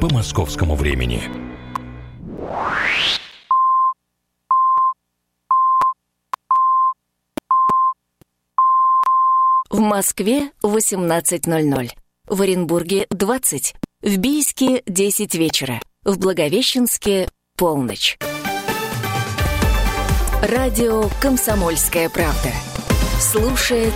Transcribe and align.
по 0.00 0.12
московскому 0.12 0.76
времени. 0.76 1.22
В 9.70 9.80
Москве 9.80 10.50
18.00. 10.62 11.90
В 12.28 12.42
Оренбурге 12.42 13.06
20. 13.08 13.74
В 14.02 14.16
Бийске 14.18 14.82
10 14.86 15.34
вечера. 15.34 15.80
В 16.04 16.18
Благовещенске 16.18 17.28
полночь. 17.56 18.18
Радио 20.42 21.08
«Комсомольская 21.22 22.10
правда». 22.10 22.52
Слушает 23.18 23.94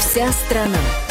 вся 0.00 0.32
страна. 0.32 1.05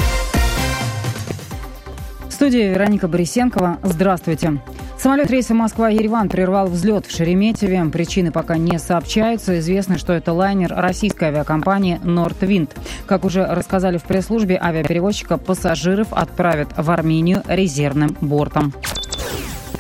Студии 2.35 2.67
Вероника 2.67 3.07
Борисенкова. 3.07 3.77
Здравствуйте. 3.81 4.59
Самолет 4.97 5.31
рейса 5.31 5.53
Москва-Ереван 5.53 6.27
прервал 6.27 6.67
взлет 6.67 7.05
в 7.05 7.15
Шереметьеве. 7.15 7.85
Причины 7.85 8.29
пока 8.29 8.57
не 8.57 8.77
сообщаются. 8.77 9.57
Известно, 9.59 9.97
что 9.97 10.11
это 10.11 10.33
лайнер 10.33 10.73
российской 10.75 11.29
авиакомпании 11.29 11.97
«Нортвинд». 12.03 12.75
Как 13.05 13.23
уже 13.23 13.45
рассказали 13.45 13.97
в 13.97 14.03
пресс-службе 14.03 14.59
авиаперевозчика, 14.61 15.37
пассажиров 15.37 16.11
отправят 16.11 16.67
в 16.75 16.91
Армению 16.91 17.41
резервным 17.47 18.17
бортом. 18.19 18.73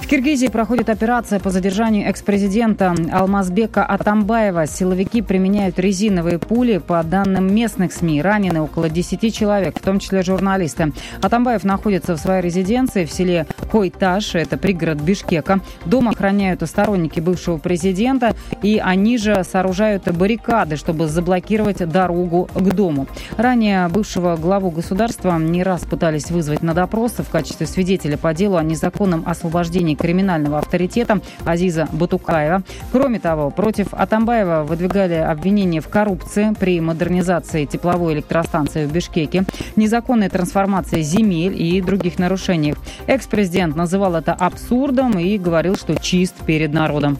В 0.05 0.07
Киргизии 0.07 0.49
проходит 0.49 0.89
операция 0.89 1.39
по 1.39 1.49
задержанию 1.49 2.07
экс-президента 2.07 2.93
Алмазбека 3.11 3.83
Атамбаева. 3.83 4.67
Силовики 4.67 5.23
применяют 5.23 5.79
резиновые 5.79 6.37
пули. 6.37 6.77
По 6.77 7.01
данным 7.01 7.51
местных 7.51 7.91
СМИ, 7.91 8.21
ранены 8.21 8.61
около 8.61 8.87
10 8.87 9.35
человек, 9.35 9.79
в 9.79 9.81
том 9.81 9.97
числе 9.97 10.21
журналисты. 10.21 10.93
Атамбаев 11.23 11.63
находится 11.63 12.15
в 12.15 12.19
своей 12.19 12.43
резиденции 12.43 13.05
в 13.05 13.11
селе 13.11 13.47
Койташ, 13.71 14.35
это 14.35 14.57
пригород 14.57 15.01
Бишкека. 15.01 15.61
Дом 15.85 16.07
охраняют 16.07 16.61
сторонники 16.69 17.19
бывшего 17.19 17.57
президента, 17.57 18.35
и 18.61 18.77
они 18.77 19.17
же 19.17 19.43
сооружают 19.43 20.07
баррикады, 20.11 20.75
чтобы 20.75 21.07
заблокировать 21.07 21.79
дорогу 21.89 22.47
к 22.53 22.75
дому. 22.75 23.07
Ранее 23.37 23.87
бывшего 23.87 24.35
главу 24.35 24.69
государства 24.69 25.35
не 25.39 25.63
раз 25.63 25.81
пытались 25.81 26.29
вызвать 26.29 26.61
на 26.61 26.75
допрос 26.75 27.13
в 27.13 27.27
качестве 27.31 27.65
свидетеля 27.65 28.17
по 28.17 28.35
делу 28.35 28.57
о 28.57 28.63
незаконном 28.63 29.23
освобождении 29.25 29.94
криминального 29.95 30.59
авторитета 30.59 31.19
Азиза 31.45 31.87
Батукаева. 31.91 32.63
Кроме 32.91 33.19
того, 33.19 33.49
против 33.49 33.87
Атамбаева 33.93 34.63
выдвигали 34.63 35.15
обвинения 35.15 35.81
в 35.81 35.87
коррупции 35.87 36.53
при 36.59 36.79
модернизации 36.81 37.65
тепловой 37.65 38.13
электростанции 38.13 38.85
в 38.85 38.91
Бишкеке, 38.91 39.45
незаконной 39.75 40.29
трансформации 40.29 41.01
земель 41.01 41.61
и 41.61 41.81
других 41.81 42.19
нарушениях. 42.19 42.77
Экс-президент 43.07 43.75
называл 43.75 44.15
это 44.15 44.33
абсурдом 44.33 45.17
и 45.17 45.37
говорил, 45.37 45.75
что 45.75 45.95
чист 45.95 46.35
перед 46.45 46.73
народом. 46.73 47.17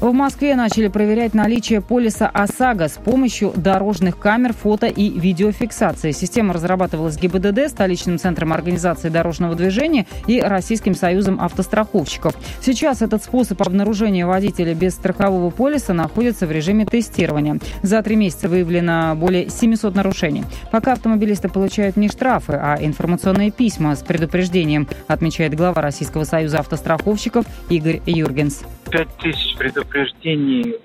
В 0.00 0.12
Москве 0.12 0.54
начали 0.54 0.86
проверять 0.86 1.34
наличие 1.34 1.80
полиса 1.80 2.28
ОСАГО 2.28 2.86
с 2.86 2.92
помощью 2.92 3.52
дорожных 3.56 4.16
камер, 4.16 4.52
фото 4.52 4.86
и 4.86 5.10
видеофиксации. 5.10 6.12
Система 6.12 6.54
разрабатывалась 6.54 7.18
ГИБДД, 7.18 7.68
столичным 7.68 8.16
центром 8.16 8.52
организации 8.52 9.08
дорожного 9.08 9.56
движения 9.56 10.06
и 10.28 10.40
Российским 10.40 10.94
союзом 10.94 11.40
автостраховщиков. 11.40 12.36
Сейчас 12.60 13.02
этот 13.02 13.24
способ 13.24 13.60
обнаружения 13.60 14.24
водителя 14.24 14.72
без 14.72 14.94
страхового 14.94 15.50
полиса 15.50 15.92
находится 15.94 16.46
в 16.46 16.52
режиме 16.52 16.86
тестирования. 16.86 17.58
За 17.82 18.00
три 18.00 18.14
месяца 18.14 18.48
выявлено 18.48 19.16
более 19.16 19.50
700 19.50 19.96
нарушений. 19.96 20.44
Пока 20.70 20.92
автомобилисты 20.92 21.48
получают 21.48 21.96
не 21.96 22.08
штрафы, 22.08 22.52
а 22.52 22.76
информационные 22.80 23.50
письма 23.50 23.96
с 23.96 24.04
предупреждением, 24.04 24.86
отмечает 25.08 25.56
глава 25.56 25.82
Российского 25.82 26.22
союза 26.22 26.60
автостраховщиков 26.60 27.44
Игорь 27.68 28.00
Юргенс. 28.06 28.62
5000 28.90 29.56
предупреждений 29.58 29.87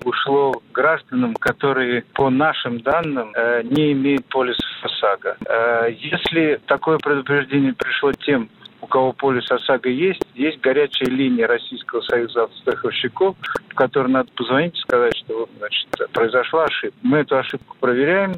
ушло 0.04 0.62
гражданам, 0.72 1.34
которые, 1.34 2.02
по 2.14 2.30
нашим 2.30 2.80
данным, 2.80 3.32
э, 3.34 3.62
не 3.64 3.92
имеют 3.92 4.26
полиса 4.26 4.64
ОСАГО. 4.82 5.36
Э, 5.46 5.92
если 5.92 6.60
такое 6.66 6.98
предупреждение 6.98 7.74
пришло 7.74 8.12
тем, 8.12 8.48
у 8.80 8.86
кого 8.86 9.12
полис 9.12 9.50
ОСАГО 9.50 9.88
есть, 9.88 10.20
есть 10.34 10.60
горячая 10.60 11.08
линия 11.08 11.46
Российского 11.46 12.02
союза 12.02 12.44
автостраховщиков, 12.44 13.36
в 13.70 13.74
которой 13.74 14.08
надо 14.08 14.30
позвонить 14.36 14.76
и 14.76 14.80
сказать, 14.80 15.16
что 15.16 15.48
значит, 15.58 15.88
произошла 16.12 16.64
ошибка. 16.64 16.98
Мы 17.02 17.18
эту 17.18 17.36
ошибку 17.38 17.76
проверяем 17.80 18.34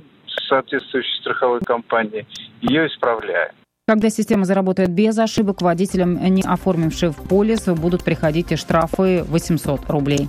соответствующей 0.48 1.20
страховой 1.20 1.60
компанией, 1.60 2.26
ее 2.60 2.86
исправляем. 2.86 3.52
Когда 3.88 4.10
система 4.10 4.44
заработает 4.44 4.90
без 4.90 5.16
ошибок, 5.16 5.62
водителям, 5.62 6.16
не 6.34 6.42
оформившим 6.42 7.14
полис, 7.14 7.66
будут 7.66 8.02
приходить 8.02 8.58
штрафы 8.58 9.22
800 9.22 9.88
рублей. 9.88 10.28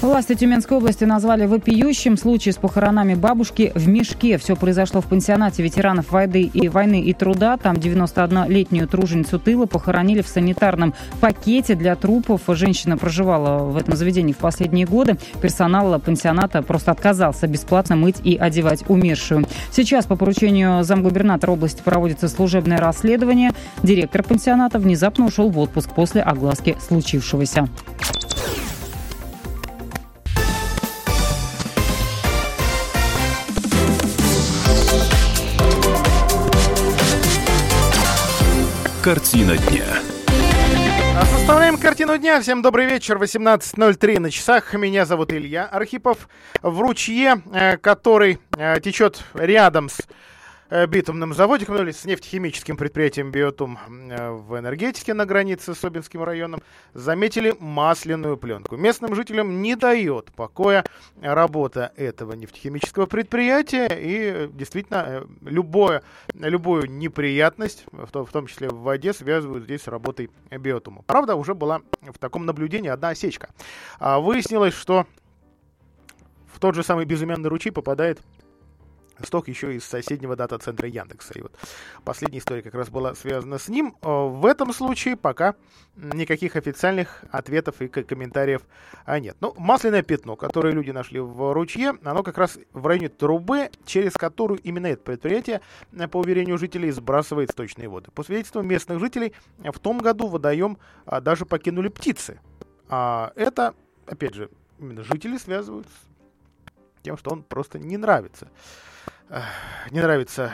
Власти 0.00 0.36
Тюменской 0.36 0.76
области 0.76 1.02
назвали 1.02 1.44
вопиющим 1.46 2.16
случай 2.16 2.52
с 2.52 2.56
похоронами 2.56 3.14
бабушки 3.14 3.72
в 3.74 3.88
мешке. 3.88 4.38
Все 4.38 4.54
произошло 4.54 5.00
в 5.00 5.06
пансионате 5.06 5.64
ветеранов 5.64 6.12
войны 6.12 6.42
и 6.42 6.68
войны 6.68 7.02
и 7.02 7.12
труда. 7.12 7.56
Там 7.56 7.74
91-летнюю 7.74 8.86
труженицу 8.86 9.40
тыла 9.40 9.66
похоронили 9.66 10.22
в 10.22 10.28
санитарном 10.28 10.94
пакете 11.20 11.74
для 11.74 11.96
трупов. 11.96 12.42
Женщина 12.46 12.96
проживала 12.96 13.64
в 13.64 13.76
этом 13.76 13.96
заведении 13.96 14.32
в 14.32 14.36
последние 14.38 14.86
годы. 14.86 15.16
Персонал 15.42 15.98
пансионата 15.98 16.62
просто 16.62 16.92
отказался 16.92 17.48
бесплатно 17.48 17.96
мыть 17.96 18.20
и 18.22 18.36
одевать 18.36 18.84
умершую. 18.88 19.46
Сейчас 19.72 20.06
по 20.06 20.14
поручению 20.14 20.84
замгубернатора 20.84 21.50
области 21.50 21.82
проводится 21.82 22.28
служебное 22.28 22.78
расследование. 22.78 23.50
Директор 23.82 24.22
пансионата 24.22 24.78
внезапно 24.78 25.26
ушел 25.26 25.50
в 25.50 25.58
отпуск 25.58 25.90
после 25.92 26.22
огласки 26.22 26.76
случившегося. 26.86 27.68
Картина 39.02 39.56
дня. 39.56 39.84
Составляем 41.30 41.78
картину 41.78 42.18
дня. 42.18 42.40
Всем 42.40 42.62
добрый 42.62 42.86
вечер. 42.86 43.16
18.03 43.16 44.18
на 44.18 44.30
часах. 44.30 44.74
Меня 44.74 45.06
зовут 45.06 45.32
Илья 45.32 45.66
Архипов. 45.66 46.28
В 46.62 46.80
ручье, 46.80 47.40
э, 47.52 47.76
который 47.76 48.38
э, 48.56 48.80
течет 48.80 49.22
рядом 49.34 49.88
с 49.88 50.00
битумным 50.70 51.32
заводиком, 51.32 51.76
ну 51.76 51.82
или 51.82 51.92
с 51.92 52.04
нефтехимическим 52.04 52.76
предприятием 52.76 53.30
«Биотум» 53.30 53.78
э, 53.88 54.30
в 54.30 54.58
энергетике 54.58 55.14
на 55.14 55.24
границе 55.24 55.74
с 55.74 55.78
Собинским 55.78 56.22
районом, 56.22 56.62
заметили 56.92 57.56
масляную 57.58 58.36
пленку. 58.36 58.76
Местным 58.76 59.14
жителям 59.14 59.62
не 59.62 59.76
дает 59.76 60.30
покоя 60.32 60.84
работа 61.20 61.92
этого 61.96 62.34
нефтехимического 62.34 63.06
предприятия, 63.06 63.88
и 63.90 64.50
действительно 64.52 65.04
э, 65.06 65.26
любое, 65.42 66.02
любую 66.34 66.90
неприятность, 66.90 67.84
в 67.92 68.10
том, 68.10 68.26
в 68.26 68.30
том 68.30 68.46
числе 68.46 68.68
в 68.68 68.80
воде, 68.80 69.12
связывают 69.12 69.64
здесь 69.64 69.82
с 69.82 69.88
работой 69.88 70.30
«Биотума». 70.50 71.02
Правда, 71.06 71.34
уже 71.34 71.54
была 71.54 71.80
в 72.02 72.18
таком 72.18 72.44
наблюдении 72.44 72.90
одна 72.90 73.08
осечка. 73.08 73.50
А 73.98 74.20
выяснилось, 74.20 74.74
что 74.74 75.06
в 76.52 76.60
тот 76.60 76.74
же 76.74 76.82
самый 76.82 77.04
безымянный 77.04 77.48
ручей 77.48 77.70
попадает 77.70 78.20
сток 79.24 79.48
еще 79.48 79.74
из 79.74 79.84
соседнего 79.84 80.36
дата-центра 80.36 80.88
Яндекса. 80.88 81.34
И 81.34 81.42
вот 81.42 81.52
последняя 82.04 82.38
история 82.38 82.62
как 82.62 82.74
раз 82.74 82.90
была 82.90 83.14
связана 83.14 83.58
с 83.58 83.68
ним. 83.68 83.96
Э, 84.02 84.28
в 84.28 84.46
этом 84.46 84.72
случае 84.72 85.16
пока 85.16 85.54
никаких 85.96 86.56
официальных 86.56 87.24
ответов 87.30 87.80
и 87.80 87.88
комментариев 87.88 88.62
а, 89.04 89.18
нет. 89.18 89.36
Ну, 89.40 89.54
масляное 89.58 90.02
пятно, 90.02 90.36
которое 90.36 90.72
люди 90.72 90.90
нашли 90.90 91.18
в 91.20 91.52
ручье, 91.52 91.94
оно 92.04 92.22
как 92.22 92.38
раз 92.38 92.58
в 92.72 92.86
районе 92.86 93.08
трубы, 93.08 93.70
через 93.84 94.12
которую 94.12 94.60
именно 94.60 94.86
это 94.86 95.02
предприятие, 95.02 95.60
э, 95.92 96.08
по 96.08 96.18
уверению 96.18 96.58
жителей, 96.58 96.90
сбрасывает 96.90 97.50
сточные 97.50 97.88
воды. 97.88 98.10
По 98.12 98.22
свидетельству 98.22 98.62
местных 98.62 99.00
жителей, 99.00 99.34
в 99.58 99.78
том 99.78 99.98
году 99.98 100.28
водоем 100.28 100.78
а, 101.04 101.20
даже 101.20 101.46
покинули 101.46 101.88
птицы. 101.88 102.40
А 102.88 103.32
это, 103.36 103.74
опять 104.06 104.34
же, 104.34 104.50
именно 104.78 105.02
жители 105.02 105.36
связывают 105.36 105.86
с 105.86 107.02
тем, 107.02 107.16
что 107.16 107.30
он 107.30 107.42
просто 107.42 107.78
не 107.78 107.96
нравится 107.96 108.48
не 109.90 110.00
нравится 110.00 110.52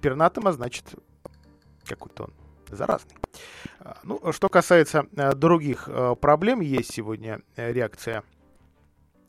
пернатым, 0.00 0.46
а 0.46 0.52
значит, 0.52 0.94
какой-то 1.86 2.24
он 2.24 2.32
заразный. 2.70 3.16
А, 3.80 3.98
ну, 4.02 4.32
что 4.32 4.48
касается 4.48 5.06
э, 5.16 5.34
других 5.34 5.88
э, 5.88 6.14
проблем, 6.20 6.60
есть 6.60 6.92
сегодня 6.92 7.40
э, 7.56 7.72
реакция 7.72 8.22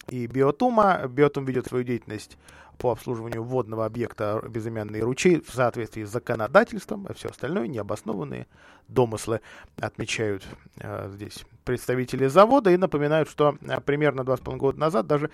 и 0.09 0.27
Биотума. 0.27 1.07
Биотум 1.07 1.45
ведет 1.45 1.67
свою 1.67 1.83
деятельность 1.83 2.37
по 2.77 2.91
обслуживанию 2.91 3.43
водного 3.43 3.85
объекта 3.85 4.41
безымянный 4.47 5.01
ручей 5.01 5.41
в 5.41 5.51
соответствии 5.53 6.03
с 6.03 6.09
законодательством, 6.09 7.05
а 7.07 7.13
все 7.13 7.29
остальное 7.29 7.67
необоснованные 7.67 8.47
домыслы 8.87 9.41
отмечают 9.79 10.43
здесь 11.09 11.45
представители 11.63 12.27
завода 12.27 12.71
и 12.71 12.77
напоминают, 12.77 13.29
что 13.29 13.57
примерно 13.85 14.21
2,5 14.21 14.57
года 14.57 14.79
назад 14.79 15.07
даже 15.07 15.29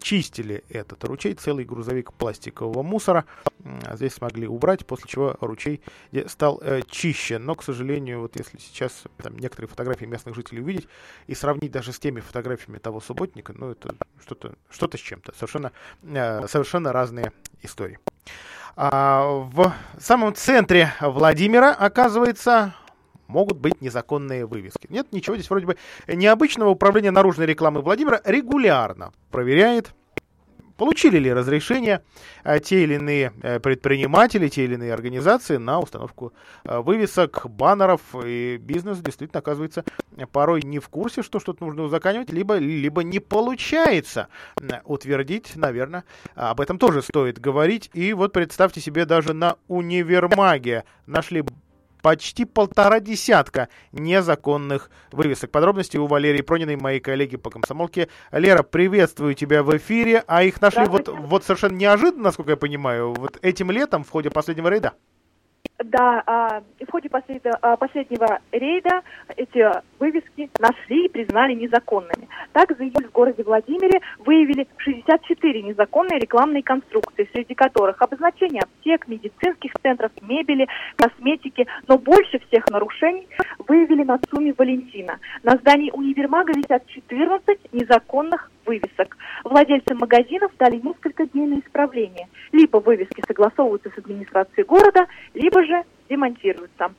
чистили 0.00 0.64
этот 0.68 1.04
ручей, 1.04 1.34
целый 1.34 1.64
грузовик 1.64 2.12
пластикового 2.12 2.82
мусора 2.82 3.24
здесь 3.92 4.14
смогли 4.14 4.46
убрать, 4.46 4.86
после 4.86 5.08
чего 5.08 5.36
ручей 5.40 5.82
стал 6.26 6.62
чище. 6.88 7.38
Но, 7.38 7.54
к 7.54 7.62
сожалению, 7.62 8.20
вот 8.20 8.36
если 8.36 8.58
сейчас 8.58 9.04
там, 9.18 9.36
некоторые 9.38 9.68
фотографии 9.68 10.06
местных 10.06 10.34
жителей 10.34 10.62
увидеть 10.62 10.88
и 11.26 11.34
сравнить 11.34 11.72
даже 11.72 11.92
с 11.92 11.98
теми 11.98 12.20
фотографиями 12.20 12.78
того 12.78 13.00
субботника, 13.00 13.52
ну 13.56 13.70
это 13.70 13.94
что-то 14.22 14.54
что 14.70 14.88
с 14.92 15.00
чем-то, 15.00 15.32
совершенно, 15.34 15.72
совершенно 16.02 16.92
разные 16.92 17.32
истории. 17.62 17.98
А, 18.76 19.24
в 19.24 19.74
самом 19.98 20.34
центре 20.34 20.92
Владимира, 21.00 21.72
оказывается, 21.72 22.74
могут 23.28 23.58
быть 23.58 23.80
незаконные 23.80 24.46
вывески. 24.46 24.86
Нет, 24.88 25.12
ничего 25.12 25.36
здесь 25.36 25.48
вроде 25.48 25.66
бы 25.66 25.76
необычного. 26.08 26.70
Управление 26.70 27.10
наружной 27.10 27.46
рекламы 27.46 27.80
Владимира 27.82 28.20
регулярно 28.24 29.12
проверяет 29.30 29.92
получили 30.78 31.18
ли 31.18 31.30
разрешение 31.30 32.02
а, 32.44 32.60
те 32.60 32.84
или 32.84 32.94
иные 32.94 33.32
э, 33.42 33.58
предприниматели, 33.60 34.48
те 34.48 34.64
или 34.64 34.74
иные 34.74 34.94
организации 34.94 35.56
на 35.56 35.80
установку 35.80 36.32
а, 36.64 36.80
вывесок, 36.80 37.46
баннеров. 37.50 38.00
И 38.24 38.56
бизнес 38.58 38.98
действительно 38.98 39.40
оказывается 39.40 39.84
порой 40.32 40.62
не 40.62 40.78
в 40.78 40.88
курсе, 40.88 41.22
что 41.22 41.40
что-то 41.40 41.64
нужно 41.64 41.82
узаканивать, 41.82 42.30
либо, 42.30 42.56
либо 42.56 43.02
не 43.02 43.18
получается 43.18 44.28
утвердить, 44.84 45.56
наверное. 45.56 46.04
Об 46.34 46.60
этом 46.60 46.78
тоже 46.78 47.02
стоит 47.02 47.40
говорить. 47.40 47.90
И 47.92 48.12
вот 48.12 48.32
представьте 48.32 48.80
себе, 48.80 49.04
даже 49.04 49.34
на 49.34 49.56
универмаге 49.66 50.84
нашли 51.06 51.42
почти 52.08 52.46
полтора 52.46 53.00
десятка 53.00 53.68
незаконных 53.92 54.90
вывесок. 55.12 55.50
Подробности 55.50 55.98
у 55.98 56.06
Валерии 56.06 56.40
Прониной, 56.40 56.76
моей 56.76 57.00
коллеги 57.00 57.36
по 57.36 57.50
комсомолке. 57.50 58.08
Лера, 58.32 58.62
приветствую 58.62 59.34
тебя 59.34 59.62
в 59.62 59.76
эфире. 59.76 60.24
А 60.26 60.42
их 60.42 60.58
нашли 60.62 60.86
вот, 60.86 61.08
вот 61.08 61.44
совершенно 61.44 61.76
неожиданно, 61.76 62.22
насколько 62.22 62.52
я 62.52 62.56
понимаю, 62.56 63.12
вот 63.12 63.38
этим 63.42 63.70
летом 63.70 64.04
в 64.04 64.08
ходе 64.08 64.30
последнего 64.30 64.68
рейда. 64.68 64.94
Да, 65.84 66.24
а, 66.26 66.62
в 66.80 66.90
ходе 66.90 67.08
последнего, 67.08 67.56
а, 67.62 67.76
последнего 67.76 68.40
рейда 68.50 69.02
эти 69.36 69.64
вывески 70.00 70.50
нашли 70.58 71.06
и 71.06 71.08
признали 71.08 71.54
незаконными. 71.54 72.28
Так, 72.52 72.76
за 72.76 72.82
июль 72.82 73.06
в 73.06 73.12
городе 73.12 73.44
Владимире 73.44 74.00
выявили 74.18 74.66
64 74.78 75.62
незаконные 75.62 76.18
рекламные 76.18 76.64
конструкции, 76.64 77.28
среди 77.32 77.54
которых 77.54 78.02
обозначение 78.02 78.62
аптек, 78.62 79.06
медицинских 79.06 79.70
центров, 79.80 80.10
мебели, 80.20 80.66
косметики. 80.96 81.64
Но 81.86 81.96
больше 81.96 82.40
всех 82.48 82.68
нарушений 82.70 83.28
выявили 83.68 84.02
на 84.02 84.18
сумме 84.30 84.52
Валентина. 84.58 85.20
На 85.44 85.52
здании 85.58 85.92
универмага 85.92 86.54
висят 86.54 86.84
14 86.88 87.72
незаконных 87.72 88.50
вывесок. 88.68 89.16
Владельцам 89.44 89.98
магазинов 89.98 90.52
дали 90.58 90.76
несколько 90.76 91.26
дней 91.26 91.46
на 91.46 91.58
исправление. 91.60 92.28
Либо 92.52 92.76
вывески 92.76 93.22
согласовываются 93.26 93.90
с 93.90 93.98
администрацией 93.98 94.64
города, 94.64 95.06
либо 95.34 95.64
же 95.64 95.82
демонтируются. 96.08 96.92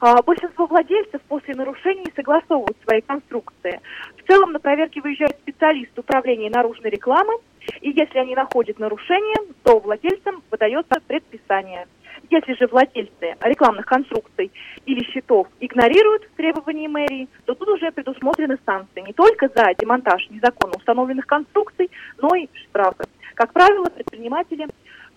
А, 0.00 0.20
большинство 0.22 0.66
владельцев 0.66 1.22
после 1.28 1.54
нарушений 1.54 2.12
согласовывают 2.16 2.76
свои 2.84 3.00
конструкции. 3.00 3.80
В 4.18 4.26
целом 4.26 4.52
на 4.52 4.58
проверке 4.58 5.00
выезжают 5.00 5.36
специалисты 5.36 6.00
управления 6.00 6.50
наружной 6.50 6.90
рекламы, 6.90 7.34
и 7.80 7.90
если 7.90 8.18
они 8.18 8.34
находят 8.34 8.78
нарушение, 8.78 9.36
то 9.62 9.78
владельцам 9.78 10.42
выдается 10.50 11.00
предписание. 11.06 11.86
Если 12.30 12.54
же 12.54 12.66
владельцы 12.66 13.36
рекламных 13.42 13.86
конструкций 13.86 14.50
или 14.86 15.04
счетов 15.04 15.48
игнорируют 15.60 16.28
требования 16.36 16.88
мэрии, 16.88 17.28
то 17.44 17.54
тут 17.54 17.68
уже 17.68 17.90
предусмотрены 17.92 18.58
санкции 18.64 19.00
не 19.00 19.12
только 19.12 19.48
за 19.48 19.74
демонтаж 19.78 20.28
незаконно 20.30 20.74
установленных 20.76 21.26
конструкций, 21.26 21.90
но 22.20 22.34
и 22.34 22.48
штрафы. 22.54 23.04
Как 23.34 23.52
правило, 23.52 23.86
предприниматели 23.86 24.66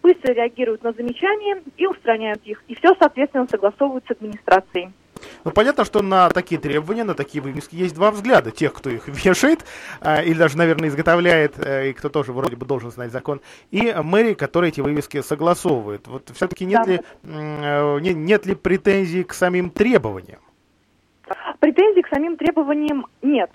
быстро 0.01 0.33
реагируют 0.33 0.83
на 0.83 0.91
замечания 0.93 1.61
и 1.77 1.87
устраняют 1.87 2.41
их. 2.45 2.63
И 2.67 2.75
все, 2.75 2.95
соответственно, 2.99 3.47
согласовывают 3.47 4.05
с 4.07 4.11
администрацией. 4.11 4.91
Ну, 5.43 5.51
понятно, 5.51 5.85
что 5.85 6.01
на 6.01 6.29
такие 6.29 6.59
требования, 6.59 7.03
на 7.03 7.13
такие 7.13 7.41
вывески 7.41 7.75
есть 7.75 7.95
два 7.95 8.11
взгляда. 8.11 8.51
Тех, 8.51 8.73
кто 8.73 8.89
их 8.89 9.07
вешает, 9.07 9.65
э, 10.01 10.25
или 10.25 10.37
даже, 10.37 10.57
наверное, 10.57 10.89
изготовляет, 10.89 11.55
э, 11.57 11.89
и 11.89 11.93
кто 11.93 12.09
тоже 12.09 12.33
вроде 12.33 12.55
бы 12.55 12.65
должен 12.65 12.91
знать 12.91 13.11
закон, 13.11 13.41
и 13.71 13.93
мэрии, 14.03 14.33
которые 14.33 14.69
эти 14.69 14.81
вывески 14.81 15.21
согласовывают. 15.21 16.07
Вот 16.07 16.31
все-таки 16.33 16.65
нет, 16.65 16.81
да. 16.85 16.91
ли, 16.91 16.99
э, 17.23 17.99
нет, 18.01 18.15
нет 18.15 18.45
ли 18.45 18.55
претензий 18.55 19.23
к 19.23 19.33
самим 19.33 19.69
требованиям? 19.69 20.39
Претензий 21.59 22.01
к 22.01 22.07
самим 22.07 22.37
требованиям 22.37 23.05
нет. 23.21 23.49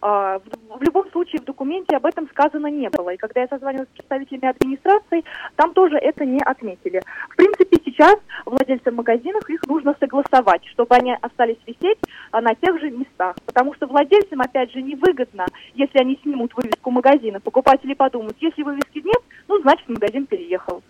А, 0.00 0.38
в 0.38 0.82
любом 0.82 1.10
случае 1.10 1.40
в 1.40 1.44
документе 1.44 1.96
об 1.96 2.06
этом 2.06 2.28
сказано 2.28 2.66
не 2.66 2.88
было. 2.90 3.10
И 3.10 3.16
когда 3.16 3.42
я 3.42 3.48
созванивалась 3.48 3.88
с 3.88 3.96
представителями 3.96 4.48
администрации, 4.48 5.24
там 5.56 5.72
тоже 5.72 5.96
это 5.96 6.24
не 6.24 6.40
отметили. 6.40 7.00
В 7.30 7.36
принципе, 7.36 7.78
сейчас 7.84 8.16
владельцам 8.44 8.94
магазинов 8.96 9.48
их 9.48 9.66
нужно 9.66 9.96
согласовать, 9.98 10.64
чтобы 10.66 10.94
они 10.94 11.16
остались 11.20 11.58
висеть 11.66 11.98
а, 12.30 12.40
на 12.40 12.54
тех 12.54 12.78
же 12.80 12.90
местах. 12.90 13.36
Потому 13.46 13.74
что 13.74 13.86
владельцам, 13.86 14.40
опять 14.40 14.72
же, 14.72 14.82
невыгодно, 14.82 15.46
если 15.74 15.98
они 15.98 16.18
снимут 16.22 16.52
вывеску 16.54 16.90
магазина. 16.90 17.40
Покупатели 17.40 17.94
подумают, 17.94 18.36
если 18.40 18.62
вывески 18.62 18.98
нет, 18.98 19.22
ну, 19.48 19.60
значит, 19.60 19.88
магазин 19.88 20.26
переехал. 20.26 20.82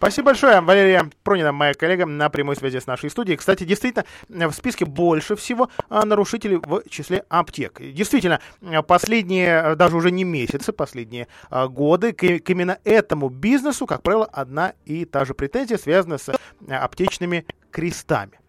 Спасибо 0.00 0.28
большое. 0.28 0.62
Валерия 0.62 1.10
Пронина, 1.22 1.52
моя 1.52 1.74
коллега, 1.74 2.06
на 2.06 2.30
прямой 2.30 2.56
связи 2.56 2.80
с 2.80 2.86
нашей 2.86 3.10
студией. 3.10 3.36
Кстати, 3.36 3.64
действительно, 3.64 4.06
в 4.30 4.52
списке 4.52 4.86
больше 4.86 5.36
всего 5.36 5.68
а, 5.90 6.06
нарушителей 6.06 6.56
в 6.56 6.88
числе 6.88 7.22
аптек. 7.28 7.78
Действительно, 7.78 8.40
последние, 8.86 9.60
а, 9.60 9.76
даже 9.76 9.98
уже 9.98 10.10
не 10.10 10.24
месяцы, 10.24 10.72
последние 10.72 11.28
а, 11.50 11.68
годы 11.68 12.14
к, 12.14 12.38
к 12.38 12.48
именно 12.48 12.78
этому 12.84 13.28
бизнесу, 13.28 13.84
как 13.84 14.02
правило, 14.02 14.24
одна 14.24 14.72
и 14.86 15.04
та 15.04 15.26
же 15.26 15.34
претензия 15.34 15.76
связана 15.76 16.16
с 16.16 16.32
аптечными 16.66 17.44
крестами. 17.70 18.40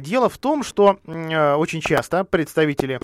Дело 0.00 0.28
в 0.28 0.36
том, 0.38 0.64
что 0.64 0.98
очень 1.06 1.80
часто 1.80 2.24
представители 2.24 3.00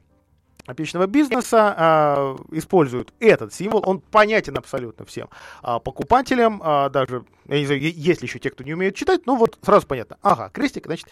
аптечного 0.69 1.07
бизнеса 1.07 1.75
а, 1.77 2.37
используют 2.53 3.13
этот 3.21 3.55
символ, 3.55 3.83
он 3.87 4.01
понятен 4.01 4.57
абсолютно 4.59 5.05
всем 5.05 5.29
а, 5.63 5.79
покупателям, 5.79 6.61
а, 6.63 6.91
даже, 6.91 7.25
я 7.47 7.59
не 7.59 7.67
знаю, 7.67 7.81
есть 7.81 8.21
ли 8.21 8.27
еще 8.27 8.39
те, 8.39 8.51
кто 8.51 8.65
не 8.65 8.75
умеет 8.75 8.95
читать, 8.95 9.23
ну 9.27 9.37
вот 9.37 9.59
сразу 9.63 9.87
понятно, 9.87 10.19
ага, 10.23 10.51
крестик, 10.51 10.87
значит, 10.87 11.09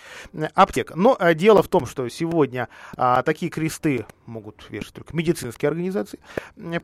аптека. 0.54 0.94
Но 0.96 1.16
а, 1.18 1.34
дело 1.34 1.62
в 1.62 1.68
том, 1.68 1.86
что 1.86 2.08
сегодня 2.08 2.68
а, 2.96 3.22
такие 3.22 3.50
кресты 3.50 4.06
могут 4.26 4.66
вешать 4.68 4.92
только 4.92 5.16
медицинские 5.16 5.70
организации, 5.70 6.18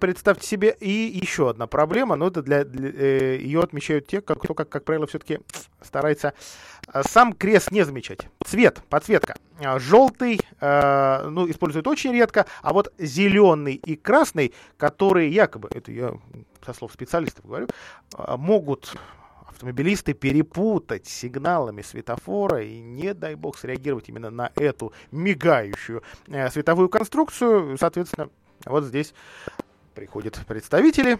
представьте 0.00 0.46
себе, 0.46 0.74
и 0.80 0.90
еще 0.90 1.50
одна 1.50 1.66
проблема, 1.66 2.16
но 2.16 2.28
это 2.28 2.42
для, 2.42 2.64
для 2.64 2.88
э, 2.88 3.38
ее 3.38 3.60
отмечают 3.60 4.06
те, 4.06 4.20
кто, 4.20 4.54
как, 4.54 4.68
как 4.68 4.84
правило, 4.84 5.06
все-таки 5.06 5.40
старается 5.82 6.32
сам 7.08 7.32
крест 7.32 7.70
не 7.70 7.84
замечать. 7.84 8.20
Цвет, 8.44 8.82
подсветка. 8.88 9.36
А, 9.64 9.78
желтый, 9.78 10.40
э, 10.60 11.28
ну, 11.28 11.50
используют 11.50 11.86
очень 11.86 12.12
редко, 12.12 12.46
а 12.62 12.72
вот 12.72 12.92
зеленый 12.98 13.74
и 13.74 13.96
красный, 13.96 14.52
которые 14.76 15.30
якобы, 15.30 15.68
это 15.72 15.92
я 15.92 16.14
со 16.64 16.72
слов 16.72 16.92
специалистов 16.92 17.46
говорю, 17.46 17.68
э, 18.16 18.36
могут 18.36 18.94
автомобилисты 19.46 20.12
перепутать 20.12 21.06
сигналами 21.06 21.82
светофора 21.82 22.62
и, 22.62 22.80
не 22.80 23.14
дай 23.14 23.36
бог, 23.36 23.56
среагировать 23.56 24.08
именно 24.08 24.30
на 24.30 24.50
эту 24.56 24.92
мигающую 25.12 26.02
э, 26.26 26.50
световую 26.50 26.88
конструкцию. 26.88 27.78
Соответственно, 27.78 28.30
вот 28.66 28.84
здесь 28.84 29.14
приходят 29.94 30.40
представители 30.46 31.18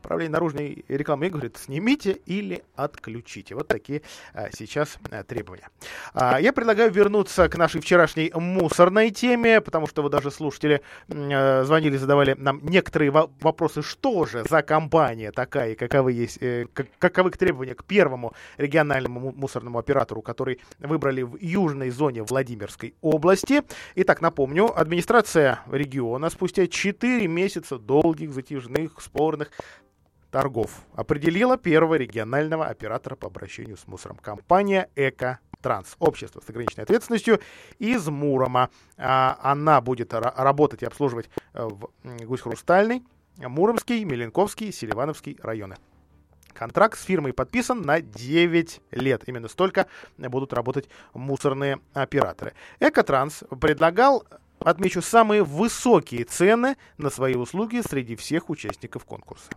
Управление 0.00 0.32
наружной 0.32 0.84
рекламы 0.88 1.26
и 1.26 1.30
говорит, 1.30 1.56
снимите 1.56 2.12
или 2.26 2.62
отключите. 2.76 3.54
Вот 3.54 3.68
такие 3.68 4.02
а, 4.32 4.48
сейчас 4.52 4.98
а, 5.10 5.24
требования. 5.24 5.68
А, 6.14 6.40
я 6.40 6.52
предлагаю 6.52 6.90
вернуться 6.90 7.48
к 7.48 7.56
нашей 7.56 7.80
вчерашней 7.80 8.30
мусорной 8.34 9.10
теме, 9.10 9.60
потому 9.60 9.86
что 9.86 10.02
вы 10.02 10.10
даже 10.10 10.30
слушатели 10.30 10.82
а, 11.10 11.64
звонили, 11.64 11.96
задавали 11.96 12.34
нам 12.38 12.60
некоторые 12.62 13.10
во- 13.10 13.30
вопросы, 13.40 13.82
что 13.82 14.24
же 14.24 14.44
за 14.48 14.62
компания 14.62 15.32
такая, 15.32 15.74
каковы 15.74 16.12
есть, 16.12 16.38
э, 16.40 16.66
как, 16.72 16.86
каковы 16.98 17.30
требования 17.30 17.74
к 17.74 17.84
первому 17.84 18.34
региональному 18.56 19.32
мусорному 19.32 19.78
оператору, 19.78 20.22
который 20.22 20.60
выбрали 20.78 21.22
в 21.22 21.36
южной 21.40 21.90
зоне 21.90 22.22
Владимирской 22.22 22.94
области. 23.00 23.62
Итак, 23.96 24.20
напомню, 24.20 24.78
администрация 24.78 25.60
региона 25.70 26.30
спустя 26.30 26.66
4 26.66 27.26
месяца 27.26 27.78
долгих, 27.78 28.32
затяжных, 28.32 29.00
спорных 29.00 29.50
торгов 30.30 30.82
определила 30.94 31.56
первого 31.56 31.94
регионального 31.94 32.66
оператора 32.66 33.16
по 33.16 33.26
обращению 33.26 33.76
с 33.76 33.86
мусором. 33.86 34.16
Компания 34.16 34.88
«Эко 34.96 35.40
Транс, 35.60 35.96
общество 35.98 36.40
с 36.40 36.48
ограниченной 36.48 36.84
ответственностью 36.84 37.40
из 37.78 38.06
Мурома. 38.08 38.70
А, 38.96 39.38
она 39.42 39.80
будет 39.80 40.14
работать 40.14 40.82
и 40.82 40.86
обслуживать 40.86 41.28
э, 41.54 41.66
в 41.66 41.90
Гусь-Хрустальный, 42.04 43.02
Муромский, 43.38 44.04
Меленковский, 44.04 44.72
Селивановский 44.72 45.36
районы. 45.42 45.76
Контракт 46.52 46.98
с 46.98 47.02
фирмой 47.02 47.32
подписан 47.32 47.82
на 47.82 48.00
9 48.00 48.80
лет. 48.92 49.22
Именно 49.26 49.48
столько 49.48 49.86
будут 50.16 50.52
работать 50.52 50.88
мусорные 51.14 51.80
операторы. 51.92 52.54
Экотранс 52.80 53.44
предлагал 53.60 54.24
отмечу, 54.58 55.02
самые 55.02 55.44
высокие 55.44 56.24
цены 56.24 56.76
на 56.96 57.10
свои 57.10 57.34
услуги 57.34 57.80
среди 57.88 58.16
всех 58.16 58.50
участников 58.50 59.04
конкурса. 59.04 59.50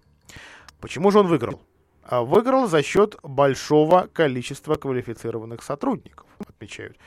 Почему 0.82 1.12
же 1.12 1.20
он 1.20 1.28
выиграл? 1.28 1.62
А 2.04 2.24
выиграл 2.24 2.68
за 2.68 2.82
счет 2.82 3.16
большого 3.24 4.10
количества 4.12 4.76
квалифицированных 4.76 5.64
сотрудников, 5.64 6.26
отмечают 6.40 6.98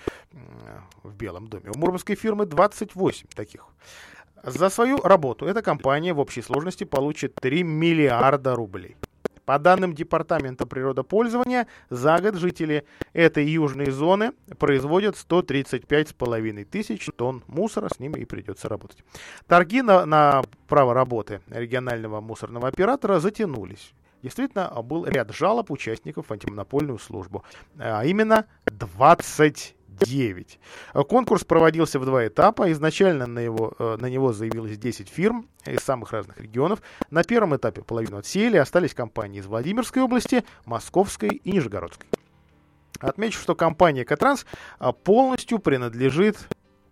в 1.03 1.15
Белом 1.15 1.49
доме. 1.49 1.71
У 1.75 1.79
мурманской 1.79 2.15
фирмы 2.15 2.47
28 2.47 3.27
таких. 3.35 3.67
За 4.45 4.71
свою 4.71 4.99
работу 4.99 5.47
эта 5.47 5.63
компания 5.63 6.13
в 6.13 6.21
общей 6.21 6.43
сложности 6.43 6.85
получит 6.85 7.35
3 7.35 7.65
миллиарда 7.65 8.55
рублей. 8.55 8.97
По 9.45 9.59
данным 9.59 9.95
Департамента 9.95 10.67
природопользования, 10.67 11.67
за 11.91 12.19
год 12.21 12.37
жители 12.37 12.85
этой 13.13 13.47
южной 13.47 13.91
зоны 13.91 14.33
производят 14.59 15.17
135,5 15.17 16.65
тысяч 16.65 17.09
тонн 17.17 17.45
мусора, 17.47 17.89
с 17.95 17.99
ними 17.99 18.21
и 18.21 18.25
придется 18.25 18.69
работать. 18.69 19.05
Торги 19.47 19.83
на, 19.83 20.07
на 20.07 20.43
право 20.69 20.95
работы 20.95 21.41
регионального 21.49 22.21
мусорного 22.21 22.69
оператора 22.69 23.21
затянулись. 23.21 23.93
Действительно, 24.23 24.71
был 24.83 25.05
ряд 25.05 25.35
жалоб 25.35 25.71
участников 25.71 26.33
антимонопольную 26.33 26.99
службу, 26.99 27.45
а 27.79 28.07
именно 28.07 28.47
20 28.65 29.77
9. 30.01 30.59
Конкурс 31.09 31.45
проводился 31.45 31.99
в 31.99 32.05
два 32.05 32.27
этапа. 32.27 32.71
Изначально 32.73 33.27
на, 33.27 33.39
его, 33.39 33.75
э, 33.79 33.97
на 34.01 34.07
него 34.07 34.33
заявилось 34.33 34.79
10 34.79 35.09
фирм 35.09 35.49
из 35.67 35.81
самых 35.81 36.13
разных 36.13 36.41
регионов. 36.41 36.83
На 37.11 37.25
первом 37.25 37.57
этапе 37.57 37.83
половину 37.83 38.19
отсеяли, 38.19 38.57
остались 38.57 38.95
компании 38.95 39.41
из 39.41 39.47
Владимирской 39.47 40.03
области, 40.03 40.45
Московской 40.65 41.29
и 41.31 41.53
Нижегородской. 41.53 42.09
Отмечу, 43.01 43.41
что 43.41 43.55
компания 43.55 44.05
«Катранс» 44.05 44.47
а, 44.79 44.93
полностью 44.93 45.59
принадлежит 45.59 46.39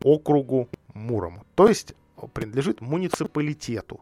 округу 0.03 0.69
Мурому, 0.95 1.45
то 1.55 1.69
есть 1.69 1.95
принадлежит 2.35 2.81
муниципалитету. 2.81 4.01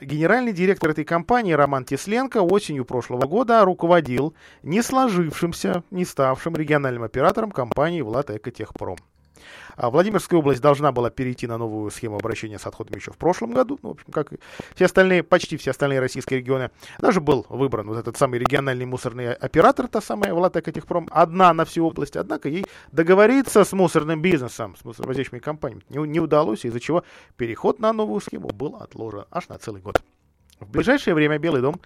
Генеральный 0.00 0.52
директор 0.52 0.90
этой 0.90 1.04
компании 1.04 1.52
Роман 1.52 1.84
Тесленко 1.84 2.38
осенью 2.42 2.84
прошлого 2.84 3.26
года 3.26 3.64
руководил 3.64 4.34
не 4.62 4.82
сложившимся, 4.82 5.82
не 5.90 6.04
ставшим 6.04 6.56
региональным 6.56 7.02
оператором 7.02 7.50
компании 7.50 8.02
«Влад 8.02 8.30
Экотехпром». 8.30 8.96
А 9.80 9.88
Владимирская 9.88 10.38
область 10.38 10.60
должна 10.60 10.92
была 10.92 11.08
перейти 11.08 11.46
на 11.46 11.56
новую 11.56 11.90
схему 11.90 12.16
обращения 12.16 12.58
с 12.58 12.66
отходами 12.66 12.98
еще 12.98 13.12
в 13.12 13.16
прошлом 13.16 13.52
году, 13.52 13.78
ну, 13.82 13.88
в 13.88 13.92
общем, 13.92 14.12
как 14.12 14.30
и 14.30 14.36
все 14.74 14.84
остальные, 14.84 15.22
почти 15.22 15.56
все 15.56 15.70
остальные 15.70 16.00
российские 16.00 16.40
регионы. 16.40 16.70
Даже 16.98 17.22
был 17.22 17.46
выбран 17.48 17.86
вот 17.86 17.96
этот 17.96 18.18
самый 18.18 18.38
региональный 18.38 18.84
мусорный 18.84 19.32
оператор, 19.32 19.88
та 19.88 20.02
самая 20.02 20.34
Влатек 20.34 20.68
Этихпром, 20.68 21.08
одна 21.10 21.54
на 21.54 21.64
всю 21.64 21.86
область, 21.86 22.16
однако 22.16 22.50
ей 22.50 22.66
договориться 22.92 23.64
с 23.64 23.72
мусорным 23.72 24.20
бизнесом, 24.20 24.76
с 24.76 24.84
мусоровозящими 24.84 25.38
компаниями 25.38 25.82
не, 25.88 25.98
не 26.06 26.20
удалось, 26.20 26.66
из-за 26.66 26.78
чего 26.78 27.02
переход 27.38 27.78
на 27.78 27.94
новую 27.94 28.20
схему 28.20 28.48
был 28.48 28.76
отложен 28.76 29.24
аж 29.30 29.48
на 29.48 29.56
целый 29.56 29.80
год. 29.80 30.02
В 30.60 30.70
ближайшее 30.70 31.14
время 31.14 31.38
Белый 31.38 31.62
дом 31.62 31.80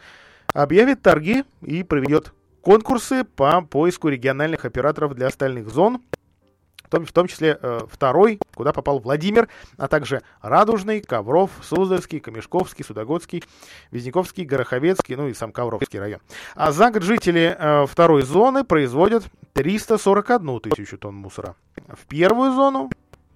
объявит 0.52 1.00
торги 1.00 1.44
и 1.62 1.84
проведет 1.84 2.32
конкурсы 2.60 3.22
по 3.22 3.62
поиску 3.62 4.08
региональных 4.08 4.64
операторов 4.64 5.14
для 5.14 5.28
остальных 5.28 5.68
зон, 5.68 6.00
том, 6.94 7.06
в 7.06 7.12
том 7.12 7.26
числе 7.26 7.58
э, 7.60 7.80
второй, 7.90 8.38
куда 8.54 8.72
попал 8.72 8.98
Владимир, 8.98 9.48
а 9.76 9.88
также 9.88 10.22
Радужный, 10.40 11.00
Ковров, 11.00 11.50
Суздальский, 11.62 12.20
Камешковский, 12.20 12.84
Судогодский, 12.84 13.42
Визняковский, 13.90 14.44
Гороховецкий, 14.44 15.16
ну 15.16 15.28
и 15.28 15.34
сам 15.34 15.52
Ковровский 15.52 15.98
район. 15.98 16.20
А 16.54 16.72
за 16.72 16.90
год 16.90 17.02
жители 17.02 17.56
э, 17.58 17.86
второй 17.86 18.22
зоны 18.22 18.64
производят 18.64 19.24
341 19.54 20.60
тысячу 20.60 20.98
тонн 20.98 21.16
мусора. 21.16 21.56
В 21.88 22.06
первую 22.06 22.52
зону 22.52 22.90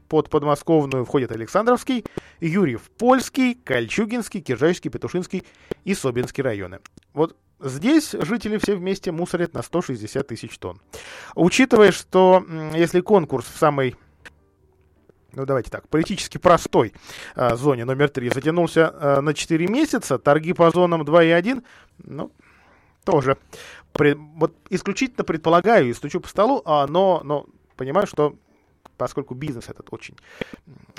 под 0.08 0.30
подмосковную 0.30 1.04
входят 1.04 1.32
Александровский, 1.32 2.04
Юрьев 2.40 2.82
Польский, 2.96 3.54
Кольчугинский, 3.54 4.40
Киржайский, 4.40 4.90
Петушинский 4.90 5.44
и 5.84 5.94
Собинский 5.94 6.42
районы. 6.42 6.78
Вот 7.12 7.36
Здесь 7.60 8.12
жители 8.12 8.58
все 8.58 8.76
вместе 8.76 9.10
мусорят 9.10 9.54
на 9.54 9.62
160 9.62 10.26
тысяч 10.26 10.58
тонн. 10.58 10.80
Учитывая, 11.34 11.92
что 11.92 12.44
если 12.74 13.00
конкурс 13.00 13.46
в 13.46 13.58
самой 13.58 13.96
ну 15.32 15.44
давайте 15.44 15.70
так, 15.70 15.86
политически 15.88 16.38
простой 16.38 16.94
э, 17.36 17.54
зоне 17.54 17.84
номер 17.84 18.08
3 18.08 18.30
затянулся 18.30 18.92
э, 18.92 19.20
на 19.20 19.34
4 19.34 19.66
месяца, 19.68 20.18
торги 20.18 20.52
по 20.52 20.70
зонам 20.70 21.04
2 21.04 21.24
и 21.24 21.30
1, 21.30 21.62
ну, 22.04 22.32
тоже. 23.04 23.36
При, 23.92 24.14
вот 24.14 24.54
исключительно 24.70 25.24
предполагаю 25.24 25.88
и 25.88 25.94
стучу 25.94 26.20
по 26.20 26.28
столу, 26.28 26.62
а, 26.64 26.86
но, 26.86 27.20
но 27.24 27.46
понимаю, 27.76 28.06
что 28.06 28.36
поскольку 28.96 29.34
бизнес 29.34 29.68
этот 29.68 29.88
очень 29.92 30.16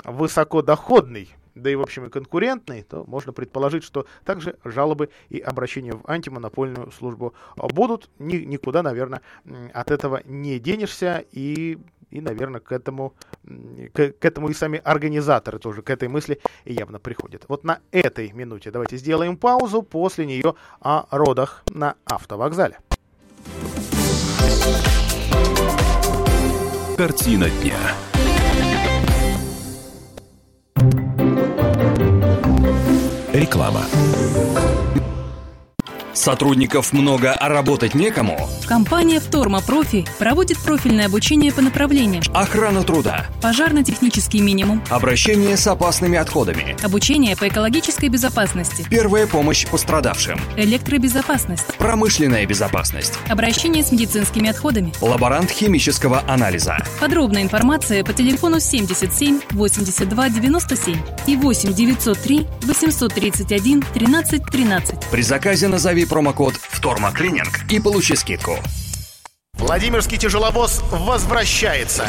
высокодоходный, 0.04 1.28
да 1.60 1.70
и, 1.70 1.74
в 1.74 1.82
общем, 1.82 2.06
и 2.06 2.10
конкурентный, 2.10 2.82
то 2.82 3.04
можно 3.06 3.32
предположить, 3.32 3.84
что 3.84 4.06
также 4.24 4.56
жалобы 4.64 5.10
и 5.28 5.38
обращения 5.38 5.92
в 5.92 6.02
антимонопольную 6.06 6.90
службу 6.90 7.34
будут. 7.56 8.10
Ни, 8.18 8.36
никуда, 8.36 8.82
наверное, 8.82 9.20
от 9.72 9.90
этого 9.90 10.22
не 10.24 10.58
денешься. 10.58 11.24
И, 11.32 11.78
и 12.10 12.20
наверное, 12.20 12.60
к 12.60 12.72
этому, 12.72 13.14
к, 13.92 14.12
к 14.12 14.24
этому 14.24 14.48
и 14.48 14.54
сами 14.54 14.80
организаторы 14.82 15.58
тоже 15.58 15.82
к 15.82 15.90
этой 15.90 16.08
мысли 16.08 16.40
явно 16.64 16.98
приходят. 16.98 17.44
Вот 17.48 17.64
на 17.64 17.80
этой 17.90 18.32
минуте 18.32 18.70
давайте 18.70 18.96
сделаем 18.96 19.36
паузу. 19.36 19.82
После 19.82 20.26
нее 20.26 20.54
о 20.80 21.06
родах 21.10 21.62
на 21.70 21.96
автовокзале. 22.04 22.78
Картина 26.96 27.48
дня. 27.62 27.78
Реклама. 33.40 33.86
Сотрудников 36.12 36.92
много, 36.92 37.32
а 37.32 37.48
работать 37.48 37.94
некому? 37.94 38.48
Компания 38.66 39.20
«Вторма 39.20 39.60
Профи» 39.60 40.04
проводит 40.18 40.58
профильное 40.58 41.06
обучение 41.06 41.52
по 41.52 41.60
направлениям. 41.60 42.22
Охрана 42.34 42.82
труда, 42.82 43.26
пожарно-технический 43.40 44.40
минимум, 44.40 44.82
обращение 44.90 45.56
с 45.56 45.66
опасными 45.66 46.18
отходами, 46.18 46.76
обучение 46.82 47.36
по 47.36 47.48
экологической 47.48 48.08
безопасности, 48.08 48.84
первая 48.90 49.26
помощь 49.26 49.66
пострадавшим, 49.66 50.38
электробезопасность, 50.56 51.76
промышленная 51.78 52.44
безопасность, 52.46 53.14
обращение 53.28 53.84
с 53.84 53.92
медицинскими 53.92 54.50
отходами, 54.50 54.92
лаборант 55.00 55.50
химического 55.50 56.24
анализа. 56.26 56.78
Подробная 56.98 57.42
информация 57.42 58.02
по 58.04 58.12
телефону 58.12 58.58
77 58.60 59.40
82 59.50 60.28
97 60.28 60.96
и 61.26 61.36
8 61.36 61.72
903 61.72 62.46
831 62.62 63.82
13 63.94 64.42
13. 64.44 64.94
При 65.10 65.22
заказе 65.22 65.68
назови 65.68 65.99
промокод 66.04 66.54
«Вторма 66.54 67.12
Клининг» 67.12 67.60
и 67.70 67.80
получи 67.80 68.16
скидку. 68.16 68.58
Владимирский 69.54 70.16
тяжеловоз 70.16 70.82
возвращается. 70.90 72.08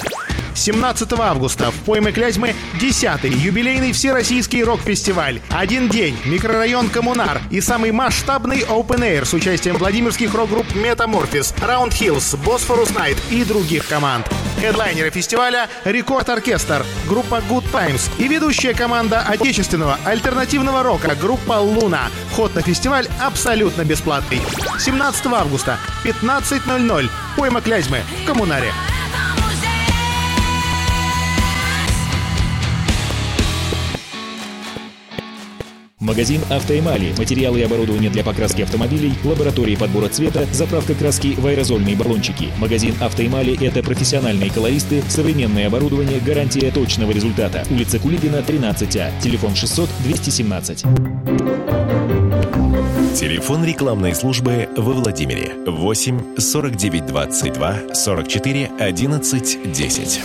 17 0.61 1.11
августа 1.13 1.71
в 1.71 1.75
пойме 1.85 2.11
Клязьмы 2.11 2.53
10-й 2.79 3.33
юбилейный 3.33 3.93
всероссийский 3.93 4.63
рок-фестиваль. 4.63 5.41
Один 5.49 5.89
день, 5.89 6.15
микрорайон 6.25 6.89
Коммунар 6.89 7.41
и 7.49 7.59
самый 7.61 7.91
масштабный 7.91 8.59
Open 8.59 8.99
Air 8.99 9.25
с 9.25 9.33
участием 9.33 9.77
владимирских 9.77 10.35
рок-групп 10.35 10.75
Метаморфис, 10.75 11.55
Round 11.61 11.89
Hills, 11.89 12.37
Bosphorus 12.45 12.95
Night 12.95 13.17
и 13.31 13.43
других 13.43 13.87
команд. 13.87 14.27
Хедлайнеры 14.59 15.09
фестиваля 15.09 15.67
Рекорд 15.83 16.29
Оркестр, 16.29 16.85
группа 17.07 17.41
Good 17.49 17.63
Times 17.71 18.11
и 18.19 18.27
ведущая 18.27 18.75
команда 18.75 19.21
отечественного 19.21 19.97
альтернативного 20.05 20.83
рока 20.83 21.15
группа 21.19 21.53
Луна. 21.53 22.09
Вход 22.29 22.53
на 22.53 22.61
фестиваль 22.61 23.07
абсолютно 23.19 23.83
бесплатный. 23.83 24.39
17 24.77 25.25
августа, 25.25 25.79
15.00. 26.03 27.09
Пойма 27.35 27.61
Клязьмы 27.61 28.01
в 28.21 28.27
Коммунаре. 28.27 28.71
Магазин 36.01 36.41
«Автоэмали». 36.49 37.13
Материалы 37.15 37.59
и 37.59 37.63
оборудование 37.63 38.09
для 38.09 38.23
покраски 38.23 38.63
автомобилей, 38.63 39.13
лаборатории 39.23 39.75
подбора 39.75 40.09
цвета, 40.09 40.47
заправка 40.51 40.95
краски 40.95 41.35
в 41.37 41.45
аэрозольные 41.45 41.95
баллончики. 41.95 42.49
Магазин 42.57 42.95
«Автоэмали»— 42.99 43.55
это 43.63 43.83
профессиональные 43.83 44.49
колористы, 44.49 45.03
современное 45.09 45.67
оборудование, 45.67 46.19
гарантия 46.19 46.71
точного 46.71 47.11
результата. 47.11 47.63
Улица 47.69 47.99
Кулибина, 47.99 48.37
13А. 48.37 49.11
Телефон 49.21 49.53
600 49.53 49.89
217. 50.03 50.81
Телефон 53.15 53.63
рекламной 53.63 54.15
службы 54.15 54.69
во 54.75 54.93
Владимире 54.93 55.53
8 55.67 56.37
49 56.39 57.05
22 57.05 57.93
44 57.93 58.71
11 58.79 59.71
10. 59.71 60.21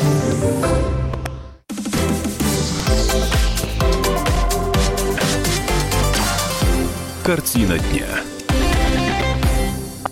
Картина 7.27 7.77
дня. 7.77 8.07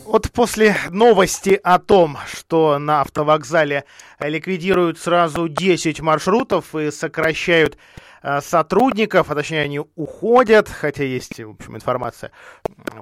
Вот 0.04 0.32
после 0.32 0.74
новости 0.90 1.60
о 1.62 1.78
том, 1.78 2.18
что 2.26 2.80
на 2.80 3.02
автовокзале 3.02 3.84
ликвидируют 4.18 4.98
сразу 4.98 5.46
10 5.46 6.00
маршрутов 6.00 6.74
и 6.74 6.90
сокращают 6.90 7.78
Э, 8.26 8.40
сотрудников, 8.40 9.30
а 9.30 9.34
точнее 9.34 9.60
они 9.60 9.80
уходят, 9.96 10.70
хотя 10.70 11.04
есть, 11.04 11.38
в 11.38 11.50
общем, 11.50 11.76
информация 11.76 12.30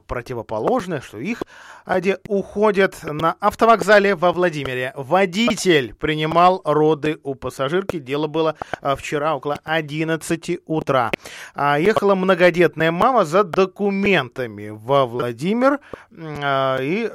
противоположная, 0.06 1.00
что 1.00 1.18
их 1.18 1.42
ади 1.84 2.16
уходят 2.28 3.02
на 3.02 3.36
автовокзале 3.40 4.14
во 4.14 4.32
Владимире. 4.32 4.92
Водитель 4.96 5.94
принимал 5.94 6.62
роды 6.64 7.18
у 7.22 7.34
пассажирки. 7.34 7.98
Дело 7.98 8.26
было 8.26 8.56
э, 8.80 8.94
вчера 8.96 9.36
около 9.36 9.58
11 9.64 10.60
утра. 10.66 11.10
А 11.54 11.78
ехала 11.78 12.14
многодетная 12.14 12.92
мама 12.92 13.24
за 13.24 13.44
документами 13.44 14.68
во 14.70 15.06
Владимир 15.06 15.80
э, 16.10 16.78
и 16.82 17.10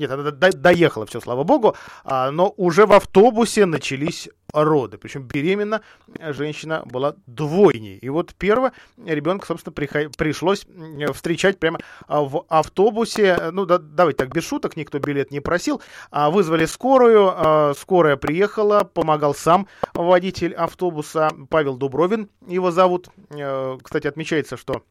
нет, 0.00 0.10
она 0.10 0.30
доехала, 0.30 1.04
все, 1.04 1.20
слава 1.20 1.44
богу, 1.44 1.76
а, 2.04 2.30
но 2.30 2.54
уже 2.56 2.86
в 2.86 2.92
автобусе 2.94 3.66
начались 3.66 4.30
роды. 4.52 4.98
Причем 4.98 5.22
беременна 5.22 5.82
женщина 6.18 6.82
была 6.84 7.14
двойней. 7.26 7.98
И 7.98 8.08
вот 8.08 8.34
первого 8.34 8.72
ребенка, 9.04 9.46
собственно, 9.46 9.74
пришлось 9.74 10.66
встречать 11.12 11.58
прямо 11.58 11.80
а, 12.06 12.22
в 12.22 12.44
автобусе. 12.48 13.50
Ну, 13.52 13.66
да, 13.66 13.78
давайте 13.78 14.18
так, 14.18 14.32
без 14.32 14.44
шуток, 14.44 14.76
никто 14.76 14.98
билет 14.98 15.30
не 15.30 15.40
просил. 15.40 15.80
А 16.10 16.30
вызвали 16.30 16.66
скорую, 16.66 17.32
а, 17.34 17.74
скорая 17.74 18.16
приехала, 18.16 18.84
помогал 18.84 19.34
сам 19.34 19.66
водитель 19.94 20.54
автобуса 20.54 21.30
Павел 21.48 21.76
Дубровин, 21.76 22.28
его 22.46 22.70
зовут. 22.70 23.08
Э, 23.30 23.78
кстати, 23.82 24.06
отмечается, 24.06 24.56
что 24.56 24.82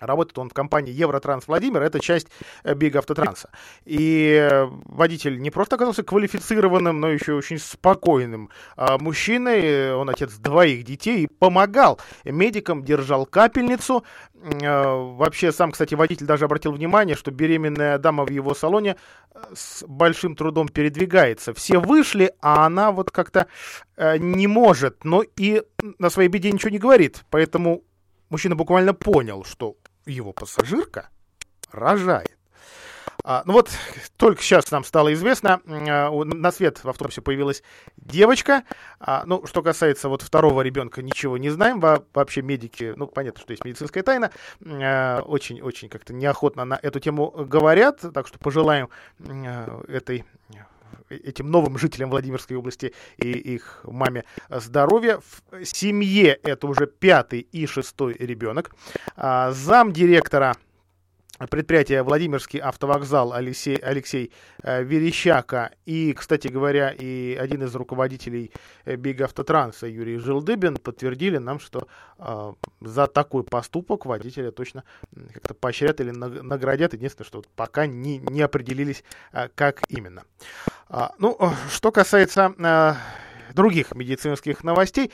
Работает 0.00 0.38
он 0.38 0.50
в 0.50 0.54
компании 0.54 0.92
Евротранс 0.92 1.46
Владимир, 1.46 1.82
это 1.82 2.00
часть 2.00 2.28
Биг 2.64 2.96
Автотранса. 2.96 3.50
И 3.84 4.66
водитель 4.84 5.40
не 5.40 5.50
просто 5.50 5.76
оказался 5.76 6.02
квалифицированным, 6.02 7.00
но 7.00 7.08
еще 7.08 7.34
очень 7.34 7.58
спокойным 7.58 8.50
а 8.76 8.98
мужчиной. 8.98 9.94
Он 9.94 10.10
отец 10.10 10.34
двоих 10.34 10.84
детей 10.84 11.24
и 11.24 11.26
помогал 11.26 12.00
медикам, 12.24 12.84
держал 12.84 13.26
капельницу. 13.26 14.04
А, 14.62 14.94
вообще, 14.96 15.52
сам, 15.52 15.72
кстати, 15.72 15.94
водитель 15.94 16.26
даже 16.26 16.44
обратил 16.44 16.72
внимание, 16.72 17.16
что 17.16 17.30
беременная 17.30 17.98
дама 17.98 18.24
в 18.24 18.30
его 18.30 18.54
салоне 18.54 18.96
э, 19.34 19.38
с 19.54 19.84
большим 19.86 20.36
трудом 20.36 20.68
передвигается. 20.68 21.54
Все 21.54 21.78
вышли, 21.78 22.34
а 22.40 22.66
она 22.66 22.90
вот 22.90 23.10
как-то 23.10 23.46
э, 23.96 24.18
не 24.18 24.46
может, 24.46 25.04
но 25.04 25.22
и 25.36 25.62
на 25.98 26.10
своей 26.10 26.28
беде 26.28 26.52
ничего 26.52 26.70
не 26.70 26.78
говорит. 26.78 27.24
Поэтому 27.30 27.84
мужчина 28.28 28.54
буквально 28.54 28.92
понял, 28.92 29.44
что 29.44 29.76
его 30.06 30.32
пассажирка 30.32 31.08
рожает. 31.70 32.36
А, 33.26 33.42
ну 33.46 33.54
вот, 33.54 33.70
только 34.18 34.42
сейчас 34.42 34.70
нам 34.70 34.84
стало 34.84 35.12
известно, 35.14 35.60
а, 35.66 36.10
на 36.10 36.52
свет 36.52 36.84
в 36.84 36.88
автобусе 36.88 37.22
появилась 37.22 37.62
девочка. 37.96 38.64
А, 39.00 39.22
ну, 39.24 39.46
что 39.46 39.62
касается 39.62 40.10
вот 40.10 40.20
второго 40.20 40.60
ребенка, 40.60 41.02
ничего 41.02 41.38
не 41.38 41.48
знаем. 41.48 41.80
Во, 41.80 42.04
вообще 42.12 42.42
медики, 42.42 42.92
ну, 42.96 43.06
понятно, 43.06 43.40
что 43.40 43.52
есть 43.52 43.64
медицинская 43.64 44.02
тайна, 44.02 44.30
очень-очень 44.60 45.88
а, 45.88 45.90
как-то 45.90 46.12
неохотно 46.12 46.66
на 46.66 46.78
эту 46.82 47.00
тему 47.00 47.30
говорят, 47.30 48.00
так 48.12 48.26
что 48.26 48.38
пожелаем 48.38 48.90
а, 49.26 49.82
этой 49.88 50.26
этим 51.16 51.50
новым 51.50 51.78
жителям 51.78 52.10
Владимирской 52.10 52.56
области 52.56 52.94
и 53.16 53.30
их 53.30 53.80
маме 53.84 54.24
здоровья. 54.48 55.20
В 55.50 55.64
семье 55.64 56.38
это 56.42 56.66
уже 56.66 56.86
пятый 56.86 57.40
и 57.40 57.66
шестой 57.66 58.14
ребенок. 58.18 58.74
А, 59.16 59.50
зам 59.52 59.92
директора 59.92 60.56
предприятия 61.38 62.02
Владимирский 62.02 62.60
автовокзал 62.60 63.32
Алексей, 63.32 63.76
Алексей 63.76 64.32
э, 64.62 64.82
Верещака 64.84 65.72
и, 65.84 66.12
кстати 66.12 66.48
говоря, 66.48 66.90
и 66.90 67.34
один 67.34 67.64
из 67.64 67.74
руководителей 67.74 68.52
э, 68.84 68.96
Биг 68.96 69.20
Автотранса 69.20 69.86
Юрий 69.86 70.18
Жилдыбин 70.18 70.76
подтвердили 70.76 71.38
нам, 71.38 71.58
что 71.58 71.88
э, 72.18 72.52
за 72.80 73.06
такой 73.06 73.42
поступок 73.42 74.06
водителя 74.06 74.52
точно 74.52 74.84
как-то 75.32 75.54
поощрят 75.54 76.00
или 76.00 76.10
наградят. 76.10 76.94
Единственное, 76.94 77.26
что 77.26 77.42
пока 77.56 77.86
не, 77.86 78.18
не 78.18 78.42
определились, 78.42 79.02
э, 79.32 79.48
как 79.54 79.82
именно. 79.88 80.24
А, 80.88 81.14
ну, 81.18 81.38
что 81.70 81.90
касается 81.90 82.54
э, 82.56 82.94
других 83.54 83.94
медицинских 83.94 84.62
новостей, 84.62 85.10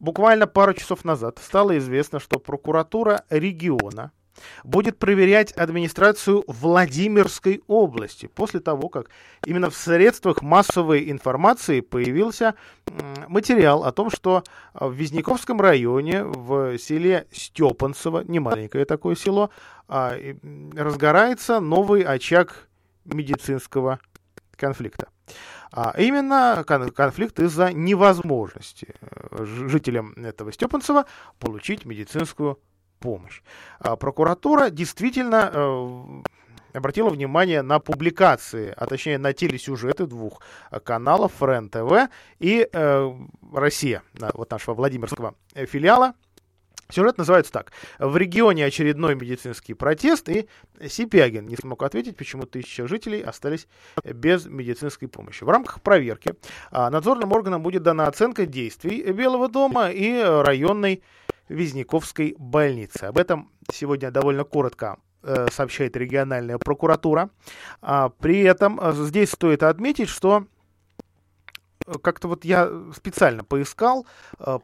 буквально 0.00 0.46
пару 0.46 0.74
часов 0.74 1.04
назад 1.04 1.38
стало 1.42 1.78
известно, 1.78 2.18
что 2.18 2.38
прокуратура 2.38 3.24
региона 3.30 4.12
будет 4.64 4.98
проверять 4.98 5.52
администрацию 5.52 6.44
Владимирской 6.46 7.62
области 7.66 8.26
после 8.26 8.60
того, 8.60 8.88
как 8.88 9.10
именно 9.44 9.70
в 9.70 9.76
средствах 9.76 10.42
массовой 10.42 11.10
информации 11.10 11.80
появился 11.80 12.54
материал 13.28 13.84
о 13.84 13.92
том, 13.92 14.10
что 14.10 14.44
в 14.74 14.92
Визняковском 14.92 15.60
районе 15.60 16.24
в 16.24 16.78
селе 16.78 17.26
Степанцево, 17.32 18.24
не 18.26 18.40
маленькое 18.40 18.84
такое 18.84 19.14
село, 19.14 19.50
а, 19.88 20.14
разгорается 20.76 21.60
новый 21.60 22.02
очаг 22.02 22.68
медицинского 23.04 24.00
конфликта. 24.56 25.08
А 25.72 25.94
именно 25.96 26.64
конфликт 26.64 27.38
из-за 27.38 27.72
невозможности 27.72 28.94
э, 29.00 29.44
жителям 29.44 30.12
этого 30.14 30.52
Степанцева 30.52 31.06
получить 31.38 31.84
медицинскую 31.84 32.58
помощь. 33.00 33.42
А 33.80 33.96
прокуратура 33.96 34.70
действительно 34.70 35.50
э, 35.52 36.22
обратила 36.74 37.10
внимание 37.10 37.62
на 37.62 37.80
публикации, 37.80 38.72
а 38.76 38.86
точнее 38.86 39.18
на 39.18 39.32
телесюжеты 39.32 40.06
двух 40.06 40.40
каналов 40.84 41.42
РЕН 41.42 41.70
ТВ 41.70 42.12
и 42.38 42.68
э, 42.70 43.12
Россия, 43.52 44.02
вот 44.34 44.50
нашего 44.50 44.74
Владимирского 44.74 45.34
филиала. 45.54 46.14
Сюжет 46.90 47.18
называется 47.18 47.52
так. 47.52 47.72
В 47.98 48.16
регионе 48.16 48.64
очередной 48.64 49.14
медицинский 49.14 49.74
протест, 49.74 50.28
и 50.28 50.48
Сипягин 50.84 51.46
не 51.46 51.56
смог 51.56 51.82
ответить, 51.82 52.16
почему 52.16 52.44
тысячи 52.44 52.84
жителей 52.86 53.20
остались 53.22 53.68
без 54.04 54.46
медицинской 54.46 55.08
помощи. 55.08 55.44
В 55.44 55.48
рамках 55.48 55.80
проверки 55.82 56.34
а, 56.70 56.90
надзорным 56.90 57.32
органам 57.32 57.62
будет 57.62 57.82
дана 57.82 58.06
оценка 58.06 58.46
действий 58.46 59.02
Белого 59.12 59.48
дома 59.48 59.90
и 59.90 60.20
районной 60.20 61.02
Визняковской 61.50 62.36
больницы. 62.38 63.04
Об 63.04 63.18
этом 63.18 63.50
сегодня 63.72 64.10
довольно 64.10 64.44
коротко 64.44 64.98
э, 65.22 65.48
сообщает 65.50 65.96
региональная 65.96 66.58
прокуратура. 66.58 67.30
А, 67.82 68.08
при 68.08 68.40
этом 68.42 68.78
э, 68.80 68.92
здесь 68.92 69.32
стоит 69.32 69.64
отметить, 69.64 70.08
что 70.08 70.46
э, 71.86 71.94
как-то 72.00 72.28
вот 72.28 72.44
я 72.44 72.70
специально 72.94 73.42
поискал, 73.42 74.06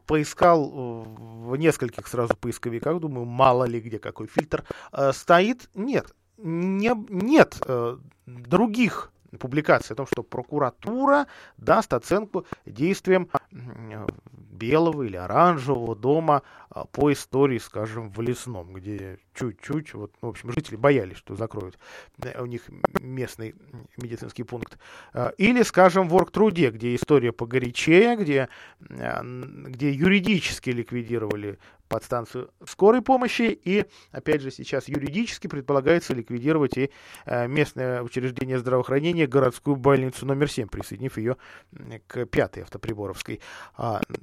поискал 0.05 1.03
в 1.05 1.55
нескольких 1.57 2.07
сразу 2.07 2.35
поисковиках, 2.37 3.01
думаю, 3.01 3.25
мало 3.25 3.65
ли 3.65 3.81
где 3.81 3.99
какой 3.99 4.27
фильтр 4.27 4.63
стоит. 5.11 5.69
Нет, 5.75 6.13
не, 6.37 6.91
нет 7.09 7.59
других 8.25 9.11
публикаций 9.39 9.93
о 9.93 9.97
том, 9.97 10.07
что 10.07 10.23
прокуратура 10.23 11.27
даст 11.57 11.93
оценку 11.93 12.45
действиям 12.65 13.29
белого 14.31 15.03
или 15.03 15.17
оранжевого 15.17 15.95
дома 15.95 16.41
а, 16.69 16.85
по 16.85 17.11
истории, 17.11 17.59
скажем, 17.59 18.09
в 18.09 18.21
лесном, 18.21 18.73
где 18.73 19.19
чуть-чуть, 19.37 19.93
вот, 19.93 20.13
ну, 20.21 20.29
в 20.29 20.31
общем, 20.31 20.51
жители 20.51 20.75
боялись, 20.75 21.17
что 21.17 21.35
закроют 21.35 21.77
у 22.39 22.45
них 22.45 22.63
местный 23.01 23.55
медицинский 23.97 24.43
пункт. 24.43 24.77
А, 25.13 25.29
или, 25.37 25.61
скажем, 25.63 26.09
в 26.09 26.15
Оргтруде, 26.15 26.71
где 26.71 26.95
история 26.95 27.31
погорячее, 27.31 28.15
где, 28.15 28.49
а, 28.89 29.21
где 29.23 29.91
юридически 29.91 30.71
ликвидировали 30.71 31.59
подстанцию 31.87 32.51
скорой 32.65 33.01
помощи, 33.01 33.57
и, 33.63 33.85
опять 34.11 34.41
же, 34.41 34.51
сейчас 34.51 34.89
юридически 34.89 35.47
предполагается 35.47 36.13
ликвидировать 36.13 36.77
и 36.77 36.91
местное 37.25 38.03
учреждение 38.03 38.59
здравоохранения, 38.59 39.25
городскую 39.25 39.77
больницу 39.77 40.25
номер 40.25 40.51
7, 40.51 40.67
присоединив 40.67 41.17
ее 41.17 41.37
к 42.07 42.25
пятой 42.25 42.63
автоприборовской. 42.63 43.39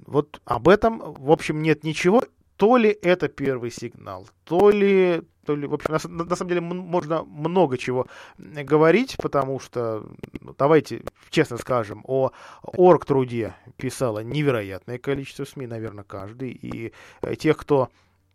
Вот 0.04 0.42
об 0.44 0.68
этом, 0.68 1.14
в 1.14 1.30
общем, 1.30 1.62
нет 1.62 1.84
ничего, 1.84 2.24
то 2.56 2.76
ли 2.76 2.96
это 3.02 3.28
первый 3.28 3.70
сигнал, 3.70 4.28
то 4.44 4.70
ли, 4.70 5.22
то 5.44 5.56
ли 5.56 5.66
в 5.66 5.74
общем, 5.74 5.92
на, 5.92 6.24
на 6.24 6.36
самом 6.36 6.48
деле 6.48 6.60
можно 6.60 7.24
много 7.24 7.78
чего 7.78 8.06
говорить, 8.38 9.16
потому 9.18 9.58
что, 9.58 10.06
ну, 10.40 10.54
давайте 10.56 11.02
честно 11.30 11.56
скажем, 11.56 12.02
о 12.06 12.30
оргтруде 12.62 13.54
писало 13.76 14.20
невероятное 14.20 14.98
количество 14.98 15.44
СМИ, 15.44 15.66
наверное, 15.66 16.04
каждый, 16.04 16.50
и 16.52 16.92
э, 17.22 17.36
тех, 17.36 17.56
кто 17.56 17.90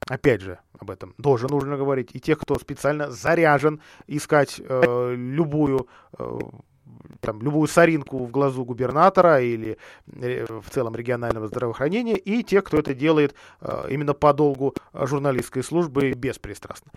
опять 0.08 0.42
же, 0.42 0.60
об 0.78 0.92
этом 0.92 1.14
тоже 1.22 1.48
нужно 1.48 1.78
говорить, 1.78 2.10
и 2.14 2.20
тех, 2.20 2.40
кто 2.40 2.56
специально 2.56 3.12
заряжен 3.12 3.82
искать 4.08 4.60
э, 4.60 5.14
любую 5.16 5.88
э, 6.18 6.40
там, 7.22 7.42
любую 7.42 7.68
соринку 7.68 8.26
в 8.26 8.32
глазу 8.32 8.64
губернатора 8.66 9.42
или 9.42 9.78
э, 10.08 10.46
в 10.48 10.70
целом 10.70 10.96
регионального 10.96 11.48
здравоохранения, 11.48 12.16
и 12.16 12.44
тех, 12.44 12.64
кто 12.64 12.78
это 12.78 12.94
делает 12.94 13.36
э, 13.62 13.88
именно 13.90 14.14
по 14.14 14.34
долгу 14.34 14.74
журналистской 14.94 15.64
службы 15.64 16.12
беспристрастно. 16.12 16.92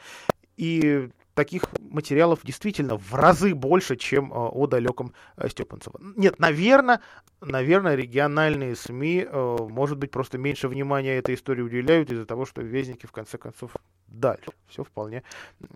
И 0.56 1.10
таких 1.34 1.64
материалов 1.80 2.40
действительно 2.42 2.96
в 2.96 3.14
разы 3.14 3.54
больше, 3.54 3.96
чем 3.96 4.32
о 4.32 4.66
далеком 4.66 5.12
Степанцево. 5.48 6.00
Нет, 6.16 6.38
наверное, 6.38 7.00
наверное, 7.40 7.94
региональные 7.94 8.76
СМИ, 8.76 9.26
может 9.32 9.98
быть, 9.98 10.10
просто 10.10 10.38
меньше 10.38 10.68
внимания 10.68 11.16
этой 11.16 11.34
истории 11.34 11.62
уделяют 11.62 12.10
из-за 12.12 12.26
того, 12.26 12.44
что 12.44 12.62
везники, 12.62 13.06
в 13.06 13.12
конце 13.12 13.38
концов, 13.38 13.76
дальше. 14.06 14.50
Все 14.68 14.84
вполне 14.84 15.22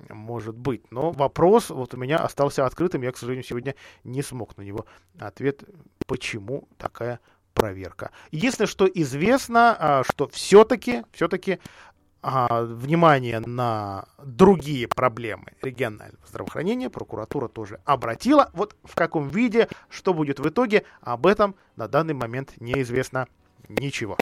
может 0.08 0.56
быть. 0.56 0.90
Но 0.90 1.10
вопрос 1.10 1.70
вот 1.70 1.94
у 1.94 1.96
меня 1.96 2.18
остался 2.18 2.66
открытым. 2.66 3.02
Я, 3.02 3.12
к 3.12 3.16
сожалению, 3.16 3.44
сегодня 3.44 3.74
не 4.04 4.22
смог 4.22 4.56
на 4.56 4.62
него 4.62 4.86
ответ, 5.18 5.64
почему 6.06 6.68
такая 6.76 7.20
проверка. 7.54 8.10
Единственное, 8.30 8.68
что 8.68 8.86
известно, 8.86 9.76
а, 9.78 10.04
что 10.04 10.28
все-таки, 10.28 11.04
все-таки 11.12 11.58
а, 12.28 12.64
внимание 12.64 13.38
на 13.38 14.06
другие 14.18 14.88
проблемы 14.88 15.52
регионального 15.62 16.26
здравоохранения 16.26 16.90
прокуратура 16.90 17.46
тоже 17.46 17.78
обратила. 17.84 18.50
Вот 18.52 18.74
в 18.82 18.96
каком 18.96 19.28
виде, 19.28 19.68
что 19.88 20.12
будет 20.12 20.40
в 20.40 20.48
итоге, 20.48 20.82
об 21.02 21.28
этом 21.28 21.54
на 21.76 21.86
данный 21.86 22.14
момент 22.14 22.54
неизвестно 22.58 23.28
ничего. 23.68 24.18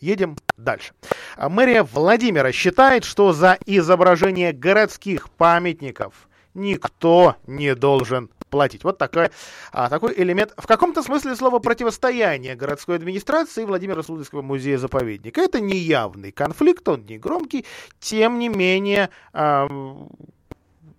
Едем 0.00 0.38
дальше. 0.56 0.94
Мэрия 1.36 1.82
Владимира 1.82 2.52
считает, 2.52 3.04
что 3.04 3.34
за 3.34 3.58
изображение 3.66 4.54
городских 4.54 5.28
памятников 5.28 6.26
никто 6.54 7.36
не 7.46 7.74
должен 7.74 8.30
платить. 8.50 8.84
Вот 8.84 8.98
такой, 8.98 9.30
а, 9.72 9.88
такой 9.88 10.12
элемент, 10.16 10.52
в 10.56 10.66
каком-то 10.66 11.02
смысле 11.02 11.36
слова 11.36 11.60
противостояние 11.60 12.56
городской 12.56 12.96
администрации 12.96 13.62
и 13.62 13.66
Владимира 13.66 14.02
Суздальского 14.02 14.42
музея-заповедника. 14.42 15.40
Это 15.40 15.60
не 15.60 15.76
явный 15.76 16.32
конфликт, 16.32 16.86
он 16.88 17.06
не 17.06 17.18
громкий, 17.18 17.64
тем 18.00 18.38
не 18.38 18.48
менее, 18.48 19.10
а, 19.32 19.68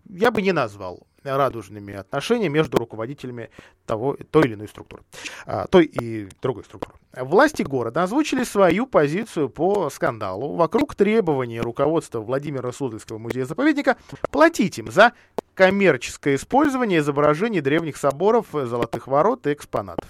я 0.09 0.31
бы 0.31 0.41
не 0.41 0.53
назвал 0.53 1.05
радужными 1.23 1.93
отношения 1.93 2.49
между 2.49 2.77
руководителями 2.77 3.49
того, 3.85 4.17
той 4.31 4.45
или 4.45 4.53
иной 4.55 4.67
структуры, 4.67 5.03
а, 5.45 5.67
той 5.67 5.85
и 5.85 6.27
другой 6.41 6.63
структуры. 6.63 6.95
Власти 7.15 7.61
города 7.61 8.03
озвучили 8.03 8.43
свою 8.43 8.87
позицию 8.87 9.49
по 9.49 9.89
скандалу 9.89 10.55
вокруг 10.55 10.95
требования 10.95 11.61
руководства 11.61 12.21
Владимира 12.21 12.71
Суздальского 12.71 13.17
музея-заповедника 13.17 13.97
платить 14.31 14.79
им 14.79 14.91
за 14.91 15.13
коммерческое 15.53 16.35
использование 16.35 16.99
изображений 16.99 17.61
древних 17.61 17.97
соборов, 17.97 18.47
золотых 18.51 19.07
ворот 19.07 19.47
и 19.47 19.53
экспонатов. 19.53 20.09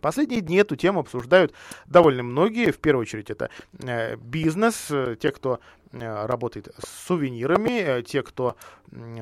Последние 0.00 0.40
дни 0.40 0.56
эту 0.56 0.76
тему 0.76 1.00
обсуждают 1.00 1.54
довольно 1.86 2.22
многие. 2.22 2.72
В 2.72 2.78
первую 2.78 3.02
очередь 3.02 3.30
это 3.30 3.48
э, 3.82 4.16
бизнес, 4.16 4.86
э, 4.90 5.16
те, 5.18 5.30
кто 5.30 5.60
Э, 5.60 5.83
работает 6.00 6.68
с 6.78 7.06
сувенирами, 7.06 7.98
э, 7.98 8.02
те, 8.02 8.22
кто 8.22 8.56
э, 8.90 9.20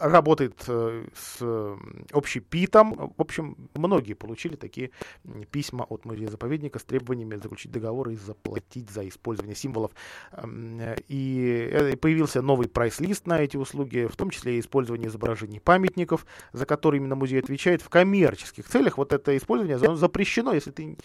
работает 0.00 0.62
с 0.62 1.76
общепитом. 2.12 3.12
В 3.16 3.20
общем, 3.20 3.56
многие 3.74 4.14
получили 4.14 4.56
такие 4.56 4.90
письма 5.50 5.84
от 5.84 6.04
музея-заповедника 6.04 6.78
с 6.78 6.84
требованиями 6.84 7.36
заключить 7.36 7.72
договор 7.72 8.10
и 8.10 8.16
заплатить 8.16 8.90
за 8.90 9.08
использование 9.08 9.56
символов. 9.56 9.92
И 11.08 11.96
появился 12.00 12.42
новый 12.42 12.68
прайс-лист 12.68 13.26
на 13.26 13.40
эти 13.40 13.56
услуги, 13.56 14.06
в 14.10 14.16
том 14.16 14.30
числе 14.30 14.56
и 14.56 14.60
использование 14.60 15.08
изображений 15.08 15.60
памятников, 15.60 16.26
за 16.52 16.66
которые 16.66 17.00
именно 17.00 17.16
музей 17.16 17.40
отвечает 17.40 17.82
в 17.82 17.88
коммерческих 17.88 18.66
целях. 18.68 18.98
Вот 18.98 19.12
это 19.12 19.36
использование 19.36 19.78
запрещено, 19.96 20.52
если 20.52 20.70
ты 20.70 20.96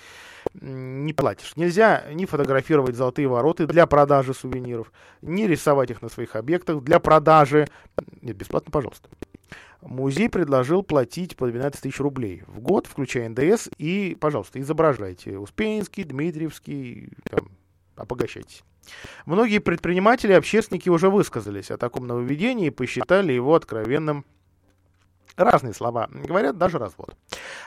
не 0.53 1.13
платишь. 1.13 1.55
Нельзя 1.55 2.05
не 2.11 2.25
фотографировать 2.25 2.95
золотые 2.95 3.27
вороты 3.27 3.67
для 3.67 3.85
продажи 3.87 4.33
сувениров, 4.33 4.91
не 5.21 5.47
рисовать 5.47 5.91
их 5.91 6.01
на 6.01 6.09
своих 6.09 6.35
объектах 6.35 6.83
для 6.83 6.99
продажи. 6.99 7.67
Нет, 8.21 8.35
бесплатно, 8.35 8.71
пожалуйста. 8.71 9.09
Музей 9.81 10.29
предложил 10.29 10.83
платить 10.83 11.35
по 11.35 11.47
12 11.47 11.81
тысяч 11.81 11.99
рублей 11.99 12.43
в 12.47 12.59
год, 12.59 12.85
включая 12.85 13.29
НДС, 13.29 13.69
и, 13.77 14.15
пожалуйста, 14.19 14.59
изображайте 14.61 15.39
Успенский, 15.39 16.03
Дмитриевский, 16.03 17.09
там, 17.29 17.49
обогащайтесь. 17.95 18.63
Многие 19.25 19.59
предприниматели 19.59 20.33
и 20.33 20.35
общественники 20.35 20.89
уже 20.89 21.09
высказались 21.09 21.71
о 21.71 21.77
таком 21.77 22.05
нововведении 22.05 22.67
и 22.67 22.71
посчитали 22.71 23.33
его 23.33 23.55
откровенным 23.55 24.25
Разные 25.41 25.73
слова 25.73 26.07
говорят, 26.11 26.57
даже 26.57 26.77
развод. 26.77 27.15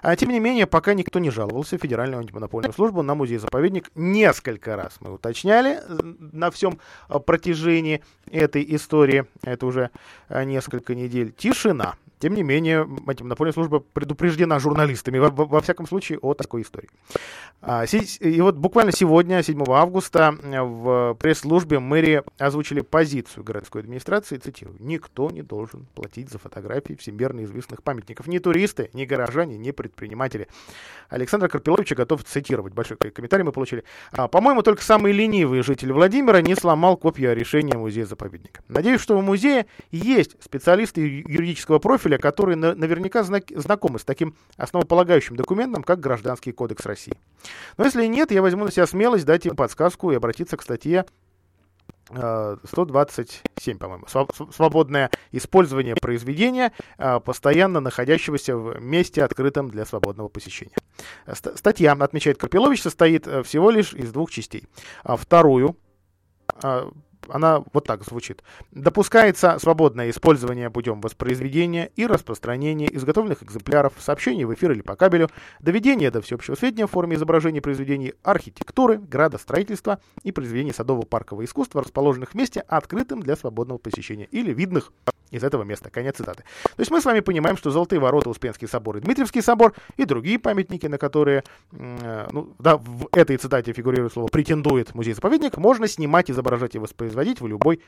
А, 0.02 0.14
тем 0.14 0.30
не 0.30 0.38
менее, 0.38 0.66
пока 0.66 0.94
никто 0.94 1.18
не 1.18 1.30
жаловался 1.30 1.76
в 1.76 1.80
Федеральную 1.80 2.20
антимонопольную 2.20 2.72
службу 2.72 3.02
на 3.02 3.14
музей-заповедник. 3.14 3.90
Несколько 3.96 4.76
раз 4.76 4.96
мы 5.00 5.12
уточняли 5.12 5.80
на 5.88 6.50
всем 6.50 6.78
а, 7.08 7.18
протяжении 7.18 8.02
этой 8.30 8.64
истории, 8.76 9.26
это 9.42 9.66
уже 9.66 9.90
а, 10.28 10.44
несколько 10.44 10.94
недель, 10.94 11.32
тишина. 11.32 11.96
Тем 12.18 12.34
не 12.34 12.42
менее, 12.42 12.88
антимонопольная 13.06 13.52
служба 13.52 13.80
предупреждена 13.80 14.58
журналистами, 14.58 15.18
во, 15.18 15.30
во 15.30 15.60
всяком 15.60 15.86
случае, 15.86 16.18
о 16.18 16.34
такой 16.34 16.62
истории. 16.62 16.88
А, 17.60 17.84
и 17.84 18.40
вот 18.40 18.56
буквально 18.56 18.92
сегодня, 18.92 19.42
7 19.42 19.62
августа, 19.68 20.34
в 20.42 21.16
пресс-службе 21.18 21.78
мэрии 21.78 22.22
озвучили 22.38 22.82
позицию 22.82 23.44
городской 23.44 23.82
администрации, 23.82 24.36
цитирую, 24.36 24.76
«Никто 24.80 25.30
не 25.30 25.42
должен 25.42 25.86
платить 25.94 26.30
за 26.30 26.38
фотографии 26.38 26.94
всемирно 26.94 27.44
известных 27.44 27.82
памятников. 27.82 28.26
Ни 28.26 28.38
туристы, 28.38 28.90
ни 28.92 29.04
горожане, 29.04 29.56
ни 29.56 29.70
предприниматели». 29.70 30.48
Александр 31.08 31.48
Карпилович 31.48 31.92
готов 31.92 32.24
цитировать. 32.24 32.74
Большой 32.74 32.96
комментарий 32.96 33.44
мы 33.44 33.52
получили. 33.52 33.84
А, 34.12 34.28
«По-моему, 34.28 34.62
только 34.62 34.82
самый 34.82 35.12
ленивый 35.12 35.62
житель 35.62 35.92
Владимира 35.92 36.42
не 36.42 36.54
сломал 36.54 36.96
копию 36.96 37.34
решения 37.34 37.76
музея-заповедника. 37.76 38.62
Надеюсь, 38.68 39.00
что 39.00 39.16
в 39.16 39.22
музее 39.22 39.66
есть 39.90 40.36
специалисты 40.42 41.00
юридического 41.00 41.78
профиля, 41.78 42.13
слушателя, 42.14 42.18
которые 42.18 42.56
на, 42.56 42.74
наверняка 42.74 43.22
знак, 43.22 43.44
знакомы 43.54 43.98
с 43.98 44.04
таким 44.04 44.34
основополагающим 44.56 45.36
документом, 45.36 45.82
как 45.82 46.00
Гражданский 46.00 46.52
кодекс 46.52 46.86
России. 46.86 47.14
Но 47.76 47.84
если 47.84 48.06
нет, 48.06 48.30
я 48.30 48.42
возьму 48.42 48.64
на 48.64 48.70
себя 48.70 48.86
смелость 48.86 49.26
дать 49.26 49.46
им 49.46 49.56
подсказку 49.56 50.12
и 50.12 50.16
обратиться 50.16 50.56
к 50.56 50.62
статье 50.62 51.04
127, 52.10 53.76
э, 53.76 53.78
по-моему, 53.78 54.06
свободное 54.52 55.10
использование 55.32 55.94
произведения, 55.94 56.72
э, 56.98 57.20
постоянно 57.20 57.80
находящегося 57.80 58.56
в 58.56 58.80
месте, 58.80 59.24
открытом 59.24 59.70
для 59.70 59.86
свободного 59.86 60.28
посещения. 60.28 60.76
Статья, 61.32 61.92
отмечает 61.92 62.38
Карпилович, 62.38 62.82
состоит 62.82 63.26
э, 63.26 63.42
всего 63.42 63.70
лишь 63.70 63.94
из 63.94 64.12
двух 64.12 64.30
частей. 64.30 64.64
А 65.02 65.16
вторую 65.16 65.76
она 67.28 67.62
вот 67.72 67.86
так 67.86 68.04
звучит. 68.04 68.42
Допускается 68.70 69.58
свободное 69.58 70.10
использование 70.10 70.70
путем 70.70 71.00
воспроизведения 71.00 71.90
и 71.96 72.06
распространения 72.06 72.94
изготовленных 72.94 73.42
экземпляров, 73.42 73.94
сообщений 73.98 74.44
в 74.44 74.54
эфир 74.54 74.72
или 74.72 74.82
по 74.82 74.96
кабелю, 74.96 75.30
доведения 75.60 76.10
до 76.10 76.20
всеобщего 76.20 76.54
сведения 76.54 76.86
в 76.86 76.90
форме 76.90 77.16
изображений 77.16 77.60
произведений 77.60 78.14
архитектуры, 78.22 78.98
градостроительства 78.98 80.00
и 80.22 80.32
произведений 80.32 80.72
садово-паркового 80.72 81.44
искусства, 81.44 81.82
расположенных 81.82 82.30
в 82.30 82.34
месте, 82.34 82.60
открытым 82.60 83.20
для 83.20 83.36
свободного 83.36 83.78
посещения 83.78 84.26
или 84.30 84.52
видных 84.52 84.92
из 85.34 85.44
этого 85.44 85.64
места. 85.64 85.90
Конец 85.90 86.16
цитаты. 86.16 86.44
То 86.62 86.80
есть 86.80 86.90
мы 86.90 87.00
с 87.00 87.04
вами 87.04 87.20
понимаем, 87.20 87.56
что 87.56 87.70
Золотые 87.70 88.00
ворота, 88.00 88.30
Успенский 88.30 88.68
собор 88.68 88.96
и 88.96 89.00
Дмитриевский 89.00 89.42
собор 89.42 89.74
и 89.96 90.04
другие 90.04 90.38
памятники, 90.38 90.86
на 90.86 90.98
которые, 90.98 91.42
э, 91.72 92.28
ну, 92.30 92.54
да, 92.58 92.76
в 92.76 93.08
этой 93.12 93.36
цитате 93.36 93.72
фигурирует 93.72 94.12
слово 94.12 94.28
«претендует 94.28 94.94
музей-заповедник», 94.94 95.56
можно 95.56 95.88
снимать, 95.88 96.30
изображать 96.30 96.74
и 96.76 96.78
воспроизводить 96.78 97.40
в 97.40 97.46
любой 97.46 97.80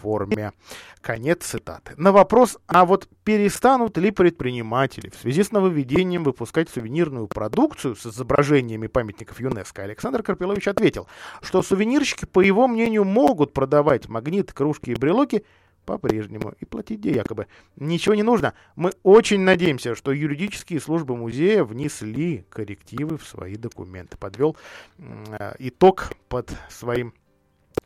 форме. 0.00 0.52
Конец 1.00 1.44
цитаты. 1.44 1.94
На 1.96 2.12
вопрос, 2.12 2.58
а 2.66 2.84
вот 2.84 3.08
перестанут 3.24 3.96
ли 3.98 4.10
предприниматели 4.10 5.10
в 5.10 5.16
связи 5.16 5.42
с 5.42 5.52
нововведением 5.52 6.24
выпускать 6.24 6.68
сувенирную 6.68 7.28
продукцию 7.28 7.96
с 7.96 8.06
изображениями 8.06 8.86
памятников 8.86 9.40
ЮНЕСКО, 9.40 9.82
Александр 9.82 10.22
Карпилович 10.22 10.68
ответил, 10.68 11.06
что 11.42 11.62
сувенирщики, 11.62 12.24
по 12.24 12.40
его 12.40 12.66
мнению, 12.66 13.04
могут 13.04 13.52
продавать 13.52 14.08
магниты, 14.08 14.52
кружки 14.52 14.90
и 14.90 14.94
брелоки 14.94 15.44
по-прежнему 15.84 16.54
и 16.60 16.64
платить 16.64 17.00
где 17.00 17.12
якобы 17.12 17.46
ничего 17.76 18.14
не 18.14 18.22
нужно. 18.22 18.54
Мы 18.76 18.92
очень 19.02 19.40
надеемся, 19.40 19.94
что 19.94 20.12
юридические 20.12 20.80
службы 20.80 21.16
музея 21.16 21.64
внесли 21.64 22.44
коррективы 22.48 23.18
в 23.18 23.26
свои 23.26 23.56
документы. 23.56 24.16
Подвел 24.16 24.56
э, 24.98 25.54
итог 25.58 26.12
под 26.28 26.50
своим 26.68 27.14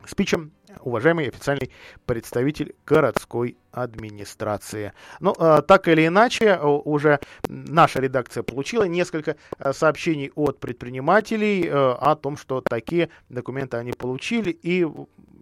спичем 0.09 0.51
уважаемый 0.81 1.27
официальный 1.27 1.71
представитель 2.05 2.75
городской 2.85 3.57
администрации. 3.71 4.93
Ну, 5.19 5.35
э, 5.37 5.61
так 5.67 5.87
или 5.87 6.07
иначе, 6.07 6.57
уже 6.57 7.19
наша 7.47 7.99
редакция 7.99 8.43
получила 8.43 8.83
несколько 8.83 9.35
э, 9.57 9.73
сообщений 9.73 10.31
от 10.35 10.59
предпринимателей 10.59 11.67
э, 11.67 11.71
о 11.71 12.15
том, 12.15 12.37
что 12.37 12.61
такие 12.61 13.09
документы 13.29 13.77
они 13.77 13.91
получили. 13.91 14.51
И 14.51 14.87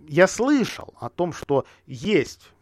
я 0.07 0.27
слышал 0.27 0.93
о 0.99 1.09
том, 1.09 1.33
что 1.33 1.65
есть 1.85 2.52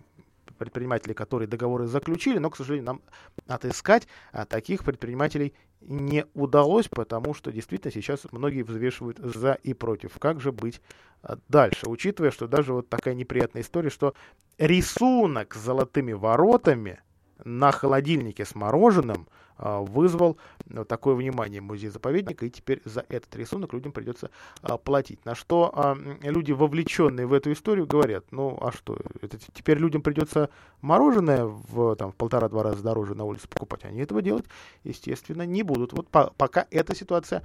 предпринимателей, 0.62 1.16
которые 1.16 1.48
договоры 1.48 1.88
заключили, 1.88 2.38
но, 2.38 2.52
к 2.52 2.56
сожалению, 2.56 2.86
нам 2.86 3.02
отыскать 3.48 4.08
а, 4.32 4.46
таких 4.46 4.84
предпринимателей 4.84 5.56
не 5.82 6.28
удалось, 6.36 6.88
потому 6.88 7.34
что 7.34 7.52
действительно 7.52 7.92
сейчас 7.92 8.28
многие 8.32 8.62
взвешивают 8.62 9.18
за 9.18 9.54
и 9.54 9.74
против. 9.74 10.20
Как 10.20 10.40
же 10.40 10.52
быть 10.52 10.80
а, 11.24 11.40
дальше, 11.50 11.90
учитывая, 11.90 12.30
что 12.30 12.48
даже 12.48 12.74
вот 12.74 12.90
такая 12.90 13.16
неприятная 13.16 13.64
история, 13.64 13.90
что 13.90 14.14
рисунок 14.60 15.56
с 15.56 15.60
золотыми 15.60 16.14
воротами 16.14 17.02
на 17.44 17.72
холодильнике 17.72 18.46
с 18.46 18.56
мороженым– 18.56 19.28
а, 19.62 19.80
вызвал 19.80 20.38
э, 20.72 20.84
такое 20.86 21.14
внимание 21.14 21.62
музея-заповедника, 21.62 22.48
и 22.48 22.50
теперь 22.50 22.82
за 22.84 23.06
этот 23.10 23.36
рисунок 23.36 23.74
людям 23.74 23.92
придется 23.92 24.32
а, 24.64 24.78
платить. 24.78 25.24
На 25.24 25.36
что 25.36 25.72
а, 25.76 25.96
люди, 26.24 26.52
вовлеченные 26.52 27.28
в 27.28 27.34
эту 27.34 27.52
историю, 27.52 27.86
говорят, 27.86 28.26
ну 28.32 28.58
а 28.60 28.72
что, 28.72 28.98
это 29.22 29.38
теперь 29.54 29.78
людям 29.78 30.02
придется 30.02 30.50
мороженое 30.82 31.46
в, 31.46 31.96
там, 31.96 32.12
в 32.12 32.16
полтора-два 32.16 32.64
раза 32.64 32.82
дороже 32.82 33.14
на 33.14 33.24
улице 33.24 33.48
покупать. 33.48 33.86
Они 33.86 34.02
этого 34.02 34.24
делать, 34.24 34.46
естественно, 34.84 35.46
не 35.46 35.62
будут. 35.62 35.94
Вот 35.94 36.08
по, 36.08 36.34
пока 36.38 36.66
эта 36.72 36.96
ситуация 36.96 37.44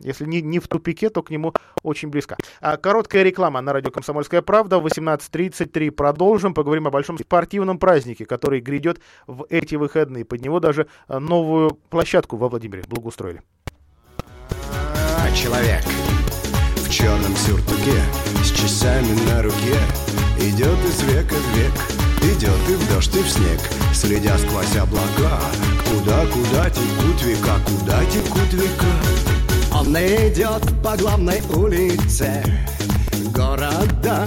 если 0.00 0.26
не, 0.26 0.42
не 0.42 0.58
в 0.58 0.68
тупике, 0.68 1.10
то 1.10 1.22
к 1.22 1.30
нему 1.30 1.52
очень 1.82 2.08
близко. 2.08 2.36
А, 2.60 2.76
короткая 2.76 3.22
реклама 3.22 3.60
на 3.60 3.72
радио 3.72 3.90
«Комсомольская 3.90 4.42
правда». 4.42 4.78
В 4.78 4.86
18.33 4.86 5.90
продолжим. 5.90 6.54
Поговорим 6.54 6.86
о 6.86 6.90
большом 6.90 7.18
спортивном 7.18 7.78
празднике, 7.78 8.24
который 8.26 8.60
грядет 8.60 9.00
в 9.26 9.46
эти 9.50 9.74
выходные. 9.74 10.24
Под 10.24 10.40
него 10.40 10.60
даже 10.60 10.86
а, 11.08 11.20
новую 11.20 11.78
площадку 11.90 12.36
во 12.36 12.48
Владимире 12.48 12.84
благоустроили. 12.88 13.42
Человек 15.34 15.82
в 16.76 16.90
черном 16.90 17.34
сюртуке 17.34 18.00
с 18.44 18.52
часами 18.52 19.12
на 19.28 19.42
руке 19.42 19.76
идет 20.38 20.78
из 20.84 21.02
века 21.02 21.34
в 21.34 21.56
век. 21.56 21.72
Идет 22.22 22.70
и 22.70 22.74
в 22.74 22.88
дождь, 22.88 23.16
и 23.16 23.20
в 23.20 23.28
снег, 23.28 23.60
следя 23.92 24.38
сквозь 24.38 24.76
облака. 24.76 25.40
Куда, 25.90 26.24
куда 26.26 26.70
текут 26.70 27.22
века, 27.22 27.58
куда 27.66 28.04
текут 28.06 28.52
века. 28.52 29.33
Он 29.86 29.96
идет 29.98 30.82
по 30.82 30.96
главной 30.96 31.42
улице. 31.54 32.42
Города 33.34 34.26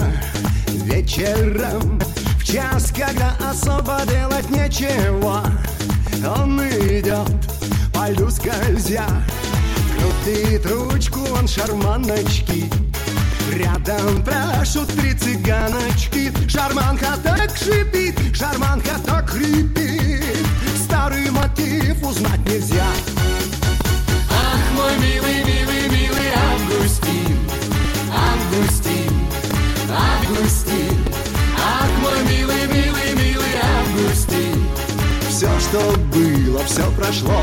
вечером. 0.67 1.99
В 2.39 2.43
час, 2.43 2.93
когда 2.95 3.35
особо 3.49 4.01
делать 4.07 4.49
нечего. 4.51 5.43
Он 6.39 6.61
идет 6.61 7.27
по 7.91 8.09
льду 8.09 8.29
скользя. 8.29 9.05
Крутит 9.97 10.65
ручку 10.67 11.21
он 11.35 11.47
шарманочки. 11.47 12.69
Рядом 13.51 14.23
пляшут 14.23 14.87
три 14.89 15.15
цыганочки. 15.15 16.31
Шарманка 16.47 17.17
так 17.23 17.57
шипит, 17.57 18.15
шарманка 18.35 18.99
так 19.05 19.31
хрипит. 19.31 20.23
Старый 20.85 21.31
мотив 21.31 22.03
узнать 22.03 22.45
нельзя 22.45 22.85
мой 24.87 24.97
милый, 24.99 25.43
милый, 25.43 25.89
милый 25.89 26.29
Августин, 26.33 27.37
Августин, 28.09 29.13
Августин, 29.91 30.97
ах, 31.57 31.89
мой 32.01 32.23
милый, 32.31 32.67
милый, 32.67 33.13
милый 33.15 33.53
Августин. 33.79 34.65
Все, 35.29 35.49
что 35.59 35.79
было, 36.13 36.63
все 36.63 36.89
прошло. 36.91 37.41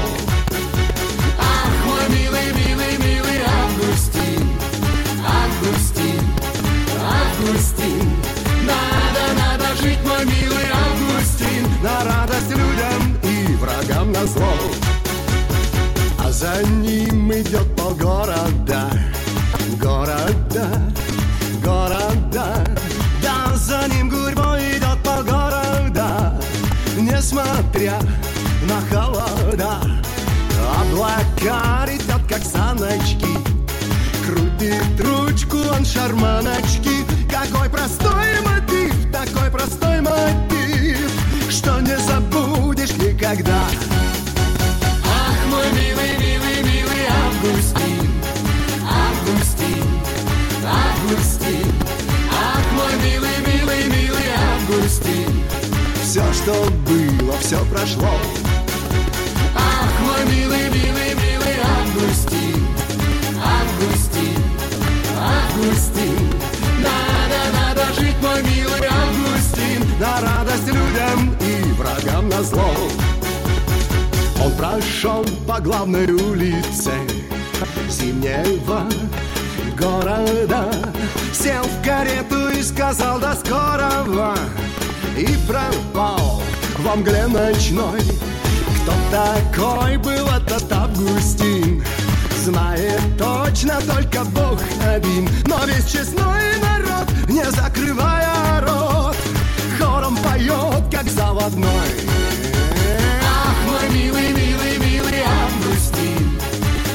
Все 57.54 57.64
прошло. 57.66 58.08
Ах, 59.54 60.00
мой 60.00 60.34
милый, 60.34 60.68
милый, 60.70 61.14
милый 61.14 61.56
Августин, 61.78 62.66
Августин, 63.42 64.42
Августин. 65.20 66.30
Надо, 66.82 67.40
надо 67.58 68.00
жить, 68.00 68.16
мой 68.22 68.42
милый 68.42 68.88
Августин, 68.88 69.82
на 70.00 70.20
радость 70.20 70.66
людям 70.66 71.36
и 71.40 71.72
врагам 71.74 72.28
на 72.28 72.42
зло. 72.42 72.74
Он 74.44 74.52
прошел 74.52 75.24
по 75.46 75.60
главной 75.60 76.10
улице 76.10 76.92
зимнего 77.88 78.86
города 79.78 80.70
Сел 81.32 81.62
в 81.62 81.84
карету 81.84 82.50
и 82.50 82.62
сказал 82.62 83.18
до 83.18 83.34
скорого 83.34 84.36
И 85.16 85.26
пропал 85.48 86.33
во 86.84 86.96
мгле 86.96 87.26
ночной. 87.26 88.00
Кто 88.82 88.92
такой 89.10 89.96
был 89.96 90.26
этот 90.28 90.70
Августин? 90.70 91.82
Знает 92.44 93.00
точно 93.18 93.80
только 93.80 94.22
Бог 94.24 94.60
один. 94.86 95.28
Но 95.46 95.64
весь 95.64 95.90
честной 95.90 96.58
народ, 96.60 97.08
не 97.28 97.44
закрывая 97.50 98.60
рот 98.60 99.16
Хором 99.78 100.16
поет, 100.18 100.84
как 100.92 101.08
заводной. 101.08 101.68
Мой 103.66 103.88
милый, 103.90 104.28
милый, 104.28 104.78
милый 104.78 105.22
Августин, 105.22 106.38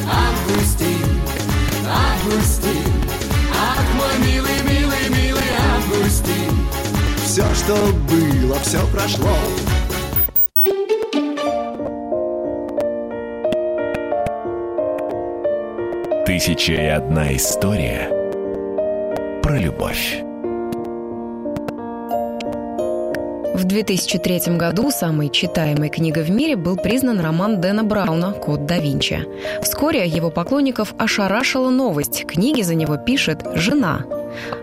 Августин, 0.07 1.21
Августин, 1.89 2.93
ах, 3.59 3.85
мой 3.95 4.27
милый, 4.27 4.61
милый, 4.63 5.09
милый 5.09 5.49
Августин. 5.73 6.69
Все, 7.25 7.43
что 7.55 7.75
было, 8.07 8.59
все 8.59 8.79
прошло. 8.93 9.35
Тысяча 16.39 16.71
и 16.71 16.85
одна 16.85 17.35
история 17.35 18.07
про 19.43 19.57
любовь. 19.57 20.23
В 23.53 23.65
2003 23.65 24.55
году 24.55 24.89
самой 24.89 25.27
читаемой 25.27 25.89
книгой 25.89 26.23
в 26.23 26.31
мире 26.31 26.55
был 26.55 26.77
признан 26.77 27.19
роман 27.19 27.59
Дэна 27.59 27.83
Брауна 27.83 28.31
«Код 28.31 28.65
да 28.65 28.77
Винчи». 28.77 29.27
Вскоре 29.61 30.07
его 30.07 30.31
поклонников 30.31 30.93
ошарашила 30.97 31.69
новость. 31.69 32.25
Книги 32.25 32.61
за 32.61 32.75
него 32.75 32.95
пишет 32.95 33.45
жена. 33.55 34.05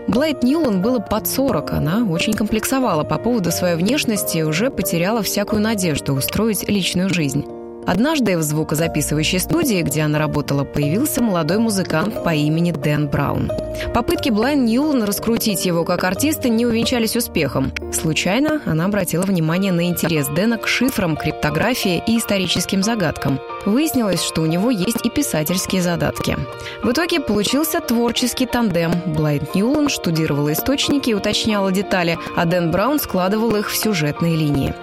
Блайт 0.07 0.41
Ньюлан 0.41 0.81
было 0.81 0.97
под 0.97 1.27
40. 1.27 1.73
Она 1.73 2.07
очень 2.09 2.33
комплексовала 2.33 3.03
по 3.03 3.19
поводу 3.19 3.51
своей 3.51 3.75
внешности 3.75 4.39
и 4.39 4.43
уже 4.43 4.71
потеряла 4.71 5.21
всякую 5.21 5.61
надежду 5.61 6.15
устроить 6.15 6.67
личную 6.67 7.13
жизнь. 7.13 7.45
Однажды 7.87 8.37
в 8.37 8.41
звукозаписывающей 8.41 9.39
студии, 9.39 9.81
где 9.81 10.01
она 10.01 10.19
работала, 10.19 10.65
появился 10.65 11.23
молодой 11.23 11.57
музыкант 11.57 12.21
по 12.21 12.35
имени 12.35 12.71
Дэн 12.71 13.07
Браун. 13.07 13.49
Попытки 13.93 14.29
Блайн 14.29 14.65
Ньюлан 14.65 15.03
раскрутить 15.03 15.65
его 15.65 15.85
как 15.85 16.03
артиста 16.03 16.49
не 16.49 16.65
увенчались 16.65 17.15
успехом. 17.15 17.71
Случайно 17.93 18.61
она 18.65 18.85
обратила 18.85 19.21
внимание 19.21 19.71
на 19.71 19.87
интерес 19.87 20.27
Дэна 20.27 20.57
к 20.57 20.67
шифрам, 20.67 21.15
криптографии 21.15 22.03
и 22.05 22.17
историческим 22.17 22.83
загадкам. 22.83 23.39
Выяснилось, 23.65 24.21
что 24.21 24.41
у 24.41 24.45
него 24.45 24.69
есть 24.69 25.05
и 25.05 25.09
писательские 25.09 25.81
задатки. 25.81 26.35
В 26.83 26.91
итоге 26.91 27.21
получился 27.21 27.79
творческий 27.79 28.47
тандем. 28.47 28.91
Блайт 29.05 29.55
Ньюлон 29.55 29.87
штудировала 29.87 30.51
источники 30.51 31.11
и 31.11 31.13
уточняла 31.13 31.71
детали, 31.71 32.19
а 32.35 32.43
Дэн 32.43 32.69
Браун 32.69 32.99
складывал 32.99 33.55
их 33.55 33.69
в 33.69 33.77
сюжетные 33.77 34.35
линии. 34.35 34.75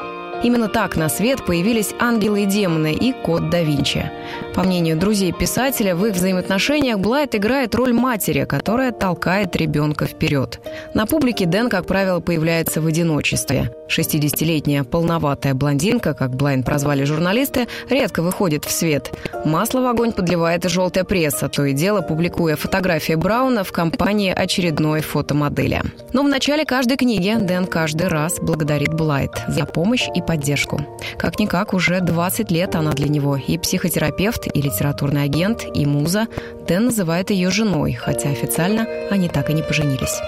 Именно 0.45 0.69
так 0.69 0.97
на 0.97 1.09
свет 1.09 1.45
появились 1.47 1.95
ангелы 1.99 2.43
и 2.43 2.47
демоны 2.47 2.93
и 2.93 3.13
код 3.13 3.49
да 3.49 3.63
Винчи. 3.63 4.11
По 4.55 4.63
мнению 4.63 4.97
друзей 4.97 5.33
писателя, 5.33 5.97
в 5.97 6.07
их 6.07 6.15
взаимоотношениях 6.15 7.01
Блайт 7.01 7.35
играет 7.35 7.75
роль 7.75 7.93
матери, 7.93 8.45
которая 8.45 8.93
толкает 8.93 9.57
ребенка 9.57 10.07
вперед. 10.07 10.61
На 10.95 11.07
публике 11.07 11.45
Дэн, 11.45 11.69
как 11.69 11.87
правило, 11.87 12.21
появляется 12.21 12.81
в 12.81 12.87
одиночестве. 12.87 13.73
60-летняя 13.89 14.85
полноватая 14.85 15.55
блондинка, 15.55 16.15
как 16.15 16.37
Блайт 16.37 16.63
прозвали 16.63 17.03
журналисты, 17.05 17.67
редко 17.91 18.23
выходит 18.23 18.65
в 18.65 18.71
свет. 18.71 19.13
Масло 19.45 19.81
в 19.81 19.87
огонь 19.87 20.13
подливает 20.13 20.65
и 20.65 20.69
желтая 20.69 21.05
пресса, 21.05 21.49
то 21.49 21.65
и 21.65 21.73
дело 21.73 22.01
публикуя 22.01 22.55
фотографии 22.55 23.15
Брауна 23.15 23.65
в 23.65 23.73
компании 23.73 24.33
очередной 24.33 25.01
фотомодели. 25.01 25.83
Но 26.13 26.23
в 26.23 26.29
начале 26.29 26.65
каждой 26.65 26.97
книги 26.97 27.35
Дэн 27.39 27.67
каждый 27.67 28.07
раз 28.07 28.39
благодарит 28.41 28.95
Блайт 28.95 29.33
за 29.49 29.67
помощь 29.67 30.07
и 30.15 30.23
поддержку. 30.23 30.81
Как-никак, 31.19 31.75
уже 31.75 32.01
20 32.01 32.51
лет 32.53 32.77
она 32.77 32.93
для 32.93 33.09
него 33.09 33.37
и 33.37 33.59
психотерапевт, 33.59 34.44
и 34.53 34.61
литературный 34.61 35.25
агент, 35.25 35.65
и 35.75 35.87
муза. 35.87 36.29
Дэн 36.67 36.87
называет 36.87 37.31
ее 37.31 37.51
женой, 37.51 37.93
хотя 37.93 38.31
официально 38.31 38.87
они 39.11 39.29
так 39.29 39.51
и 39.51 39.53
не 39.53 39.63
поженились. 39.63 40.21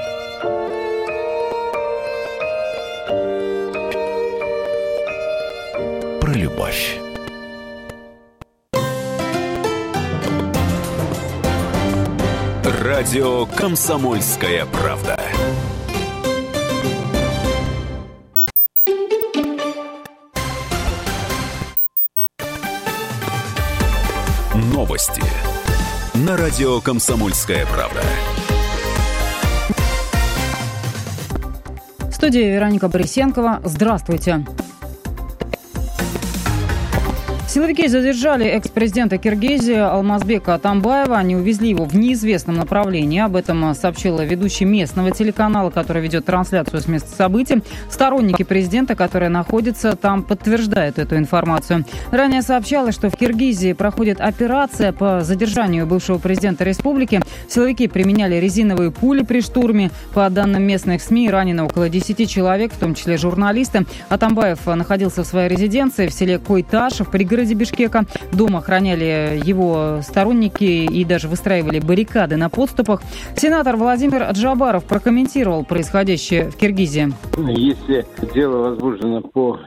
Про 6.21 6.33
любовь. 6.33 6.99
Радио 12.65 13.47
«Комсомольская 13.47 14.67
правда». 14.67 15.21
Новости 24.97 25.23
на 26.15 26.39
радио 26.39 26.81
«Комсомольская 26.81 27.67
правда». 27.67 28.01
В 32.09 32.15
студии 32.15 32.41
Вероника 32.41 32.89
Борисенкова. 32.89 33.61
Здравствуйте. 33.63 34.47
Силовики 37.57 37.89
задержали 37.89 38.45
экс-президента 38.45 39.17
Киргизии 39.17 39.77
Алмазбека 39.77 40.53
Атамбаева. 40.57 41.17
Они 41.17 41.37
увезли 41.37 41.71
его 41.71 41.87
в 41.87 41.97
неизвестном 41.97 42.57
направлении. 42.57 43.19
Об 43.19 43.35
этом 43.35 43.75
сообщила 43.75 44.23
ведущий 44.23 44.67
местного 44.67 45.11
телеканала, 45.11 45.71
который 45.71 46.03
ведет 46.03 46.27
трансляцию 46.27 46.83
с 46.83 46.87
места 46.87 47.17
событий. 47.17 47.63
Сторонники 47.89 48.43
президента, 48.43 48.95
которые 48.95 49.31
находятся 49.31 49.97
там, 49.97 50.23
подтверждают 50.23 50.99
эту 50.99 51.17
информацию. 51.17 51.87
Ранее 52.11 52.43
сообщалось, 52.43 52.95
что 52.95 53.09
в 53.09 53.17
Киргизии 53.17 53.73
проходит 53.73 54.21
операция 54.21 54.93
по 54.93 55.23
задержанию 55.23 55.87
бывшего 55.87 56.19
президента 56.19 56.63
республики. 56.63 57.23
Силовики 57.49 57.89
применяли 57.89 58.35
резиновые 58.35 58.91
пули 58.91 59.23
при 59.23 59.41
штурме. 59.41 59.91
По 60.13 60.29
данным 60.29 60.63
местных 60.63 61.01
СМИ, 61.01 61.31
ранено 61.31 61.65
около 61.65 61.89
10 61.89 62.29
человек, 62.29 62.75
в 62.75 62.79
том 62.79 62.95
числе 62.95 63.17
журналисты. 63.17 63.87
Атамбаев 64.11 64.67
находился 64.67 65.25
в 65.25 65.27
своей 65.27 65.49
резиденции 65.49 66.07
в 66.07 66.13
селе 66.13 66.39
Койташ, 66.39 67.01
в 67.01 67.11
пригороде 67.11 67.46
Бишкека. 67.55 68.05
Дом 68.33 68.57
охраняли 68.57 69.41
его 69.45 70.01
сторонники 70.03 70.65
и 70.65 71.05
даже 71.05 71.29
выстраивали 71.29 71.81
баррикады 71.81 72.37
на 72.37 72.49
подступах. 72.51 73.03
Сенатор 73.37 73.77
Владимир 73.77 74.31
Джабаров 74.33 74.85
прокомментировал 74.85 75.65
происходящее 75.65 76.51
в 76.51 76.57
Киргизии. 76.57 77.13
Если 77.37 78.07
дело 78.35 78.71
возбуждено 78.71 79.21
по 79.21 79.59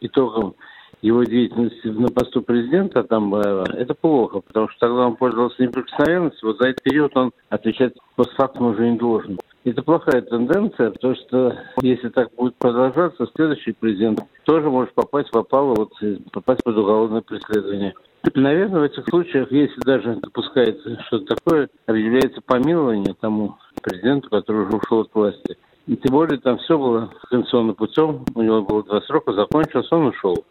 итогам 0.00 0.54
его 1.02 1.24
деятельности 1.24 1.86
на 1.86 2.08
посту 2.08 2.42
президента 2.42 3.00
Атамбаева, 3.00 3.66
это 3.72 3.94
плохо, 3.94 4.40
потому 4.40 4.68
что 4.68 4.80
тогда 4.80 5.06
он 5.06 5.16
пользовался 5.16 5.62
неприкосновенностью. 5.62 6.48
Вот 6.48 6.58
за 6.58 6.68
этот 6.68 6.82
период 6.82 7.16
он 7.16 7.32
отвечать 7.48 7.94
постфактум 8.16 8.68
уже 8.68 8.90
не 8.90 8.98
должен. 8.98 9.38
Это 9.64 9.82
плохая 9.82 10.22
тенденция, 10.22 10.90
потому 10.90 11.14
что 11.16 11.58
если 11.82 12.08
так 12.08 12.34
будет 12.34 12.54
продолжаться, 12.56 13.26
следующий 13.34 13.72
президент 13.72 14.20
тоже 14.44 14.70
может 14.70 14.94
попасть, 14.94 15.30
попало, 15.30 15.74
вот, 15.74 15.92
попасть 16.32 16.64
под 16.64 16.76
уголовное 16.78 17.20
преследование. 17.20 17.94
Наверное, 18.34 18.80
в 18.80 18.84
этих 18.84 19.04
случаях, 19.08 19.50
если 19.50 19.80
даже 19.80 20.16
допускается 20.16 21.00
что-то 21.06 21.34
такое, 21.34 21.68
объявляется 21.86 22.40
помилование 22.44 23.14
тому 23.20 23.56
президенту, 23.82 24.30
который 24.30 24.66
уже 24.66 24.76
ушел 24.76 25.00
от 25.00 25.14
власти. 25.14 25.56
И 25.86 25.96
тем 25.96 26.12
более 26.12 26.38
там 26.38 26.58
все 26.58 26.78
было 26.78 27.10
конституционным 27.28 27.74
путем, 27.74 28.24
у 28.34 28.42
него 28.42 28.62
было 28.62 28.82
два 28.82 29.00
срока, 29.02 29.32
закончился, 29.32 29.94
он 29.94 30.06
ушел. 30.06 30.44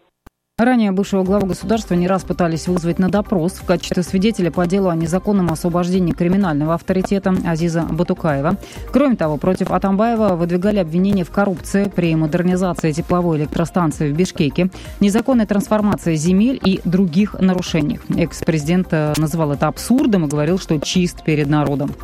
Ранее 0.60 0.92
бывшего 0.92 1.24
главу 1.24 1.48
государства 1.48 1.94
не 1.94 2.06
раз 2.06 2.26
пытались 2.26 2.68
вызвать 2.68 3.00
на 3.00 3.08
допрос 3.08 3.54
в 3.54 3.64
качестве 3.64 4.04
свидетеля 4.04 4.52
по 4.52 4.68
делу 4.68 4.90
о 4.90 4.96
незаконном 4.96 5.54
освобождении 5.54 6.12
криминального 6.12 6.74
авторитета 6.74 7.34
Азиза 7.46 7.84
Батукаева. 7.84 8.58
Кроме 8.92 9.16
того, 9.16 9.38
против 9.38 9.72
Атамбаева 9.72 10.36
выдвигали 10.36 10.80
обвинения 10.80 11.24
в 11.24 11.32
коррупции 11.32 11.90
при 11.96 12.14
модернизации 12.14 12.92
тепловой 12.92 13.38
электростанции 13.38 14.12
в 14.12 14.18
Бишкеке, 14.18 14.70
незаконной 15.00 15.46
трансформации 15.46 16.16
земель 16.16 16.60
и 16.62 16.82
других 16.84 17.36
нарушениях. 17.40 18.02
Экс-президент 18.18 18.90
э, 18.92 19.14
называл 19.16 19.54
это 19.54 19.68
абсурдом 19.68 20.26
и 20.26 20.28
говорил, 20.28 20.60
что 20.60 20.78
чист 20.78 21.24
перед 21.24 21.48
народом. 21.48 21.96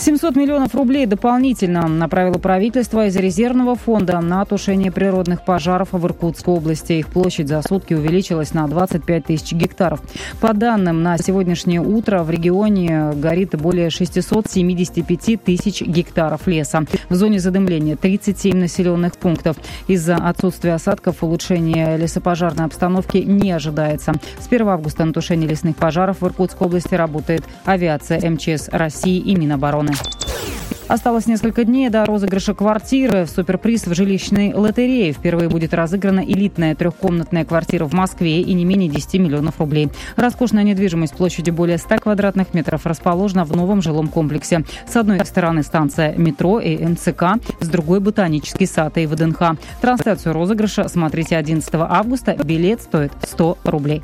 700 0.00 0.34
миллионов 0.34 0.74
рублей 0.74 1.04
дополнительно 1.04 1.86
направило 1.86 2.38
правительство 2.38 3.06
из 3.06 3.16
резервного 3.16 3.74
фонда 3.74 4.18
на 4.20 4.42
тушение 4.46 4.90
природных 4.90 5.44
пожаров 5.44 5.88
в 5.92 6.06
Иркутской 6.06 6.54
области. 6.54 6.94
Их 6.94 7.08
площадь 7.08 7.48
за 7.48 7.60
сутки 7.60 7.92
увеличилась 7.92 8.54
на 8.54 8.66
25 8.66 9.26
тысяч 9.26 9.52
гектаров. 9.52 10.00
По 10.40 10.54
данным 10.54 11.02
на 11.02 11.18
сегодняшнее 11.18 11.82
утро 11.82 12.22
в 12.22 12.30
регионе 12.30 13.12
горит 13.14 13.54
более 13.60 13.90
675 13.90 15.44
тысяч 15.44 15.82
гектаров 15.82 16.46
леса. 16.46 16.84
В 17.10 17.14
зоне 17.14 17.38
задымления 17.38 17.96
37 17.96 18.56
населенных 18.56 19.18
пунктов. 19.18 19.58
Из-за 19.86 20.16
отсутствия 20.16 20.72
осадков 20.72 21.22
улучшение 21.22 21.98
лесопожарной 21.98 22.64
обстановки 22.64 23.18
не 23.18 23.52
ожидается. 23.52 24.14
С 24.38 24.46
1 24.46 24.66
августа 24.66 25.04
на 25.04 25.12
тушение 25.12 25.46
лесных 25.46 25.76
пожаров 25.76 26.22
в 26.22 26.26
Иркутской 26.26 26.68
области 26.68 26.94
работает 26.94 27.44
авиация 27.66 28.18
МЧС 28.30 28.70
России 28.70 29.18
и 29.18 29.36
Минобороны. 29.36 29.89
Gun. 29.92 30.79
Осталось 30.90 31.26
несколько 31.26 31.62
дней 31.62 31.88
до 31.88 32.04
розыгрыша 32.04 32.52
квартиры. 32.52 33.24
В 33.24 33.30
суперприз 33.30 33.86
в 33.86 33.94
жилищной 33.94 34.52
лотерее 34.52 35.12
впервые 35.12 35.48
будет 35.48 35.72
разыграна 35.72 36.18
элитная 36.18 36.74
трехкомнатная 36.74 37.44
квартира 37.44 37.84
в 37.84 37.92
Москве 37.92 38.40
и 38.40 38.52
не 38.54 38.64
менее 38.64 38.88
10 38.88 39.20
миллионов 39.20 39.60
рублей. 39.60 39.88
Роскошная 40.16 40.64
недвижимость 40.64 41.14
площадью 41.14 41.54
более 41.54 41.78
100 41.78 41.98
квадратных 41.98 42.54
метров 42.54 42.86
расположена 42.86 43.44
в 43.44 43.54
новом 43.54 43.82
жилом 43.82 44.08
комплексе. 44.08 44.64
С 44.88 44.96
одной 44.96 45.24
стороны 45.24 45.62
станция 45.62 46.16
метро 46.16 46.58
и 46.58 46.84
МЦК, 46.84 47.38
с 47.60 47.68
другой 47.68 48.00
ботанический 48.00 48.66
сад 48.66 48.98
и 48.98 49.06
ВДНХ. 49.06 49.60
Трансляцию 49.80 50.32
розыгрыша 50.32 50.88
смотрите 50.88 51.36
11 51.36 51.70
августа. 51.72 52.34
Билет 52.34 52.82
стоит 52.82 53.12
100 53.22 53.58
рублей. 53.62 54.02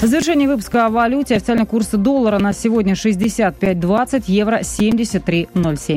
В 0.00 0.06
завершении 0.06 0.46
выпуска 0.46 0.86
о 0.86 0.88
валюте. 0.88 1.36
Официальный 1.36 1.66
курс 1.66 1.88
доллара 1.88 2.38
на 2.38 2.54
сегодня 2.54 2.94
65.20, 2.94 4.24
евро 4.28 4.60
73.07. 4.60 5.89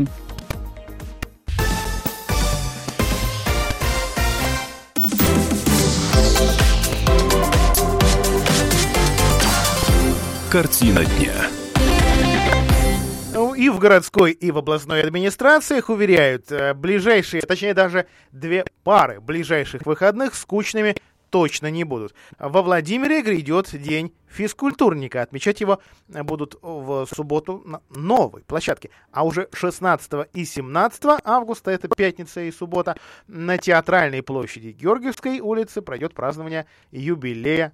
Картина 10.51 11.03
дня. 11.05 11.33
Ну, 13.33 13.53
и 13.55 13.69
в 13.69 13.79
городской, 13.79 14.31
и 14.31 14.51
в 14.51 14.57
областной 14.59 15.01
администрациях 15.01 15.89
уверяют, 15.89 16.51
э, 16.51 16.73
ближайшие, 16.73 17.41
точнее 17.41 17.73
даже 17.73 18.05
две 18.31 18.63
пары 18.83 19.19
ближайших 19.19 19.85
выходных 19.85 20.35
скучными 20.35 20.95
точно 21.33 21.71
не 21.71 21.83
будут. 21.83 22.13
Во 22.37 22.61
Владимире 22.61 23.23
грядет 23.23 23.71
день 23.73 24.13
физкультурника. 24.27 25.23
Отмечать 25.23 25.61
его 25.61 25.79
будут 26.07 26.59
в 26.61 27.07
субботу 27.11 27.63
на 27.65 27.81
новой 27.89 28.43
площадке. 28.43 28.91
А 29.11 29.25
уже 29.25 29.49
16 29.51 30.27
и 30.31 30.45
17 30.45 31.03
августа, 31.23 31.71
это 31.71 31.87
пятница 31.87 32.41
и 32.41 32.51
суббота, 32.51 32.95
на 33.25 33.57
Театральной 33.57 34.21
площади 34.21 34.77
Георгиевской 34.79 35.39
улицы 35.39 35.81
пройдет 35.81 36.13
празднование 36.13 36.67
юбилея 36.91 37.73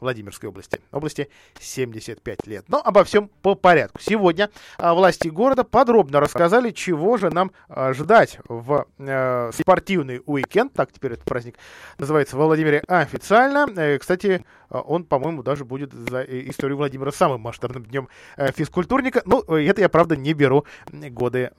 Владимирской 0.00 0.48
области. 0.48 0.80
Области 0.92 1.28
75 1.60 2.46
лет. 2.46 2.64
Но 2.68 2.80
обо 2.84 3.04
всем 3.04 3.30
по 3.42 3.54
порядку. 3.54 3.98
Сегодня 4.00 4.50
а, 4.78 4.94
власти 4.94 5.28
города 5.28 5.64
подробно 5.64 6.20
рассказали, 6.20 6.70
чего 6.70 7.16
же 7.16 7.30
нам 7.30 7.52
а, 7.68 7.92
ждать 7.92 8.38
в 8.48 8.86
э, 8.98 9.50
спортивный 9.52 10.22
уикенд. 10.26 10.72
Так 10.72 10.92
теперь 10.92 11.12
этот 11.12 11.24
праздник 11.24 11.56
называется 11.98 12.36
в 12.36 12.40
Владимире 12.40 12.82
официально. 12.86 13.66
Э, 13.76 13.98
кстати, 13.98 14.44
он, 14.68 15.04
по-моему, 15.04 15.42
даже 15.42 15.64
будет 15.64 15.92
за 15.92 16.22
историю 16.22 16.76
Владимира 16.76 17.12
самым 17.12 17.40
масштабным 17.40 17.84
днем 17.84 18.08
физкультурника. 18.36 19.22
Ну, 19.24 19.40
это 19.42 19.80
я, 19.80 19.88
правда, 19.88 20.16
не 20.16 20.34
беру 20.34 20.64
годы 20.90 21.52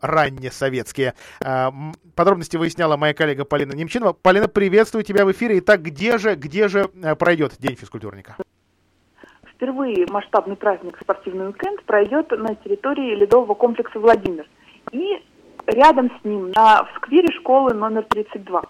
ранние 0.00 0.50
советские. 0.50 1.14
Подробности 2.14 2.56
выясняла 2.56 2.96
моя 2.96 3.14
коллега 3.14 3.44
Полина 3.44 3.72
Немчинова. 3.72 4.12
Полина, 4.12 4.48
приветствую 4.48 5.04
тебя 5.04 5.24
в 5.24 5.32
эфире. 5.32 5.58
Итак, 5.58 5.82
где 5.82 6.18
же, 6.18 6.34
где 6.34 6.68
же 6.68 6.88
пройдет 7.18 7.54
День 7.58 7.76
физкультурника? 7.76 8.36
Впервые 9.54 10.06
масштабный 10.10 10.56
праздник 10.56 10.98
«Спортивный 11.00 11.48
уикенд» 11.48 11.82
пройдет 11.84 12.30
на 12.30 12.54
территории 12.56 13.14
ледового 13.14 13.54
комплекса 13.54 13.98
«Владимир». 13.98 14.46
И 14.92 15.22
рядом 15.66 16.10
с 16.20 16.24
ним, 16.24 16.50
на, 16.50 16.84
в 16.84 16.88
сквере 16.96 17.28
школы 17.32 17.72
номер 17.72 18.04
32. 18.04 18.62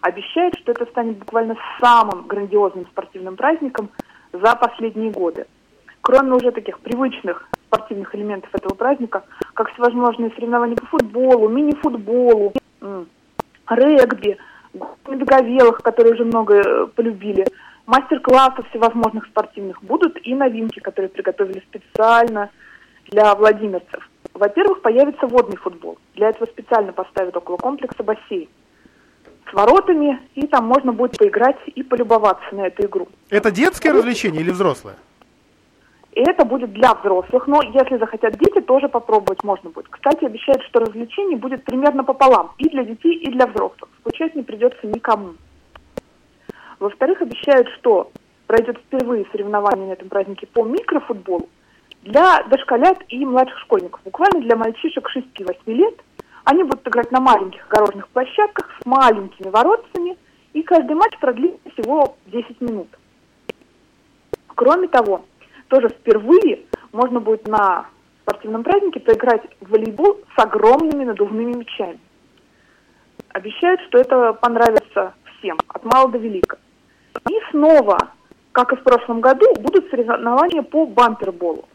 Обещает, 0.00 0.56
что 0.58 0.72
это 0.72 0.86
станет 0.86 1.18
буквально 1.18 1.56
самым 1.80 2.26
грандиозным 2.26 2.86
спортивным 2.86 3.36
праздником 3.36 3.90
за 4.32 4.56
последние 4.56 5.10
годы. 5.10 5.46
Кроме 6.02 6.32
уже 6.32 6.50
таких 6.50 6.80
привычных 6.80 7.48
спортивных 7.66 8.14
элементов 8.14 8.50
этого 8.54 8.74
праздника, 8.74 9.22
как 9.54 9.72
всевозможные 9.72 10.30
соревнования 10.32 10.76
по 10.76 10.86
футболу, 10.86 11.48
мини-футболу, 11.48 12.52
регби, 13.68 14.36
медоговелых, 15.06 15.78
которые 15.78 16.14
уже 16.14 16.24
много 16.24 16.56
э, 16.56 16.86
полюбили, 16.88 17.46
мастер-классов 17.86 18.68
всевозможных 18.70 19.26
спортивных 19.26 19.82
будут 19.82 20.18
и 20.26 20.34
новинки, 20.34 20.80
которые 20.80 21.08
приготовили 21.08 21.62
специально 21.70 22.50
для 23.10 23.34
владимирцев. 23.34 24.08
Во-первых, 24.34 24.82
появится 24.82 25.26
водный 25.26 25.56
футбол. 25.56 25.98
Для 26.14 26.30
этого 26.30 26.46
специально 26.46 26.92
поставят 26.92 27.36
около 27.36 27.58
комплекса 27.58 28.02
бассейн 28.02 28.48
с 29.48 29.52
воротами, 29.52 30.20
и 30.34 30.46
там 30.46 30.66
можно 30.66 30.92
будет 30.92 31.18
поиграть 31.18 31.58
и 31.66 31.82
полюбоваться 31.82 32.54
на 32.54 32.66
эту 32.66 32.86
игру. 32.86 33.08
Это 33.30 33.50
детское 33.50 33.92
развлечение 33.92 34.40
или 34.40 34.50
взрослое? 34.50 34.96
И 36.12 36.20
это 36.20 36.44
будет 36.44 36.72
для 36.72 36.92
взрослых, 36.92 37.46
но 37.46 37.62
если 37.62 37.96
захотят 37.96 38.36
дети, 38.36 38.60
тоже 38.60 38.88
попробовать 38.88 39.42
можно 39.42 39.70
будет. 39.70 39.88
Кстати, 39.88 40.24
обещают, 40.26 40.62
что 40.64 40.80
развлечений 40.80 41.36
будет 41.36 41.64
примерно 41.64 42.04
пополам, 42.04 42.52
и 42.58 42.68
для 42.68 42.84
детей, 42.84 43.14
и 43.14 43.30
для 43.30 43.46
взрослых. 43.46 43.88
Скучать 44.00 44.34
не 44.34 44.42
придется 44.42 44.86
никому. 44.86 45.34
Во-вторых, 46.78 47.22
обещают, 47.22 47.66
что 47.78 48.10
пройдет 48.46 48.76
впервые 48.76 49.24
соревнование 49.32 49.86
на 49.86 49.92
этом 49.92 50.10
празднике 50.10 50.46
по 50.46 50.64
микрофутболу, 50.64 51.48
для 52.02 52.42
дошколят 52.42 52.98
и 53.08 53.24
младших 53.24 53.58
школьников, 53.60 54.00
буквально 54.04 54.40
для 54.40 54.56
мальчишек 54.56 55.08
6-8 55.16 55.56
лет. 55.66 55.94
Они 56.44 56.62
будут 56.62 56.86
играть 56.86 57.10
на 57.10 57.20
маленьких 57.20 57.64
огороженных 57.68 58.08
площадках 58.08 58.68
с 58.82 58.84
маленькими 58.84 59.48
воротцами, 59.48 60.18
и 60.52 60.62
каждый 60.62 60.94
матч 60.94 61.16
продлится 61.18 61.70
всего 61.70 62.16
10 62.26 62.60
минут. 62.60 62.88
Кроме 64.48 64.88
того, 64.88 65.24
тоже 65.72 65.88
впервые 65.88 66.66
можно 66.92 67.18
будет 67.18 67.48
на 67.48 67.86
спортивном 68.20 68.62
празднике 68.62 69.00
поиграть 69.00 69.40
в 69.62 69.70
волейбол 69.70 70.20
с 70.36 70.44
огромными 70.44 71.04
надувными 71.04 71.54
мячами. 71.54 71.98
Обещают, 73.30 73.80
что 73.88 73.98
это 73.98 74.34
понравится 74.34 75.14
всем, 75.24 75.56
от 75.68 75.82
мала 75.86 76.10
до 76.10 76.18
велика. 76.18 76.58
И 77.26 77.32
снова, 77.50 77.96
как 78.52 78.74
и 78.74 78.76
в 78.76 78.82
прошлом 78.82 79.22
году, 79.22 79.46
будут 79.60 79.88
соревнования 79.88 80.62
по 80.62 80.84
бамперболу. 80.84 81.66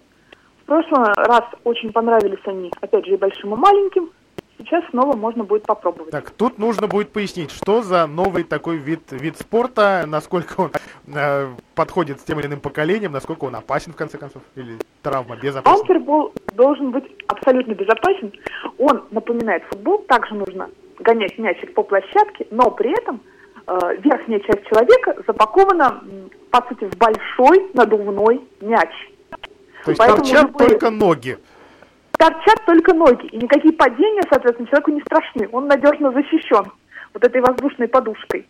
В 0.62 0.66
прошлый 0.66 1.12
раз 1.16 1.46
очень 1.64 1.92
понравились 1.92 2.46
они, 2.46 2.72
опять 2.80 3.08
же, 3.08 3.16
и 3.16 3.18
большим, 3.18 3.56
и 3.56 3.58
маленьким. 3.58 4.12
Сейчас 4.58 4.84
снова 4.90 5.16
можно 5.16 5.44
будет 5.44 5.64
попробовать. 5.64 6.12
Так, 6.12 6.32
тут 6.32 6.58
нужно 6.58 6.88
будет 6.88 7.12
пояснить, 7.12 7.52
что 7.52 7.84
за 7.84 8.08
новый 8.08 8.44
такой 8.44 8.78
вид, 8.78 9.02
вид 9.12 9.38
спорта, 9.38 10.06
насколько 10.08 10.62
он 10.62 10.72
э, 11.14 11.50
подходит 11.76 12.20
с 12.20 12.24
тем 12.24 12.40
или 12.40 12.48
иным 12.48 12.60
поколением, 12.60 13.12
насколько 13.12 13.46
он 13.46 13.56
опасен, 13.56 13.94
в 13.94 13.96
конце 13.96 14.18
концов, 14.18 14.42
или 14.56 14.78
травма 15.04 15.36
безопасна. 15.36 15.78
Бампербол 15.78 16.34
должен 16.56 16.92
быть 16.92 17.06
абсолютно 17.28 17.74
безопасен. 17.74 18.34
Он 18.80 19.04
напоминает 19.12 19.64
футбол, 19.70 20.00
также 20.08 20.34
нужно 20.34 20.70
гонять 21.00 21.38
мячик 21.38 21.74
по 21.76 21.84
площадке, 21.84 22.48
но 22.50 22.72
при 22.72 22.98
этом 23.00 23.22
э, 23.68 23.98
верхняя 24.00 24.40
часть 24.40 24.66
человека 24.68 25.16
запакована, 25.28 26.02
по 26.50 26.66
сути, 26.68 26.86
в 26.86 26.98
большой 26.98 27.70
надувной 27.76 28.42
мяч. 28.62 28.90
То 29.86 29.92
есть 29.92 30.00
Поэтому 30.00 30.24
торчат 30.24 30.48
любые... 30.48 30.70
только 30.70 30.90
ноги. 30.90 31.38
Торчат 32.18 32.66
только 32.66 32.94
ноги. 32.94 33.28
И 33.28 33.38
никакие 33.38 33.74
падения, 33.74 34.24
соответственно, 34.30 34.68
человеку 34.68 34.92
не 34.92 35.02
страшны. 35.02 35.50
Он 35.52 35.68
надежно 35.68 36.12
защищен 36.12 36.72
вот 37.14 37.24
этой 37.24 37.42
воздушной 37.42 37.88
подушкой. 37.88 38.48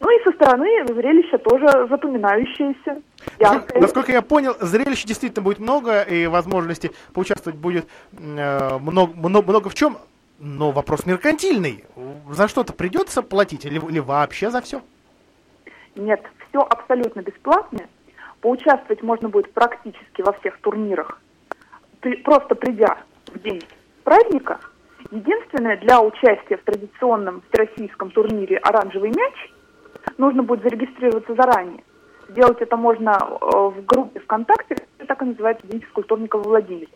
Ну 0.00 0.10
и 0.10 0.24
со 0.24 0.32
стороны 0.32 0.86
зрелище 0.88 1.38
тоже 1.38 1.86
запоминающееся. 1.88 3.00
Яркое. 3.38 3.80
Насколько 3.80 4.12
я 4.12 4.22
понял, 4.22 4.56
зрелищ 4.60 5.04
действительно 5.04 5.44
будет 5.44 5.60
много, 5.60 6.02
и 6.02 6.26
возможности 6.26 6.90
поучаствовать 7.12 7.58
будет 7.58 7.86
э, 8.12 8.78
много, 8.78 9.14
много, 9.14 9.50
много 9.50 9.68
в 9.68 9.74
чем. 9.74 9.96
Но 10.40 10.72
вопрос 10.72 11.06
меркантильный. 11.06 11.84
За 12.30 12.48
что-то 12.48 12.72
придется 12.72 13.22
платить 13.22 13.64
или, 13.64 13.78
или 13.88 14.00
вообще 14.00 14.50
за 14.50 14.60
все? 14.60 14.82
Нет, 15.94 16.22
все 16.48 16.60
абсолютно 16.60 17.20
бесплатно. 17.20 17.86
Поучаствовать 18.40 19.02
можно 19.02 19.28
будет 19.28 19.52
практически 19.52 20.22
во 20.22 20.32
всех 20.32 20.58
турнирах, 20.58 21.20
просто 22.24 22.54
придя 22.54 22.98
в 23.26 23.38
день 23.40 23.62
праздника. 24.04 24.60
Единственное, 25.10 25.76
для 25.78 26.00
участия 26.00 26.56
в 26.56 26.64
традиционном 26.64 27.42
всероссийском 27.48 28.10
турнире 28.10 28.58
«Оранжевый 28.58 29.10
мяч» 29.10 29.52
нужно 30.18 30.42
будет 30.42 30.62
зарегистрироваться 30.62 31.34
заранее. 31.34 31.82
Сделать 32.28 32.60
это 32.60 32.76
можно 32.76 33.10
э, 33.10 33.56
в 33.68 33.84
группе 33.84 34.20
ВКонтакте, 34.20 34.76
так 35.06 35.22
и 35.22 35.26
называется 35.26 35.66
День 35.66 35.82
физкультурника 35.82 36.36
во 36.36 36.44
Владимире. 36.44 36.88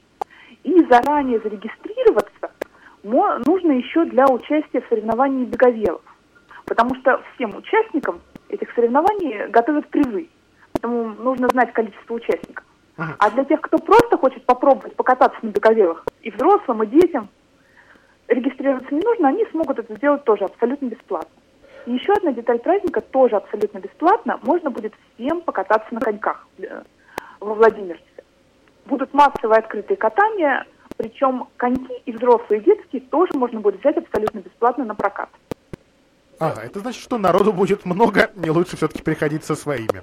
И 0.65 0.85
заранее 0.91 1.39
зарегистрироваться 1.41 2.39
нужно 3.03 3.73
еще 3.73 4.05
для 4.07 4.27
участия 4.27 4.81
в 4.81 4.89
соревновании 4.89 5.45
беговелов. 5.45 6.03
Потому 6.65 6.95
что 6.97 7.23
всем 7.35 7.55
участникам 7.57 8.21
этих 8.49 8.73
соревнований 8.75 9.49
готовят 9.49 9.89
призы. 9.89 10.29
Поэтому 10.73 11.15
нужно 11.15 11.49
знать 11.49 11.73
количество 11.73 12.15
участников. 12.15 12.65
А 12.99 13.31
для 13.31 13.45
тех, 13.45 13.61
кто 13.61 13.79
просто 13.79 14.19
хочет 14.19 14.45
попробовать 14.45 14.97
покататься 14.97 15.39
на 15.43 15.51
беговелах, 15.51 16.05
и 16.23 16.33
взрослым, 16.33 16.83
и 16.83 16.87
детям, 16.87 17.29
регистрироваться 18.27 18.93
не 18.93 19.01
нужно, 19.01 19.29
они 19.29 19.47
смогут 19.53 19.79
это 19.79 19.95
сделать 19.95 20.25
тоже 20.25 20.45
абсолютно 20.45 20.87
бесплатно. 20.87 21.31
И 21.87 21.93
еще 21.93 22.13
одна 22.13 22.33
деталь 22.33 22.59
праздника 22.59 23.01
тоже 23.01 23.37
абсолютно 23.37 23.79
бесплатно. 23.79 24.41
Можно 24.43 24.71
будет 24.71 24.93
всем 25.15 25.41
покататься 25.43 25.95
на 25.95 26.01
коньках 26.01 26.47
э, 26.59 26.83
во 27.39 27.55
Владимирце. 27.55 28.03
Будут 28.87 29.15
массовые 29.15 29.61
открытые 29.61 29.97
катания, 29.97 30.67
причем 30.97 31.47
коньки 31.57 31.95
и 32.05 32.13
взрослые, 32.13 32.61
и 32.61 32.65
детские 32.65 33.03
тоже 33.03 33.31
можно 33.35 33.61
будет 33.61 33.79
взять 33.81 33.97
абсолютно 33.97 34.41
бесплатно 34.41 34.85
на 34.85 34.97
прокат. 34.97 35.31
Ага, 36.41 36.63
это 36.65 36.81
значит, 36.81 37.01
что 37.01 37.17
народу 37.17 37.53
будет 37.53 37.85
много, 37.85 38.31
не 38.35 38.51
лучше 38.51 38.77
все-таки 38.77 39.03
приходить 39.03 39.45
со 39.45 39.55
своими. 39.55 40.03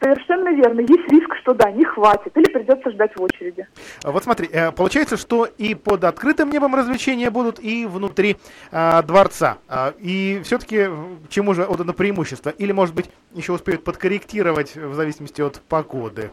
Совершенно 0.00 0.50
верно. 0.50 0.80
Есть 0.80 1.10
риск, 1.10 1.34
что 1.42 1.54
да, 1.54 1.70
не 1.72 1.84
хватит, 1.84 2.36
или 2.36 2.52
придется 2.52 2.90
ждать 2.90 3.16
в 3.16 3.22
очереди. 3.22 3.66
А 4.04 4.12
вот 4.12 4.22
смотри, 4.22 4.48
э, 4.52 4.70
получается, 4.70 5.16
что 5.16 5.44
и 5.44 5.74
под 5.74 6.04
открытым 6.04 6.50
небом 6.50 6.74
развлечения 6.74 7.30
будут, 7.30 7.58
и 7.58 7.86
внутри 7.86 8.36
а, 8.70 9.02
дворца. 9.02 9.58
А, 9.68 9.94
и 9.98 10.40
все-таки 10.44 10.88
чему 11.28 11.54
же 11.54 11.64
отдано 11.64 11.92
преимущество? 11.92 12.50
Или, 12.50 12.72
может 12.72 12.94
быть, 12.94 13.10
еще 13.34 13.52
успеют 13.52 13.84
подкорректировать 13.84 14.76
в 14.76 14.94
зависимости 14.94 15.40
от 15.40 15.60
погоды? 15.62 16.30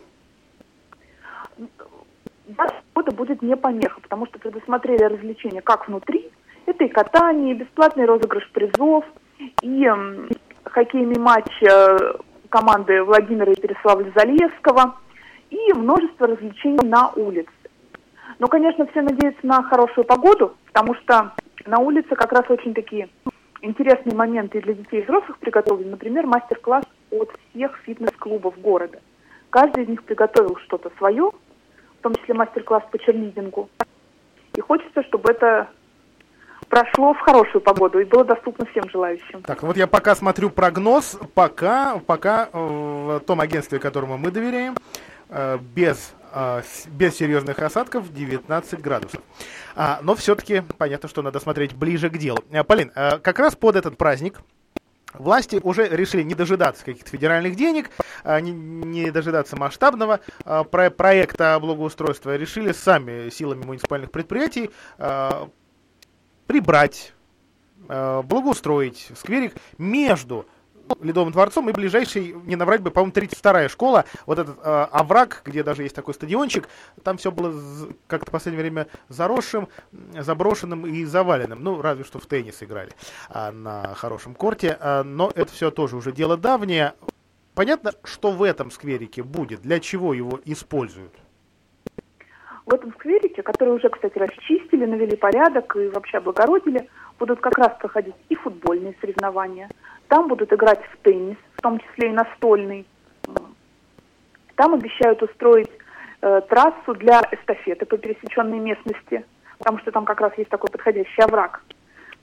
Погода 2.55 3.16
будет 3.16 3.41
не 3.41 3.55
помеха, 3.57 3.99
потому 4.01 4.28
что 4.28 4.38
предусмотрели 4.38 5.03
развлечения 5.03 5.61
как 5.61 5.88
внутри, 5.88 6.30
это 6.68 6.84
и 6.84 6.88
катание, 6.88 7.55
и 7.55 7.57
бесплатный 7.57 8.05
розыгрыш 8.05 8.49
призов, 8.51 9.05
и 9.61 9.86
э, 9.86 10.28
хоккейный 10.63 11.20
матч 11.20 11.51
э, 11.63 12.13
команды 12.49 13.03
Владимира 13.03 13.51
и 13.51 13.59
Переславля-Залевского 13.59 14.93
и 15.49 15.73
множество 15.73 16.27
развлечений 16.27 16.87
на 16.87 17.09
улице. 17.09 17.49
Но, 18.39 18.47
конечно, 18.47 18.85
все 18.87 19.01
надеются 19.01 19.45
на 19.45 19.63
хорошую 19.63 20.05
погоду, 20.05 20.55
потому 20.67 20.95
что 20.95 21.33
на 21.65 21.79
улице 21.79 22.15
как 22.15 22.31
раз 22.31 22.43
очень 22.49 22.73
такие 22.73 23.09
интересные 23.61 24.15
моменты 24.15 24.61
для 24.61 24.73
детей 24.73 25.01
и 25.01 25.03
взрослых 25.03 25.37
приготовлены. 25.39 25.91
Например, 25.91 26.25
мастер-класс 26.27 26.85
от 27.11 27.31
всех 27.49 27.77
фитнес-клубов 27.85 28.59
города. 28.59 28.99
Каждый 29.49 29.83
из 29.83 29.89
них 29.89 30.03
приготовил 30.03 30.57
что-то 30.65 30.91
свое, 30.97 31.31
в 31.99 32.01
том 32.01 32.13
числе 32.15 32.33
мастер-класс 32.33 32.83
по 32.91 32.99
черлидингу. 32.99 33.69
И 34.55 34.61
хочется, 34.61 35.03
чтобы 35.03 35.31
это 35.31 35.69
прошло 36.70 37.14
в 37.14 37.20
хорошую 37.20 37.62
погоду 37.62 37.99
и 37.99 38.06
было 38.06 38.26
доступно 38.26 38.66
всем 38.66 38.89
желающим. 38.89 39.41
Так, 39.43 39.64
вот 39.64 39.78
я 39.78 39.88
пока 39.88 40.16
смотрю 40.16 40.49
прогноз, 40.49 41.18
пока, 41.34 41.99
пока 41.99 42.49
в 42.51 43.22
том 43.22 43.39
агентстве, 43.39 43.80
которому 43.80 44.18
мы 44.18 44.32
доверяем, 44.32 44.76
э, 45.30 45.58
без, 45.76 46.14
э, 46.34 46.62
без 46.88 47.16
серьезных 47.16 47.60
осадков 47.60 48.12
19 48.12 48.82
градусов. 48.82 49.22
А, 49.76 49.99
но 50.01 50.16
все-таки 50.16 50.64
понятно, 50.78 51.10
что 51.10 51.22
надо 51.22 51.39
смотреть 51.39 51.74
ближе 51.74 52.10
к 52.10 52.18
делу. 52.18 52.39
Э, 52.51 52.64
Полин, 52.64 52.91
как 52.93 53.39
раз 53.39 53.56
под 53.56 53.76
этот 53.76 53.97
праздник 53.97 54.39
Власти 55.14 55.62
уже 55.64 55.88
решили 55.88 56.24
не 56.24 56.36
дожидаться 56.36 56.84
каких-то 56.84 57.10
федеральных 57.10 57.56
денег, 57.56 57.89
не, 58.26 59.12
дожидаться 59.12 59.56
масштабного 59.56 60.20
про 60.43 60.89
проекта 60.89 61.58
благоустройства, 61.62 62.36
решили 62.36 62.74
сами 62.74 63.30
силами 63.30 63.64
муниципальных 63.64 64.12
предприятий 64.12 64.72
прибрать, 66.47 67.13
благоустроить 67.87 69.09
скверик 69.15 69.53
между 69.77 70.45
Ледовым 71.01 71.31
дворцом 71.31 71.69
и 71.69 71.73
ближайший, 71.73 72.35
не 72.45 72.55
наврать 72.55 72.81
бы, 72.81 72.91
по-моему, 72.91 73.11
32-я 73.13 73.69
школа, 73.69 74.05
вот 74.27 74.37
этот 74.37 74.57
э, 74.61 74.87
овраг, 74.91 75.41
где 75.43 75.63
даже 75.63 75.81
есть 75.81 75.95
такой 75.95 76.13
стадиончик, 76.13 76.69
там 77.03 77.17
все 77.17 77.31
было 77.31 77.53
как-то 78.07 78.29
в 78.29 78.31
последнее 78.31 78.61
время 78.61 78.87
заросшим, 79.09 79.67
заброшенным 79.91 80.85
и 80.85 81.03
заваленным. 81.05 81.63
Ну, 81.63 81.81
разве 81.81 82.03
что 82.03 82.19
в 82.19 82.27
теннис 82.27 82.61
играли 82.61 82.91
а, 83.29 83.51
на 83.51 83.95
хорошем 83.95 84.35
корте, 84.35 84.77
а, 84.79 85.03
но 85.03 85.31
это 85.33 85.51
все 85.51 85.71
тоже 85.71 85.95
уже 85.95 86.11
дело 86.11 86.37
давнее. 86.37 86.93
Понятно, 87.55 87.93
что 88.03 88.31
в 88.31 88.43
этом 88.43 88.69
скверике 88.69 89.23
будет, 89.23 89.61
для 89.61 89.79
чего 89.79 90.13
его 90.13 90.39
используют? 90.45 91.13
Который 93.45 93.75
уже, 93.75 93.87
кстати, 93.89 94.17
расчистили, 94.17 94.85
навели 94.85 95.15
порядок 95.15 95.75
и 95.77 95.87
вообще 95.87 96.17
облагородили, 96.17 96.89
будут 97.17 97.39
как 97.39 97.57
раз 97.57 97.71
проходить 97.79 98.15
и 98.27 98.35
футбольные 98.35 98.95
соревнования– 98.99 99.69
там 100.07 100.27
будут 100.27 100.53
играть 100.53 100.81
в 100.85 100.97
теннис, 101.03 101.37
в 101.55 101.61
том 101.61 101.79
числе 101.79 102.09
и 102.09 102.13
настольный. 102.13 102.85
Там 104.55 104.73
обещают 104.73 105.21
устроить 105.21 105.71
э, 106.21 106.41
трассу 106.47 106.93
для 106.93 107.21
эстафеты 107.31 107.85
по 107.85 107.97
пересеченной 107.97 108.59
местности, 108.59 109.25
потому 109.57 109.79
что 109.79 109.91
там 109.91 110.05
как 110.05 110.21
раз 110.21 110.31
есть 110.37 110.49
такой 110.49 110.69
подходящий 110.69 111.21
овраг, 111.21 111.63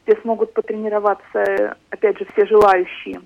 где 0.06 0.16
смогут 0.22 0.54
потренироваться, 0.54 1.76
опять 1.90 2.18
же, 2.18 2.26
все 2.32 2.46
желающие. 2.46 3.20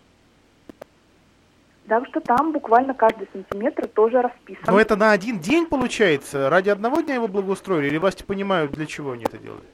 Так 1.89 2.07
что 2.09 2.21
там 2.21 2.53
буквально 2.53 2.95
каждый 2.95 3.29
сантиметр 3.33 3.87
тоже 3.87 4.21
расписан. 4.21 4.65
Но 4.67 4.81
это 4.81 4.97
на 4.97 5.13
один 5.13 5.39
день 5.39 5.67
получается? 5.67 6.51
Ради 6.51 6.71
одного 6.71 7.01
дня 7.01 7.15
его 7.15 7.29
благоустроили? 7.29 7.87
Или 7.87 7.99
власти 7.99 8.25
понимают, 8.25 8.73
для 8.73 8.87
чего 8.87 9.13
они 9.13 9.25
это 9.25 9.39
делают? 9.39 9.65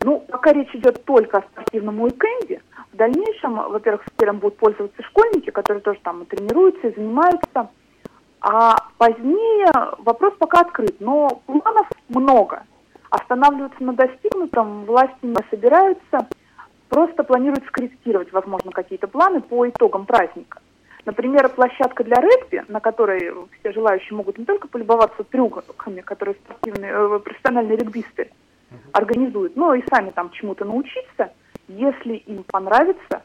Ну, 0.00 0.20
пока 0.20 0.52
речь 0.52 0.74
идет 0.74 1.04
только 1.04 1.38
о 1.38 1.42
спортивном 1.42 2.00
уикенде, 2.00 2.60
в 2.92 2.96
дальнейшем, 2.96 3.54
во-первых, 3.54 4.02
сквером 4.14 4.38
будут 4.38 4.58
пользоваться 4.58 5.02
школьники, 5.02 5.50
которые 5.50 5.80
тоже 5.80 5.98
там 6.02 6.22
и 6.22 6.26
тренируются, 6.26 6.88
и 6.88 6.94
занимаются. 6.94 7.70
А 8.40 8.76
позднее 8.98 9.70
вопрос 9.98 10.34
пока 10.38 10.60
открыт, 10.60 10.96
но 11.00 11.42
планов 11.46 11.88
много. 12.08 12.64
Останавливаться 13.10 13.82
на 13.82 13.94
достигнутом 13.94 14.84
власти 14.84 15.16
не 15.22 15.36
собираются, 15.48 16.26
просто 16.94 17.24
планируют 17.24 17.66
скорректировать, 17.66 18.32
возможно, 18.32 18.70
какие-то 18.70 19.08
планы 19.08 19.40
по 19.40 19.68
итогам 19.68 20.06
праздника. 20.06 20.60
Например, 21.04 21.48
площадка 21.48 22.04
для 22.04 22.20
регби, 22.20 22.64
на 22.68 22.80
которой 22.80 23.32
все 23.58 23.72
желающие 23.72 24.16
могут 24.16 24.38
не 24.38 24.44
только 24.44 24.68
полюбоваться 24.68 25.24
трюками, 25.24 26.00
которые 26.00 26.36
спортивные, 26.36 26.92
э, 26.92 27.18
профессиональные 27.18 27.76
регбисты 27.76 28.30
организуют, 28.92 29.56
но 29.56 29.74
и 29.74 29.82
сами 29.90 30.10
там 30.10 30.30
чему-то 30.30 30.64
научиться– 30.64 31.32
если 31.68 32.14
им 32.14 32.44
понравится 32.44 33.22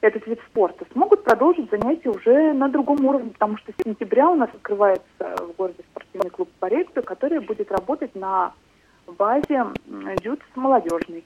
этот 0.00 0.26
вид 0.26 0.40
спорта, 0.48 0.84
смогут 0.92 1.24
продолжить 1.24 1.70
занятия 1.70 2.10
уже 2.10 2.52
на 2.52 2.68
другом 2.68 3.04
уровне, 3.04 3.30
потому 3.30 3.56
что 3.58 3.72
с 3.72 3.84
сентября 3.84 4.30
у 4.30 4.34
нас 4.34 4.50
открывается 4.52 5.36
в 5.38 5.52
городе 5.56 5.82
спортивный 5.90 6.30
клуб 6.30 6.48
по 6.58 6.66
регби, 6.66 7.00
который 7.00 7.40
будет 7.40 7.70
работать 7.70 8.14
на 8.14 8.52
базе 9.06 9.64
ДЮТ 10.22 10.40
молодежный. 10.54 11.24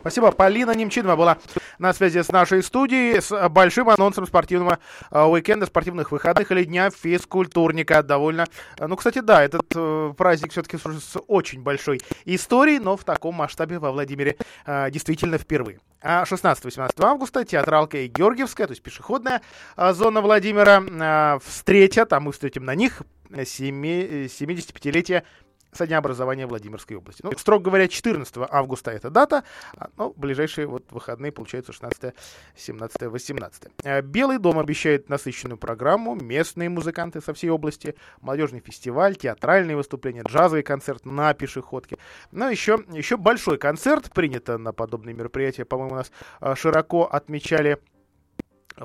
Спасибо. 0.00 0.30
Полина 0.30 0.74
Немчинова 0.74 1.16
была 1.16 1.38
на 1.78 1.92
связи 1.92 2.22
с 2.22 2.28
нашей 2.30 2.62
студией 2.62 3.20
с 3.20 3.48
большим 3.48 3.88
анонсом 3.88 4.26
спортивного 4.26 4.78
э, 5.10 5.22
уикенда, 5.22 5.66
спортивных 5.66 6.12
выходных 6.12 6.50
или 6.52 6.64
дня 6.64 6.90
физкультурника. 6.90 8.02
Довольно... 8.02 8.46
Ну, 8.78 8.96
кстати, 8.96 9.18
да, 9.20 9.42
этот 9.42 9.72
э, 9.74 10.14
праздник 10.16 10.52
все-таки 10.52 10.78
с 10.78 11.16
очень 11.26 11.62
большой 11.62 12.00
историей, 12.24 12.78
но 12.78 12.96
в 12.96 13.04
таком 13.04 13.34
масштабе 13.34 13.78
во 13.78 13.90
Владимире 13.90 14.36
э, 14.66 14.90
действительно 14.90 15.38
впервые. 15.38 15.80
А 16.00 16.22
16-18 16.22 16.92
августа 17.02 17.44
театралка 17.44 17.98
и 17.98 18.06
Георгиевская, 18.06 18.68
то 18.68 18.72
есть 18.72 18.82
пешеходная 18.82 19.42
э, 19.76 19.92
зона 19.92 20.20
Владимира, 20.20 20.80
э, 20.80 21.38
встретят, 21.44 22.12
а 22.12 22.20
мы 22.20 22.30
встретим 22.32 22.64
на 22.64 22.74
них 22.76 23.02
75-летие 23.30 25.24
со 25.72 25.86
дня 25.86 25.98
образования 25.98 26.46
Владимирской 26.46 26.96
области. 26.96 27.22
Ну, 27.22 27.32
строго 27.36 27.64
говоря, 27.64 27.88
14 27.88 28.36
августа 28.50 28.90
это 28.90 29.10
дата, 29.10 29.44
а, 29.76 29.88
но 29.96 30.12
ближайшие 30.16 30.66
вот 30.66 30.90
выходные, 30.90 31.32
получается, 31.32 31.72
16, 31.72 32.14
17, 32.56 33.02
18. 33.02 34.02
Белый 34.02 34.38
дом 34.38 34.58
обещает 34.58 35.08
насыщенную 35.08 35.58
программу, 35.58 36.14
местные 36.14 36.68
музыканты 36.68 37.20
со 37.20 37.34
всей 37.34 37.50
области, 37.50 37.94
молодежный 38.20 38.60
фестиваль, 38.60 39.16
театральные 39.16 39.76
выступления, 39.76 40.22
джазовый 40.26 40.62
концерт 40.62 41.04
на 41.04 41.34
пешеходке. 41.34 41.98
Но 42.32 42.48
еще, 42.50 42.84
еще 42.92 43.16
большой 43.16 43.58
концерт, 43.58 44.12
принято 44.12 44.58
на 44.58 44.72
подобные 44.72 45.14
мероприятия, 45.14 45.64
по-моему, 45.64 45.94
у 45.94 45.98
нас 45.98 46.12
а, 46.40 46.54
широко 46.56 47.04
отмечали 47.04 47.78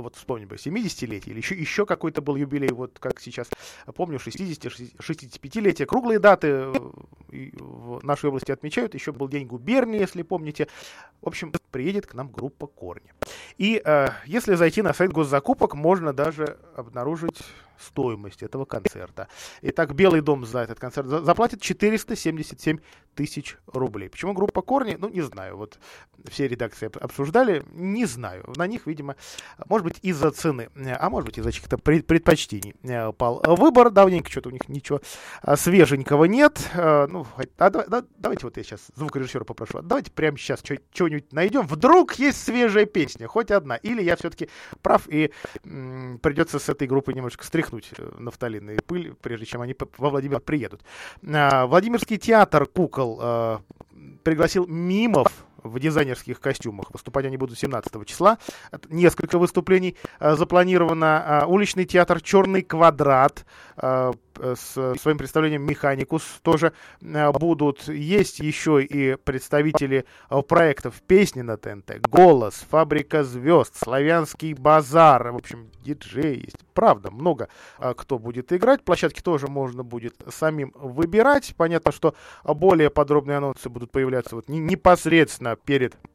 вот 0.02 0.16
вспомним 0.16 0.48
бы, 0.48 0.56
70-летие 0.56 1.32
или 1.32 1.38
еще, 1.38 1.56
еще 1.56 1.86
какой-то 1.86 2.22
был 2.22 2.36
юбилей, 2.36 2.72
вот 2.72 3.00
как 3.00 3.20
сейчас 3.20 3.48
помню, 3.96 4.18
60-65-летие, 4.18 5.86
круглые 5.86 6.20
даты 6.20 6.48
э, 6.48 6.74
в 7.30 8.04
нашей 8.04 8.30
области 8.30 8.52
отмечают, 8.52 8.94
еще 8.94 9.12
был 9.12 9.28
день 9.28 9.48
губернии, 9.48 10.00
если 10.00 10.22
помните. 10.24 10.68
В 11.22 11.28
общем, 11.28 11.52
приедет 11.72 12.06
к 12.06 12.14
нам 12.14 12.32
группа 12.32 12.68
Корни. 12.68 13.14
И 13.58 13.82
э, 13.84 14.08
если 14.26 14.56
зайти 14.56 14.82
на 14.82 14.94
сайт 14.94 15.12
госзакупок, 15.12 15.76
можно 15.76 16.14
даже 16.14 16.58
обнаружить 16.76 17.42
стоимость 17.80 18.44
этого 18.44 18.66
концерта. 18.66 19.28
Итак, 19.62 19.94
Белый 19.94 20.22
дом 20.22 20.46
за 20.46 20.60
этот 20.60 20.80
концерт 20.80 21.08
заплатит 21.08 21.62
477 21.62 22.80
тысяч 23.16 23.58
рублей. 23.68 24.10
Почему 24.10 24.34
группа 24.34 24.62
Корни? 24.62 24.96
Ну, 25.00 25.10
не 25.10 25.22
знаю. 25.22 25.58
Вот 25.58 25.80
все 26.28 26.48
редакции 26.48 26.90
обсуждали, 27.00 27.64
не 27.72 28.06
знаю. 28.06 28.44
На 28.56 28.68
них, 28.68 28.88
видимо, 28.88 29.16
может 29.68 29.86
быть, 29.86 30.00
из-за 30.02 30.32
цены, 30.32 30.70
а 30.76 31.10
может 31.10 31.28
быть, 31.28 31.38
из-за 31.38 31.52
чьих-то 31.52 31.78
предпочтений 31.78 32.76
э, 32.84 33.12
пал 33.14 33.42
выбор. 33.46 33.90
Давненько 33.92 34.30
что-то 34.30 34.50
у 34.50 34.52
них 34.52 34.68
ничего 34.68 35.02
а, 35.42 35.56
свеженького 35.56 36.26
нет. 36.26 36.70
Э, 36.74 37.08
ну, 37.08 37.26
а, 37.58 37.70
да, 37.70 38.04
давайте 38.18 38.46
вот 38.46 38.58
я 38.58 38.64
сейчас 38.64 38.82
звукорежиссера 38.96 39.44
попрошу. 39.44 39.82
Давайте 39.82 40.12
прямо 40.12 40.38
сейчас 40.38 40.62
что-нибудь 40.62 41.32
найдем. 41.32 41.68
Вдруг 41.68 42.16
есть 42.16 42.42
свежая 42.44 42.86
песня, 42.86 43.28
хоть 43.28 43.52
одна. 43.52 43.76
Или 43.78 44.02
я 44.02 44.16
все-таки 44.16 44.50
прав 44.82 45.08
и 45.08 45.32
придется 45.64 46.60
с 46.60 46.70
этой 46.70 46.88
группой 46.88 47.14
немножко 47.14 47.46
стряхнуть 47.46 47.63
э, 47.72 48.12
нафталин 48.18 48.72
и 48.72 48.78
пыль, 48.82 49.14
прежде 49.22 49.46
чем 49.46 49.62
они 49.62 49.76
во 49.98 50.10
Владимир 50.10 50.40
приедут. 50.40 50.82
А, 51.26 51.66
Владимирский 51.68 52.18
театр 52.18 52.66
кукол 52.66 53.20
а, 53.22 53.62
пригласил 54.24 54.66
мимов 54.68 55.46
в 55.64 55.80
дизайнерских 55.80 56.40
костюмах. 56.40 56.92
Выступать 56.92 57.26
они 57.26 57.38
будут 57.38 57.58
17 57.58 58.06
числа. 58.06 58.38
Несколько 58.90 59.40
выступлений 59.40 59.96
э, 60.20 60.36
запланировано. 60.36 61.42
Э, 61.44 61.46
уличный 61.46 61.86
театр 61.86 62.22
«Черный 62.22 62.62
квадрат» 62.62 63.46
э, 63.78 64.12
с 64.38 64.96
своим 65.00 65.18
представлением 65.18 65.64
«Механикус» 65.64 66.24
тоже 66.42 66.74
будут. 67.02 67.88
Есть 67.88 68.40
еще 68.40 68.84
и 68.84 69.16
представители 69.16 70.06
проектов 70.48 71.02
«Песни 71.06 71.42
на 71.42 71.58
ТНТ», 71.58 72.08
«Голос», 72.08 72.66
«Фабрика 72.70 73.24
звезд», 73.24 73.76
«Славянский 73.76 74.54
базар». 74.54 75.32
В 75.32 75.36
общем, 75.36 75.70
диджей 75.84 76.36
есть. 76.38 76.58
Правда, 76.74 77.12
много 77.12 77.50
кто 77.96 78.18
будет 78.20 78.52
играть. 78.54 78.84
Площадки 78.84 79.22
тоже 79.22 79.48
можно 79.48 79.84
будет 79.84 80.16
самим 80.30 80.72
выбирать. 80.76 81.54
Понятно, 81.58 81.92
что 81.92 82.16
более 82.44 82.90
подробные 82.90 83.38
анонсы 83.38 83.70
будут 83.70 83.92
появляться 83.92 84.36
вот 84.36 84.50
непосредственно 84.50 85.56
перед 85.56 85.94
э, 85.94 85.98
э, 85.98 86.13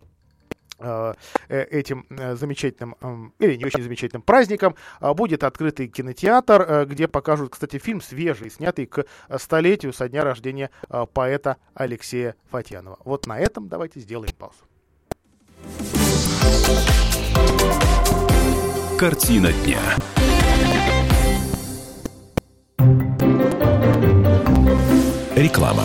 этим 1.49 2.07
э, 2.11 2.37
замечательным 2.37 3.33
или 3.39 3.57
не 3.57 3.65
очень 3.65 3.83
замечательным 3.83 4.23
праздником 4.23 4.77
будет 5.01 5.45
открытый 5.45 5.89
кинотеатр, 5.89 6.87
где 6.89 7.09
покажут, 7.09 7.53
кстати, 7.53 7.79
фильм 7.79 8.01
свежий, 8.01 8.51
снятый 8.51 8.87
к 8.87 9.05
столетию 9.39 9.93
со 9.93 10.09
дня 10.09 10.25
рождения 10.25 10.71
поэта 11.13 11.57
Алексея 11.75 12.35
Фатьянова. 12.51 12.99
Вот 13.05 13.27
на 13.27 13.39
этом 13.39 13.69
давайте 13.69 14.01
сделаем 14.01 14.33
паузу. 14.39 14.65
Картина 18.99 19.53
дня. 19.53 19.79
Реклама. 25.37 25.85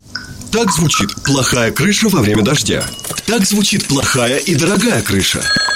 Так 0.51 0.71
звучит 0.71 1.15
плохая 1.23 1.71
крыша 1.71 2.09
во 2.09 2.21
время 2.21 2.43
дождя. 2.43 2.85
Так 3.25 3.45
звучит 3.45 3.87
плохая 3.87 4.37
и 4.37 4.55
дорогая 4.55 5.01
крыша. 5.01 5.41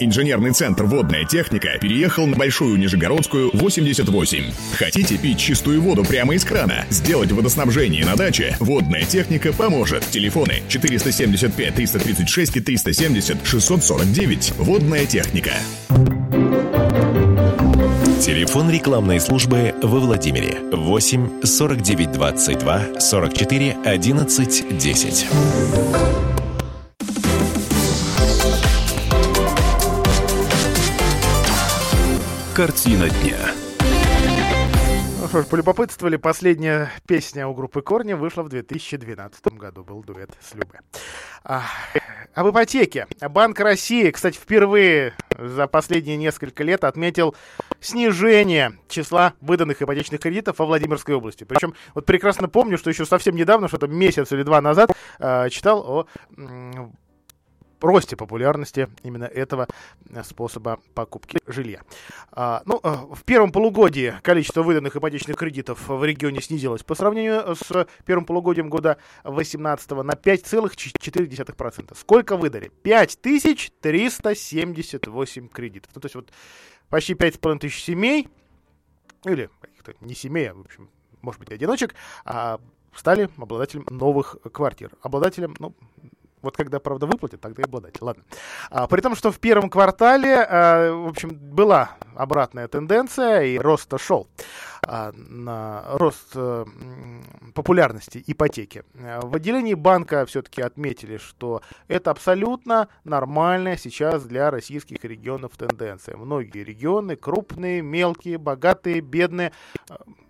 Инженерный 0.00 0.52
центр 0.52 0.84
«Водная 0.84 1.24
техника» 1.24 1.76
переехал 1.80 2.26
на 2.28 2.36
Большую 2.36 2.78
Нижегородскую, 2.78 3.50
88. 3.52 4.44
Хотите 4.74 5.18
пить 5.18 5.38
чистую 5.38 5.82
воду 5.82 6.04
прямо 6.04 6.34
из 6.34 6.44
крана? 6.44 6.86
Сделать 6.88 7.32
водоснабжение 7.32 8.04
на 8.04 8.14
даче? 8.14 8.56
«Водная 8.60 9.02
техника» 9.02 9.52
поможет. 9.52 10.06
Телефоны 10.06 10.62
475 10.68 11.74
336 11.74 12.56
и 12.56 12.60
370 12.60 13.38
649. 13.44 14.52
«Водная 14.58 15.04
техника». 15.04 15.52
Телефон 18.20 18.70
рекламной 18.70 19.20
службы 19.20 19.74
во 19.82 19.98
Владимире 19.98 20.58
8 20.72 21.42
49 21.42 22.12
22 22.12 23.00
44 23.00 23.76
11 23.84 24.78
10. 24.78 25.26
Картина 32.58 33.08
дня. 33.08 33.38
Ну 35.20 35.28
что 35.28 35.42
ж, 35.42 35.46
полюбопытствовали, 35.46 36.16
последняя 36.16 36.90
песня 37.06 37.46
у 37.46 37.54
группы 37.54 37.82
Корни 37.82 38.14
вышла 38.14 38.42
в 38.42 38.48
2012 38.48 39.46
году. 39.52 39.84
Был 39.84 40.02
дуэт 40.02 40.30
с 40.40 40.54
Любе. 40.54 40.80
А, 41.44 41.62
об 42.34 42.50
ипотеке. 42.50 43.06
Банк 43.20 43.60
России, 43.60 44.10
кстати, 44.10 44.36
впервые 44.36 45.14
за 45.38 45.68
последние 45.68 46.16
несколько 46.16 46.64
лет 46.64 46.82
отметил 46.82 47.36
снижение 47.78 48.72
числа 48.88 49.34
выданных 49.40 49.80
ипотечных 49.80 50.20
кредитов 50.20 50.58
во 50.58 50.66
Владимирской 50.66 51.14
области. 51.14 51.44
Причем 51.44 51.74
вот 51.94 52.06
прекрасно 52.06 52.48
помню, 52.48 52.76
что 52.76 52.90
еще 52.90 53.06
совсем 53.06 53.36
недавно, 53.36 53.68
что-то 53.68 53.86
месяц 53.86 54.32
или 54.32 54.42
два 54.42 54.60
назад, 54.60 54.90
э, 55.20 55.48
читал 55.50 55.84
о 55.86 56.06
росте 57.80 58.16
популярности 58.16 58.88
именно 59.02 59.24
этого 59.24 59.66
способа 60.24 60.80
покупки 60.94 61.38
жилья. 61.46 61.82
А, 62.32 62.62
ну, 62.64 62.80
а, 62.82 63.06
в 63.14 63.22
первом 63.24 63.52
полугодии 63.52 64.14
количество 64.22 64.62
выданных 64.62 64.96
ипотечных 64.96 65.36
кредитов 65.36 65.86
в 65.88 66.02
регионе 66.04 66.40
снизилось 66.40 66.82
по 66.82 66.94
сравнению 66.94 67.54
с 67.54 67.86
первым 68.04 68.24
полугодием 68.24 68.70
года 68.70 68.96
2018 69.24 70.02
на 70.02 70.12
5,4%. 70.12 71.94
Сколько 71.96 72.36
выдали? 72.36 72.70
5378 72.82 75.48
кредитов. 75.48 75.90
Ну, 75.94 76.00
то 76.00 76.06
есть 76.06 76.14
вот 76.14 76.32
почти 76.88 77.12
5,5 77.14 77.58
тысяч 77.58 77.82
семей, 77.82 78.28
или 79.24 79.50
не 80.00 80.14
семей, 80.14 80.50
а, 80.50 80.54
в 80.54 80.60
общем, 80.60 80.88
может 81.22 81.40
быть, 81.40 81.50
одиночек, 81.50 81.96
а 82.24 82.60
стали 82.94 83.28
обладателем 83.36 83.84
новых 83.90 84.36
квартир. 84.52 84.92
Обладателем, 85.02 85.56
ну, 85.58 85.74
вот 86.42 86.56
когда, 86.56 86.80
правда, 86.80 87.06
выплатят, 87.06 87.40
тогда 87.40 87.62
и 87.62 87.64
обладатель. 87.64 87.98
Ладно. 88.00 88.22
А, 88.70 88.86
при 88.86 89.00
том, 89.00 89.14
что 89.14 89.30
в 89.32 89.38
первом 89.38 89.70
квартале, 89.70 90.46
а, 90.48 90.92
в 90.92 91.08
общем, 91.08 91.30
была 91.30 91.90
обратная 92.14 92.68
тенденция, 92.68 93.42
и 93.42 93.58
рост 93.58 93.92
шел 93.98 94.28
а, 94.90 95.12
на 95.12 95.84
рост 95.98 96.32
а, 96.34 96.64
популярности 97.52 98.24
ипотеки. 98.26 98.84
В 98.94 99.36
отделении 99.36 99.74
банка 99.74 100.24
все-таки 100.24 100.62
отметили, 100.62 101.18
что 101.18 101.60
это 101.88 102.10
абсолютно 102.10 102.88
нормальная 103.04 103.76
сейчас 103.76 104.24
для 104.24 104.50
российских 104.50 105.04
регионов 105.04 105.52
тенденция. 105.58 106.16
Многие 106.16 106.64
регионы 106.64 107.16
крупные, 107.16 107.82
мелкие, 107.82 108.38
богатые, 108.38 109.02
бедные, 109.02 109.52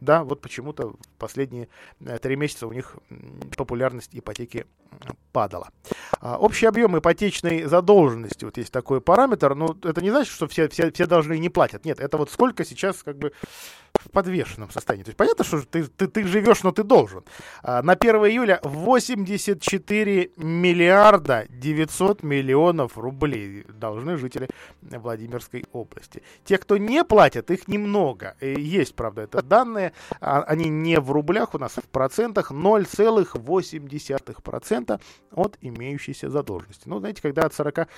да, 0.01 0.25
вот 0.25 0.41
почему-то 0.41 0.95
последние 1.19 1.69
э, 2.01 2.19
три 2.19 2.35
месяца 2.35 2.67
у 2.67 2.73
них 2.73 2.97
популярность 3.57 4.11
ипотеки 4.13 4.67
падала. 5.33 5.71
А, 6.21 6.37
общий 6.39 6.67
объем 6.67 6.99
ипотечной 6.99 7.65
задолженности, 7.65 8.45
вот 8.45 8.57
есть 8.57 8.73
такой 8.73 9.01
параметр, 9.01 9.55
но 9.55 9.77
это 9.85 10.01
не 10.01 10.11
значит, 10.11 10.33
что 10.33 10.49
все, 10.49 10.69
все, 10.69 10.91
все 10.91 11.07
должны 11.07 11.39
не 11.39 11.49
платят. 11.49 11.85
Нет, 11.85 12.01
это 12.01 12.17
вот 12.17 12.31
сколько 12.31 12.65
сейчас 12.65 13.03
как 13.03 13.19
бы 13.19 13.33
в 13.95 14.11
подвешенном 14.11 14.71
состоянии. 14.71 15.05
То 15.05 15.11
есть 15.11 15.17
понятно, 15.17 15.45
что 15.45 15.63
ты, 15.63 15.85
ты, 15.85 16.07
ты 16.07 16.25
живешь, 16.25 16.63
но 16.63 16.73
ты 16.73 16.85
должен. 16.85 17.25
А, 17.63 17.83
на 17.83 17.95
1 17.95 18.17
июля 18.27 18.61
84 18.63 20.31
миллиарда 20.37 21.47
900 21.49 22.23
миллионов 22.23 22.97
рублей 22.97 23.65
должны 23.69 24.17
жители 24.17 24.49
Владимирской 24.83 25.65
области. 25.73 26.23
Те, 26.45 26.59
кто 26.59 26.77
не 26.77 27.03
платят, 27.05 27.51
их 27.51 27.67
немного. 27.69 28.37
Есть, 28.41 28.95
правда, 28.95 29.23
это 29.23 29.43
данные. 29.43 29.93
А, 30.21 30.43
они 30.43 30.69
не 30.69 31.01
в 31.01 31.11
рублях, 31.11 31.55
у 31.55 31.59
нас 31.59 31.73
в 31.73 31.89
процентах 31.89 32.53
0,8% 32.53 35.01
от 35.33 35.59
имеющейся 35.61 36.31
задолженности. 36.31 36.83
Ну, 36.87 37.01
знаете, 37.01 37.21
когда 37.23 37.43
от 37.43 37.55
40, 37.55 37.89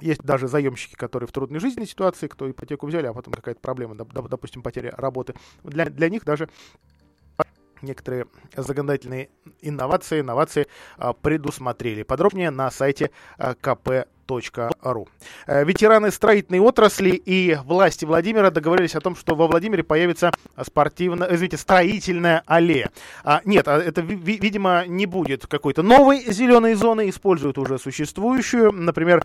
есть 0.00 0.22
даже 0.22 0.48
заемщики, 0.48 0.94
которые 0.94 1.28
в 1.28 1.32
трудной 1.32 1.60
жизненной 1.60 1.86
ситуации, 1.86 2.26
кто 2.26 2.50
ипотеку 2.50 2.86
взяли, 2.86 3.06
а 3.06 3.12
потом 3.12 3.34
какая-то 3.34 3.60
проблема, 3.60 3.94
допустим, 3.94 4.62
потеря 4.62 4.94
работы. 4.96 5.34
Для, 5.62 5.86
для 5.86 6.08
них 6.08 6.24
даже 6.24 6.48
некоторые 7.82 8.26
законодательные 8.56 9.30
инновации, 9.60 10.20
инновации 10.20 10.66
а, 10.96 11.12
предусмотрели. 11.12 12.02
Подробнее 12.02 12.50
на 12.50 12.70
сайте 12.70 13.10
а, 13.38 13.54
КП 13.54 14.08
kp.ru. 14.38 15.08
Э, 15.46 15.64
ветераны 15.64 16.10
строительной 16.10 16.60
отрасли 16.60 17.10
и 17.10 17.58
власти 17.64 18.04
Владимира 18.04 18.50
договорились 18.50 18.94
о 18.94 19.00
том, 19.00 19.16
что 19.16 19.34
во 19.34 19.46
Владимире 19.46 19.82
появится 19.82 20.30
спортивная, 20.62 21.28
извините, 21.34 21.56
строительная 21.56 22.42
аллея. 22.46 22.90
А, 23.24 23.40
нет, 23.44 23.68
а 23.68 23.78
это, 23.78 24.00
ви- 24.00 24.38
видимо, 24.38 24.84
не 24.86 25.06
будет 25.06 25.46
какой-то 25.46 25.82
новой 25.82 26.20
зеленой 26.32 26.74
зоны, 26.74 27.08
используют 27.08 27.58
уже 27.58 27.78
существующую. 27.78 28.72
Например, 28.72 29.24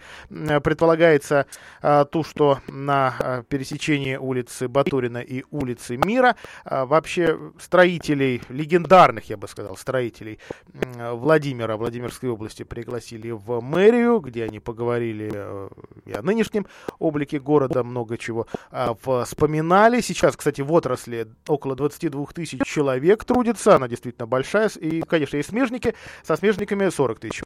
предполагается 0.64 1.46
а, 1.82 2.06
ту, 2.06 2.24
что 2.24 2.60
на 2.68 3.16
а, 3.20 3.44
пересечении 3.44 4.16
улицы 4.16 4.68
Батурина 4.68 5.20
и 5.20 5.44
улицы 5.52 5.98
Мира 5.98 6.36
а, 6.64 6.86
вообще 6.86 7.38
строителей, 7.60 8.42
легендарных, 8.50 9.30
я 9.30 9.38
бы 9.38 9.48
сказал, 9.48 9.78
строителей 9.78 10.40
Владимира, 11.12 11.78
Владимирской 11.78 12.30
области 12.30 12.64
пригласили 12.64 13.32
в 13.32 13.62
мэрию, 13.62 14.20
где 14.20 14.44
они 14.44 14.60
поговорили 14.60 14.95
э, 14.98 15.70
и 16.06 16.14
о 16.14 16.22
нынешнем 16.22 16.68
облике 17.00 17.40
города, 17.40 17.84
много 17.84 18.18
чего 18.18 18.48
а, 18.72 18.96
вспоминали. 19.26 20.02
Сейчас, 20.02 20.36
кстати, 20.36 20.62
в 20.62 20.72
отрасли 20.72 21.28
около 21.48 21.76
22 21.76 22.26
тысяч 22.28 22.62
человек 22.66 23.24
трудится, 23.24 23.76
она 23.76 23.88
действительно 23.88 24.28
большая, 24.28 24.70
и, 24.80 25.02
конечно, 25.02 25.38
есть 25.38 25.50
смежники, 25.50 25.96
со 26.24 26.36
смежниками 26.36 26.90
40 26.90 27.20
тысяч. 27.20 27.44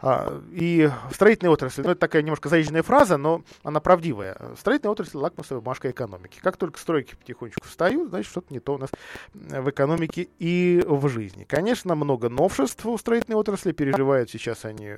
А, 0.00 0.40
и 0.52 0.90
строительная 1.12 1.52
отрасль, 1.52 1.82
ну, 1.82 1.90
это 1.90 2.00
такая 2.00 2.22
немножко 2.22 2.48
заезженная 2.48 2.82
фраза, 2.82 3.16
но 3.16 3.42
она 3.62 3.80
правдивая. 3.80 4.36
Строительная 4.58 4.92
отрасль– 4.92 5.16
лакмусовая 5.18 5.60
бумажка 5.60 5.90
экономики. 5.90 6.38
Как 6.42 6.56
только 6.56 6.78
стройки 6.78 7.14
потихонечку 7.14 7.66
встают, 7.66 8.10
значит, 8.10 8.30
что-то 8.30 8.52
не 8.52 8.60
то 8.60 8.74
у 8.74 8.78
нас 8.78 8.90
в 9.32 9.70
экономике 9.70 10.28
и 10.38 10.82
в 10.86 11.08
жизни. 11.08 11.44
Конечно, 11.44 11.94
много 11.94 12.28
новшеств 12.28 12.84
у 12.86 12.96
строительной 12.98 13.36
отрасли, 13.36 13.72
переживают 13.72 14.30
сейчас 14.30 14.64
они 14.64 14.94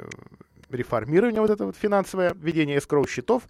реформирование 0.70 1.40
вот 1.40 1.50
это 1.50 1.66
вот 1.66 1.76
финансовое, 1.76 2.34
введение 2.34 2.78
эскроу 2.78 3.06
счетов. 3.06 3.44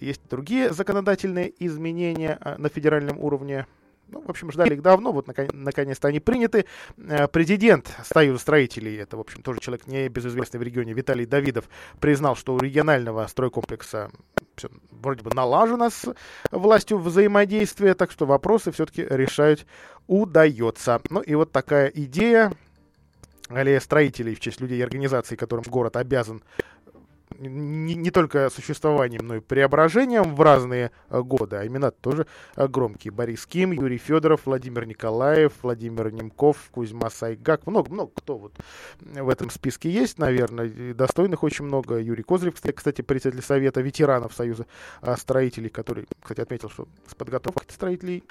Есть 0.00 0.22
другие 0.28 0.72
законодательные 0.72 1.52
изменения 1.58 2.38
а, 2.40 2.56
на 2.58 2.68
федеральном 2.68 3.18
уровне. 3.18 3.66
Ну, 4.08 4.22
в 4.22 4.30
общем, 4.30 4.50
ждали 4.50 4.74
их 4.74 4.82
давно, 4.82 5.12
вот 5.12 5.28
наконец-то 5.28 6.08
они 6.08 6.18
приняты. 6.18 6.66
Э, 6.98 7.28
президент 7.28 7.94
Союза 8.02 8.40
строителей, 8.40 8.98
это, 8.98 9.16
в 9.16 9.20
общем, 9.20 9.42
тоже 9.42 9.60
человек 9.60 9.86
не 9.86 10.08
безызвестный 10.08 10.58
в 10.58 10.64
регионе, 10.64 10.94
Виталий 10.94 11.26
Давидов, 11.26 11.68
признал, 12.00 12.34
что 12.34 12.54
у 12.54 12.58
регионального 12.58 13.24
стройкомплекса 13.28 14.10
все 14.56 14.68
вроде 14.90 15.22
бы 15.22 15.30
налажено 15.32 15.90
с 15.90 16.14
властью 16.50 16.98
взаимодействия, 16.98 17.94
так 17.94 18.10
что 18.10 18.26
вопросы 18.26 18.72
все-таки 18.72 19.06
решать 19.08 19.64
удается. 20.06 21.00
Ну 21.08 21.20
и 21.20 21.34
вот 21.34 21.52
такая 21.52 21.86
идея, 21.88 22.52
аллея 23.50 23.80
строителей 23.80 24.34
в 24.34 24.40
честь 24.40 24.60
людей 24.60 24.78
и 24.78 24.82
организаций, 24.82 25.36
которым 25.36 25.64
город 25.68 25.96
обязан 25.96 26.42
не, 27.38 27.94
не 27.94 28.10
только 28.10 28.50
существованием, 28.50 29.26
но 29.26 29.36
и 29.36 29.40
преображением 29.40 30.34
в 30.34 30.40
разные 30.40 30.90
э, 31.08 31.20
годы, 31.22 31.56
а 31.56 31.66
имена 31.66 31.90
тоже 31.90 32.26
э, 32.56 32.68
громкие. 32.68 33.12
Борис 33.12 33.46
Ким, 33.46 33.72
Юрий 33.72 33.98
Федоров, 33.98 34.42
Владимир 34.44 34.86
Николаев, 34.86 35.52
Владимир 35.62 36.12
Немков, 36.12 36.68
Кузьма 36.70 37.10
Сайгак. 37.10 37.66
Много, 37.66 37.90
много 37.90 38.12
кто 38.14 38.36
вот 38.36 38.52
в 39.00 39.28
этом 39.28 39.50
списке 39.50 39.90
есть, 39.90 40.18
наверное. 40.18 40.94
Достойных 40.94 41.42
очень 41.42 41.64
много. 41.64 41.98
Юрий 41.98 42.22
Козырев, 42.22 42.54
кстати, 42.74 43.02
председатель 43.02 43.42
Совета 43.42 43.80
ветеранов 43.80 44.34
Союза 44.34 44.66
э, 45.02 45.16
строителей, 45.16 45.70
который, 45.70 46.06
кстати, 46.20 46.40
отметил, 46.40 46.68
что 46.68 46.88
с 47.06 47.14
подготовкой 47.14 47.66
строителей 47.70 48.24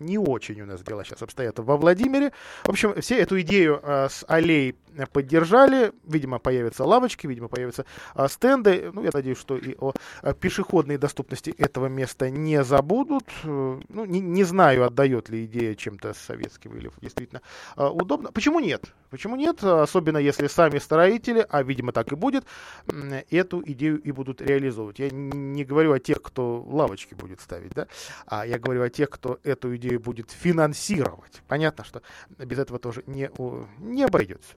не 0.00 0.18
очень 0.18 0.60
у 0.60 0.66
нас 0.66 0.82
дела 0.82 1.04
сейчас 1.04 1.22
обстоят 1.22 1.58
во 1.58 1.76
Владимире. 1.76 2.32
В 2.64 2.70
общем, 2.70 3.00
все 3.00 3.18
эту 3.18 3.40
идею 3.40 3.80
э, 3.82 4.08
с 4.08 4.24
аллей 4.28 4.76
поддержали. 5.12 5.92
Видимо, 6.04 6.38
появятся 6.38 6.84
лавочки, 6.84 7.26
видимо, 7.26 7.48
появятся 7.48 7.84
э, 8.14 8.28
стенды. 8.28 8.90
Ну, 8.92 9.02
я 9.02 9.10
надеюсь, 9.12 9.38
что 9.38 9.56
и 9.56 9.74
о 9.78 9.92
э, 10.22 10.34
пешеходной 10.34 10.98
доступности 10.98 11.54
этого 11.56 11.86
места 11.86 12.30
не 12.30 12.62
забудут. 12.64 13.24
Ну, 13.44 13.80
не, 13.88 14.20
не 14.20 14.44
знаю, 14.44 14.84
отдает 14.84 15.28
ли 15.28 15.44
идея 15.46 15.74
чем-то 15.74 16.14
советским 16.14 16.76
или 16.76 16.90
действительно 17.00 17.40
удобно. 17.76 18.32
Почему 18.32 18.60
нет? 18.60 18.92
Почему 19.10 19.36
нет? 19.36 19.62
Особенно 19.62 20.18
если 20.18 20.46
сами 20.46 20.78
строители, 20.78 21.46
а, 21.48 21.62
видимо, 21.62 21.92
так 21.92 22.12
и 22.12 22.16
будет, 22.16 22.44
эту 23.30 23.62
идею 23.64 24.00
и 24.00 24.10
будут 24.10 24.40
реализовывать. 24.40 24.98
Я 24.98 25.10
не 25.10 25.64
говорю 25.64 25.92
о 25.92 26.00
тех, 26.00 26.20
кто 26.22 26.62
лавочки 26.62 27.14
будет 27.14 27.40
ставить, 27.40 27.72
да, 27.74 27.88
а 28.26 28.46
я 28.46 28.58
говорю 28.58 28.82
о 28.82 28.90
тех, 28.90 29.10
кто 29.10 29.38
эту 29.42 29.74
идею 29.76 29.81
будет 29.90 30.30
финансировать. 30.30 31.42
Понятно, 31.48 31.84
что 31.84 32.02
без 32.38 32.58
этого 32.58 32.78
тоже 32.78 33.02
не, 33.06 33.30
не 33.78 34.04
обойдется. 34.04 34.54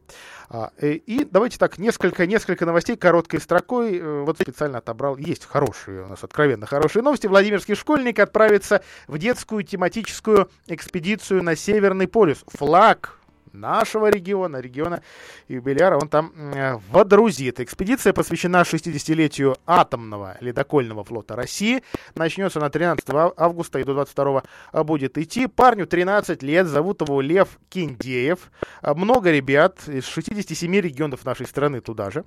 А, 0.50 0.72
э, 0.78 0.94
и 0.94 1.26
давайте 1.26 1.58
так, 1.58 1.78
несколько, 1.78 2.26
несколько 2.26 2.66
новостей 2.66 2.96
короткой 2.96 3.42
строкой. 3.42 3.98
Э, 3.98 4.22
вот 4.22 4.38
специально 4.40 4.80
отобрал. 4.80 5.18
Есть 5.18 5.46
хорошие 5.46 6.04
у 6.04 6.08
нас, 6.08 6.24
откровенно 6.24 6.66
хорошие 6.66 7.04
новости. 7.04 7.28
Владимирский 7.28 7.76
школьник 7.76 8.20
отправится 8.20 8.84
в 9.08 9.18
детскую 9.18 9.64
тематическую 9.64 10.50
экспедицию 10.68 11.44
на 11.44 11.56
Северный 11.56 12.08
полюс. 12.08 12.44
Флаг 12.48 13.20
нашего 13.56 14.10
региона, 14.10 14.58
региона 14.58 15.02
юбиляра, 15.48 15.98
он 15.98 16.10
там 16.10 16.32
э, 16.36 16.78
водрузит. 16.92 17.60
Экспедиция 17.60 18.14
посвящена 18.14 18.62
60-летию 18.62 19.58
атомного 19.66 20.38
ледокольного 20.42 21.04
флота 21.04 21.36
России. 21.36 21.82
Начнется 22.16 22.60
на 22.60 22.70
13 22.70 23.06
августа 23.38 23.80
и 23.80 23.84
до 23.84 23.94
22 23.94 24.44
будет 24.84 25.18
идти. 25.18 25.48
Парню 25.48 25.88
13 25.88 26.44
лет, 26.44 26.68
зовут 26.68 27.02
его 27.02 27.22
Лев 27.22 27.60
Киндеев. 27.70 28.52
Много 28.84 29.32
ребят 29.32 29.88
из 29.88 30.06
67 30.06 30.76
регионов 30.76 31.26
нашей 31.26 31.48
страны 31.48 31.82
туда 31.82 32.12
же 32.12 32.24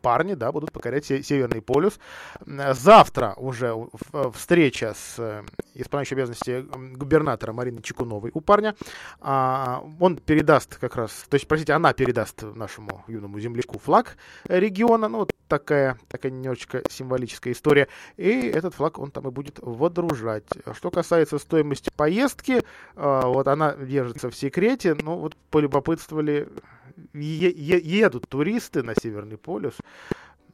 парни, 0.00 0.34
да, 0.34 0.52
будут 0.52 0.72
покорять 0.72 1.04
Северный 1.06 1.62
полюс. 1.62 1.98
Завтра 2.46 3.34
уже 3.36 3.74
встреча 4.32 4.94
с 4.94 5.18
э, 5.18 5.42
исполняющей 5.74 6.14
обязанности 6.16 6.64
губернатора 6.96 7.52
Марины 7.52 7.82
Чекуновой 7.82 8.30
у 8.34 8.40
парня. 8.40 8.74
А, 9.20 9.84
он 10.00 10.16
передаст 10.16 10.76
как 10.76 10.96
раз, 10.96 11.26
то 11.28 11.34
есть, 11.34 11.46
простите, 11.46 11.72
она 11.72 11.92
передаст 11.92 12.42
нашему 12.42 13.04
юному 13.08 13.38
земляку 13.40 13.78
флаг 13.78 14.16
региона. 14.44 15.08
Ну, 15.08 15.26
такая, 15.48 15.98
такая 16.08 16.32
немножечко 16.32 16.82
символическая 16.88 17.52
история. 17.52 17.88
И 18.16 18.30
этот 18.30 18.74
флаг 18.74 18.98
он 18.98 19.10
там 19.10 19.28
и 19.28 19.30
будет 19.30 19.58
водружать. 19.60 20.44
Что 20.74 20.90
касается 20.90 21.38
стоимости 21.38 21.90
поездки, 21.94 22.62
а, 22.96 23.26
вот 23.26 23.48
она 23.48 23.74
держится 23.74 24.30
в 24.30 24.36
секрете. 24.36 24.94
Ну, 24.94 25.16
вот 25.16 25.36
полюбопытствовали 25.50 26.48
е- 27.14 27.80
едут 27.80 28.28
туристы 28.28 28.82
на 28.82 28.94
Северный 28.94 29.36
полюс, 29.36 29.74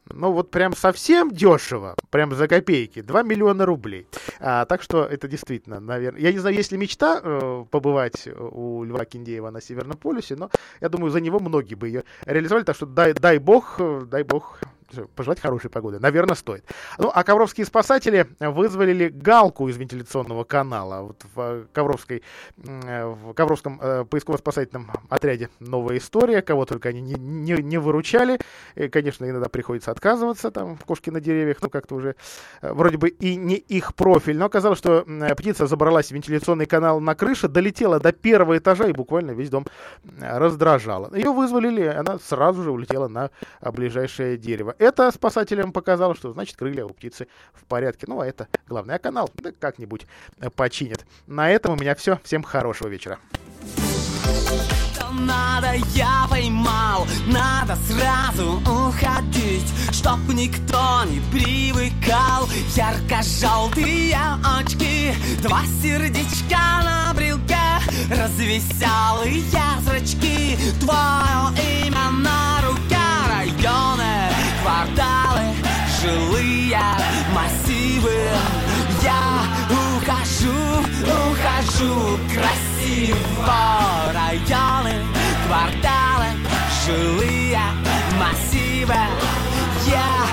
ну 0.09 0.31
вот 0.31 0.51
прям 0.51 0.75
совсем 0.75 1.31
дешево, 1.31 1.95
прям 2.11 2.33
за 2.35 2.47
копейки, 2.47 3.01
2 3.01 3.23
миллиона 3.23 3.65
рублей. 3.65 4.07
А, 4.39 4.65
так 4.65 4.81
что 4.81 5.03
это 5.03 5.27
действительно, 5.27 5.79
наверное, 5.79 6.21
я 6.21 6.31
не 6.31 6.39
знаю, 6.39 6.55
есть 6.55 6.71
ли 6.71 6.77
мечта 6.77 7.19
э, 7.23 7.65
побывать 7.71 8.27
у 8.27 8.83
Льва 8.83 9.05
Киндеева 9.05 9.49
на 9.49 9.61
Северном 9.61 9.97
полюсе, 9.97 10.35
но 10.35 10.51
я 10.79 10.89
думаю, 10.89 11.11
за 11.11 11.21
него 11.21 11.39
многие 11.39 11.75
бы 11.75 11.87
ее 11.87 12.03
реализовали, 12.25 12.63
так 12.63 12.75
что 12.75 12.85
дай, 12.85 13.13
дай 13.13 13.39
бог, 13.39 13.79
дай 14.07 14.23
бог 14.23 14.59
пожелать 15.15 15.39
хорошей 15.39 15.69
погоды. 15.69 15.99
Наверное, 15.99 16.35
стоит. 16.35 16.63
Ну, 16.97 17.11
а 17.13 17.23
ковровские 17.23 17.65
спасатели 17.65 18.27
вызвали 18.39 19.09
галку 19.09 19.67
из 19.69 19.77
вентиляционного 19.77 20.43
канала. 20.43 21.01
Вот 21.01 21.25
в, 21.33 21.67
Ковровской, 21.73 22.23
в 22.57 23.33
Ковровском 23.33 23.79
э, 23.81 24.05
поисково-спасательном 24.05 24.91
отряде 25.09 25.49
новая 25.59 25.97
история. 25.97 26.41
Кого 26.41 26.65
только 26.65 26.89
они 26.89 27.01
не, 27.01 27.15
не, 27.15 27.61
не 27.61 27.77
выручали. 27.77 28.39
И, 28.75 28.87
конечно, 28.87 29.25
иногда 29.29 29.49
приходится 29.49 29.91
отказываться 29.91 30.51
там 30.51 30.77
в 30.77 30.85
кошки 30.85 31.09
на 31.09 31.19
деревьях. 31.19 31.57
Ну, 31.61 31.69
как-то 31.69 31.95
уже 31.95 32.15
э, 32.61 32.71
вроде 32.71 32.97
бы 32.97 33.09
и 33.09 33.35
не 33.35 33.55
их 33.55 33.95
профиль. 33.95 34.37
Но 34.37 34.45
оказалось, 34.45 34.79
что 34.79 35.05
э, 35.07 35.35
птица 35.35 35.67
забралась 35.67 36.07
в 36.07 36.11
вентиляционный 36.11 36.65
канал 36.65 36.99
на 36.99 37.15
крыше, 37.15 37.47
долетела 37.47 37.99
до 37.99 38.11
первого 38.11 38.57
этажа 38.57 38.87
и 38.87 38.93
буквально 38.93 39.31
весь 39.31 39.49
дом 39.49 39.65
раздражала. 40.19 41.13
Ее 41.15 41.31
вызвали, 41.31 41.85
она 41.85 42.19
сразу 42.19 42.63
же 42.63 42.71
улетела 42.71 43.07
на 43.07 43.31
ближайшее 43.61 44.37
дерево. 44.37 44.74
Это 44.77 45.11
спасателям 45.11 45.71
показало, 45.71 46.15
что 46.15 46.31
значит 46.31 46.57
крылья 46.57 46.85
у 46.85 46.89
птицы 46.89 47.27
в 47.53 47.65
порядке. 47.65 48.05
Ну, 48.07 48.19
а 48.19 48.27
это 48.27 48.47
главный. 48.67 48.95
А 48.95 48.99
канал 48.99 49.29
да 49.35 49.51
как-нибудь 49.51 50.05
починят. 50.55 51.05
На 51.27 51.49
этом 51.49 51.73
у 51.73 51.75
меня 51.75 51.95
все. 51.95 52.19
Всем 52.23 52.43
хорошего 52.43 52.87
вечера. 52.87 53.19
Надо, 55.17 55.73
я 55.93 56.27
поймал, 56.29 57.07
надо 57.25 57.77
сразу 57.87 58.61
уходить 58.69 59.65
Чтоб 59.91 60.19
никто 60.33 61.03
не 61.05 61.21
привыкал 61.31 62.47
Ярко-желтые 62.75 64.17
очки 64.43 65.13
Два 65.41 65.61
сердечка 65.81 66.83
на 66.83 67.13
брелке 67.15 67.55
Развеселые 68.09 69.41
зрачки 69.81 70.57
Твое 70.81 71.85
имя 71.85 72.11
на 72.11 72.61
руке 72.67 72.97
Районы 73.29 74.24
кварталы, 74.75 75.55
жилые 76.01 76.79
массивы. 77.33 78.11
Я 79.01 79.43
ухожу, 79.71 80.81
ухожу 81.31 82.19
красиво. 82.27 83.55
Районы, 84.13 85.05
кварталы, 85.47 86.27
жилые 86.85 87.59
массивы. 88.19 88.95
Я 89.87 90.25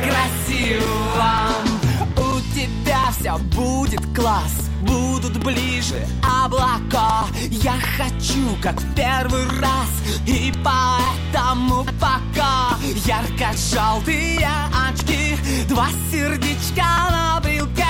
красиво 0.00 1.54
У 2.16 2.40
тебя 2.54 3.10
все 3.18 3.36
будет 3.54 4.04
класс 4.14 4.67
Будут 4.80 5.36
ближе 5.42 6.06
облака. 6.22 7.26
Я 7.50 7.74
хочу, 7.96 8.56
как 8.62 8.80
в 8.80 8.94
первый 8.94 9.44
раз 9.60 9.88
И 10.26 10.52
поэтому 10.64 11.84
пока. 12.00 12.76
Ярко-желтые 13.04 14.48
очки 14.88 15.36
Два 15.68 15.88
сердечка 16.10 17.10
на 17.10 17.40
брелке 17.40 17.84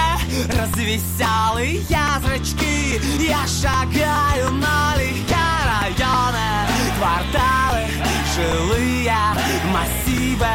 Развеселые 0.49 1.83
зрачки 2.23 3.01
Я 3.19 3.47
шагаю 3.47 4.53
налегке 4.53 5.37
районы 5.65 6.69
Кварталы, 6.99 7.87
жилые 8.35 9.15
массивы 9.73 10.47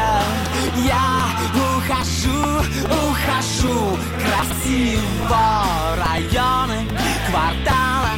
Я 0.76 1.30
ухожу, 1.54 2.58
ухожу. 2.90 3.96
Красиво 4.18 5.64
Районы, 5.96 6.88
кварталы, 7.28 8.12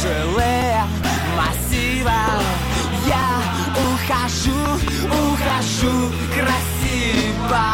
жилые 0.00 0.84
массивы. 1.36 2.10
Я 3.06 3.42
ухожу, 3.76 4.60
ухожу. 5.10 6.10
Красиво 6.34 7.66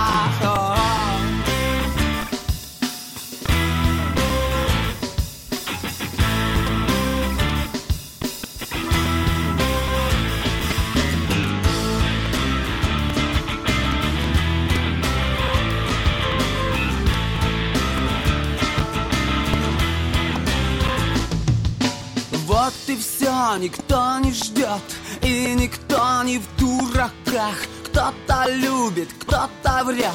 И 22.86 22.96
все, 22.96 23.56
никто 23.58 24.18
не 24.18 24.32
ждет 24.32 24.82
И 25.22 25.54
никто 25.54 26.22
не 26.22 26.38
в 26.38 26.44
дураках. 26.58 27.56
Кто-то 27.84 28.46
любит, 28.50 29.08
кто-то 29.20 29.84
врет 29.84 30.10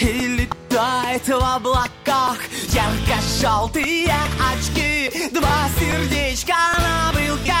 И 0.00 0.26
летает 0.26 1.26
в 1.26 1.56
облаках. 1.56 2.38
Ярко-желтые 2.68 4.12
очки 4.52 5.30
Два 5.32 5.68
сердечка 5.78 6.56
на 6.78 7.12
брелке 7.12 7.54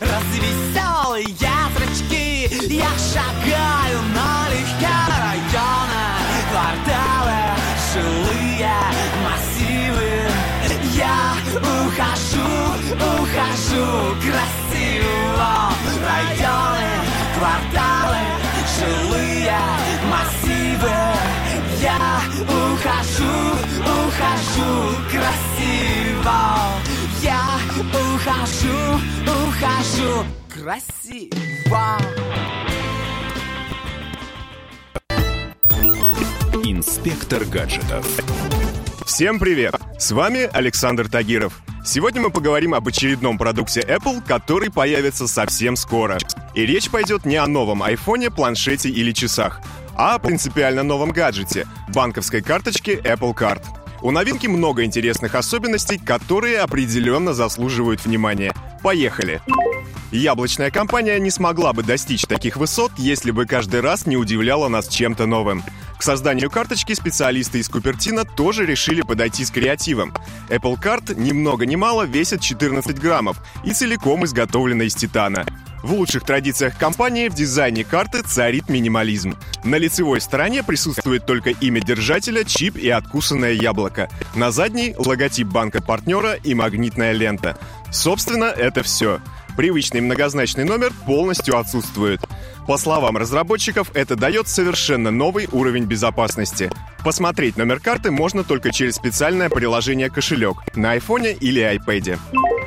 Развеселые 0.00 1.32
зрачки 1.92 2.48
Я 2.68 2.88
шагаю 2.98 4.00
налегке 4.14 4.88
районы 5.08 6.04
Кварталы, 6.50 7.40
жилые 7.92 8.74
массивы 9.24 10.10
Я 10.94 11.31
ухожу, 11.92 12.40
ухожу 12.96 14.16
красиво. 14.20 15.50
Районы, 16.08 16.88
кварталы, 17.36 18.22
жилые 18.78 19.58
массивы. 20.10 20.96
Я 21.80 22.20
ухожу, 22.48 23.34
ухожу 23.84 24.72
красиво. 25.10 26.38
Я 27.22 27.42
ухожу, 28.14 29.00
ухожу 29.26 30.26
красиво. 30.48 31.98
Инспектор 36.64 37.44
гаджетов. 37.44 38.06
Всем 39.06 39.38
привет! 39.38 39.74
С 39.98 40.12
вами 40.12 40.48
Александр 40.52 41.08
Тагиров. 41.08 41.60
Сегодня 41.84 42.22
мы 42.22 42.30
поговорим 42.30 42.72
об 42.72 42.86
очередном 42.86 43.36
продукте 43.36 43.80
Apple, 43.80 44.22
который 44.26 44.70
появится 44.70 45.26
совсем 45.26 45.74
скоро. 45.74 46.18
И 46.54 46.64
речь 46.64 46.88
пойдет 46.88 47.24
не 47.24 47.36
о 47.36 47.46
новом 47.46 47.82
айфоне, 47.82 48.30
планшете 48.30 48.88
или 48.88 49.12
часах, 49.12 49.60
а 49.96 50.14
о 50.14 50.18
принципиально 50.18 50.84
новом 50.84 51.10
гаджете– 51.10 51.66
банковской 51.94 52.42
карточке 52.42 52.94
Apple 52.94 53.34
Card. 53.34 53.62
У 54.02 54.12
новинки 54.12 54.46
много 54.46 54.84
интересных 54.84 55.34
особенностей, 55.34 55.98
которые 55.98 56.60
определенно 56.60 57.34
заслуживают 57.34 58.04
внимания. 58.04 58.54
Поехали! 58.82 59.40
Яблочная 60.12 60.70
компания 60.70 61.18
не 61.18 61.30
смогла 61.30 61.72
бы 61.72 61.82
достичь 61.82 62.22
таких 62.22 62.56
высот, 62.56 62.92
если 62.98 63.30
бы 63.30 63.46
каждый 63.46 63.80
раз 63.80 64.06
не 64.06 64.16
удивляла 64.16 64.68
нас 64.68 64.86
чем-то 64.88 65.26
новым. 65.26 65.64
К 66.02 66.04
созданию 66.04 66.50
карточки 66.50 66.94
специалисты 66.94 67.60
из 67.60 67.68
Купертино 67.68 68.24
тоже 68.24 68.66
решили 68.66 69.02
подойти 69.02 69.44
с 69.44 69.52
креативом. 69.52 70.12
Apple 70.48 70.74
Card 70.74 71.14
ни 71.14 71.30
много 71.30 71.64
ни 71.64 71.76
мало 71.76 72.02
весит 72.02 72.40
14 72.40 72.98
граммов 72.98 73.36
и 73.62 73.72
целиком 73.72 74.24
изготовлена 74.24 74.82
из 74.82 74.96
титана. 74.96 75.46
В 75.84 75.92
лучших 75.92 76.24
традициях 76.24 76.76
компании 76.76 77.28
в 77.28 77.34
дизайне 77.34 77.84
карты 77.84 78.22
царит 78.22 78.68
минимализм. 78.68 79.36
На 79.62 79.76
лицевой 79.76 80.20
стороне 80.20 80.64
присутствует 80.64 81.24
только 81.24 81.50
имя 81.50 81.80
держателя, 81.80 82.42
чип 82.42 82.78
и 82.78 82.88
откусанное 82.90 83.52
яблоко. 83.52 84.10
На 84.34 84.50
задней— 84.50 84.96
логотип 84.98 85.46
банка-партнера 85.46 86.34
и 86.34 86.52
магнитная 86.54 87.12
лента. 87.12 87.56
Собственно, 87.92 88.46
это 88.46 88.82
все. 88.82 89.20
Привычный 89.56 90.00
многозначный 90.00 90.64
номер 90.64 90.92
полностью 91.06 91.58
отсутствует. 91.58 92.20
По 92.66 92.78
словам 92.78 93.16
разработчиков, 93.16 93.90
это 93.94 94.14
дает 94.16 94.48
совершенно 94.48 95.10
новый 95.10 95.48
уровень 95.50 95.84
безопасности. 95.84 96.70
Посмотреть 97.04 97.56
номер 97.56 97.80
карты 97.80 98.10
можно 98.10 98.44
только 98.44 98.72
через 98.72 98.94
специальное 98.94 99.48
приложение 99.48 100.08
«Кошелек» 100.10 100.58
на 100.76 100.92
айфоне 100.92 101.32
или 101.32 101.62
iPad. 101.62 102.18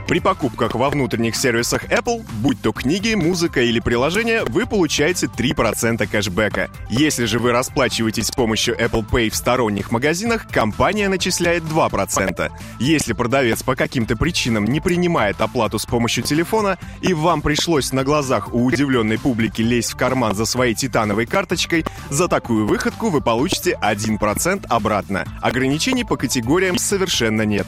При 0.07 0.19
покупках 0.19 0.75
во 0.75 0.91
внутренних 0.91 1.35
сервисах 1.35 1.85
Apple, 1.85 2.23
будь 2.41 2.61
то 2.61 2.71
книги, 2.71 3.15
музыка 3.15 3.61
или 3.61 3.79
приложения, 3.79 4.43
вы 4.43 4.67
получаете 4.67 5.25
3% 5.25 6.05
кэшбэка. 6.05 6.69
Если 6.91 7.25
же 7.25 7.39
вы 7.39 7.51
расплачиваетесь 7.51 8.27
с 8.27 8.31
помощью 8.31 8.77
Apple 8.79 9.03
Pay 9.09 9.31
в 9.31 9.35
сторонних 9.35 9.91
магазинах, 9.91 10.47
компания 10.47 11.09
начисляет 11.09 11.63
2%. 11.63 12.51
Если 12.79 13.13
продавец 13.13 13.63
по 13.63 13.75
каким-то 13.75 14.15
причинам 14.15 14.65
не 14.65 14.79
принимает 14.79 15.41
оплату 15.41 15.79
с 15.79 15.87
помощью 15.87 16.23
телефона, 16.23 16.77
и 17.01 17.15
вам 17.15 17.41
пришлось 17.41 17.91
на 17.91 18.03
глазах 18.03 18.53
у 18.53 18.63
удивленной 18.63 19.17
публики 19.17 19.63
лезть 19.63 19.93
в 19.93 19.97
карман 19.97 20.35
за 20.35 20.45
своей 20.45 20.75
титановой 20.75 21.25
карточкой, 21.25 21.83
за 22.11 22.27
такую 22.27 22.67
выходку 22.67 23.09
вы 23.09 23.21
получите 23.21 23.75
1% 23.81 24.67
обратно. 24.69 25.25
Ограничений 25.41 26.03
по 26.03 26.15
категориям 26.15 26.77
совершенно 26.77 27.41
нет. 27.41 27.65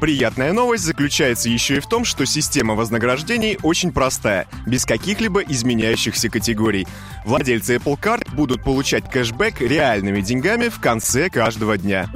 Приятная 0.00 0.52
новость 0.52 0.84
заключается 0.84 1.48
еще 1.48 1.71
и 1.76 1.80
в 1.80 1.86
том, 1.86 2.04
что 2.04 2.24
система 2.26 2.74
вознаграждений 2.74 3.58
очень 3.62 3.92
простая, 3.92 4.46
без 4.66 4.84
каких-либо 4.84 5.40
изменяющихся 5.40 6.28
категорий. 6.28 6.86
Владельцы 7.24 7.76
Apple 7.76 7.98
Card 8.00 8.34
будут 8.34 8.62
получать 8.62 9.10
кэшбэк 9.10 9.60
реальными 9.60 10.20
деньгами 10.20 10.68
в 10.68 10.80
конце 10.80 11.30
каждого 11.30 11.78
дня. 11.78 12.10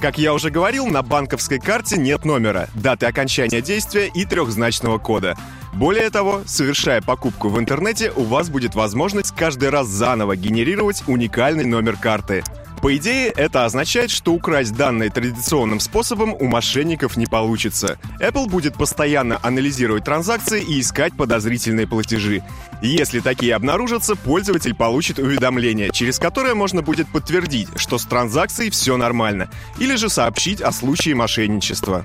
Как 0.00 0.16
я 0.16 0.32
уже 0.32 0.50
говорил, 0.50 0.86
на 0.86 1.02
банковской 1.02 1.58
карте 1.58 1.96
нет 1.98 2.24
номера, 2.24 2.68
даты 2.74 3.06
окончания 3.06 3.60
действия 3.60 4.06
и 4.06 4.24
трехзначного 4.24 4.98
кода. 4.98 5.36
Более 5.72 6.08
того, 6.10 6.42
совершая 6.46 7.02
покупку 7.02 7.48
в 7.48 7.58
интернете, 7.58 8.12
у 8.14 8.22
вас 8.22 8.48
будет 8.48 8.74
возможность 8.74 9.34
каждый 9.34 9.70
раз 9.70 9.88
заново 9.88 10.36
генерировать 10.36 11.02
уникальный 11.06 11.64
номер 11.64 11.96
карты. 11.96 12.44
По 12.80 12.96
идее, 12.96 13.32
это 13.34 13.64
означает, 13.64 14.10
что 14.10 14.32
украсть 14.32 14.74
данные 14.74 15.10
традиционным 15.10 15.80
способом 15.80 16.32
у 16.32 16.46
мошенников 16.46 17.16
не 17.16 17.26
получится. 17.26 17.98
Apple 18.20 18.48
будет 18.48 18.74
постоянно 18.74 19.38
анализировать 19.42 20.04
транзакции 20.04 20.62
и 20.62 20.80
искать 20.80 21.16
подозрительные 21.16 21.88
платежи. 21.88 22.42
Если 22.80 23.18
такие 23.18 23.56
обнаружатся, 23.56 24.14
пользователь 24.14 24.74
получит 24.74 25.18
уведомление, 25.18 25.90
через 25.92 26.20
которое 26.20 26.54
можно 26.54 26.82
будет 26.82 27.08
подтвердить, 27.08 27.68
что 27.74 27.98
с 27.98 28.04
транзакцией 28.04 28.70
все 28.70 28.96
нормально, 28.96 29.50
или 29.78 29.96
же 29.96 30.08
сообщить 30.08 30.60
о 30.60 30.70
случае 30.70 31.16
мошенничества. 31.16 32.04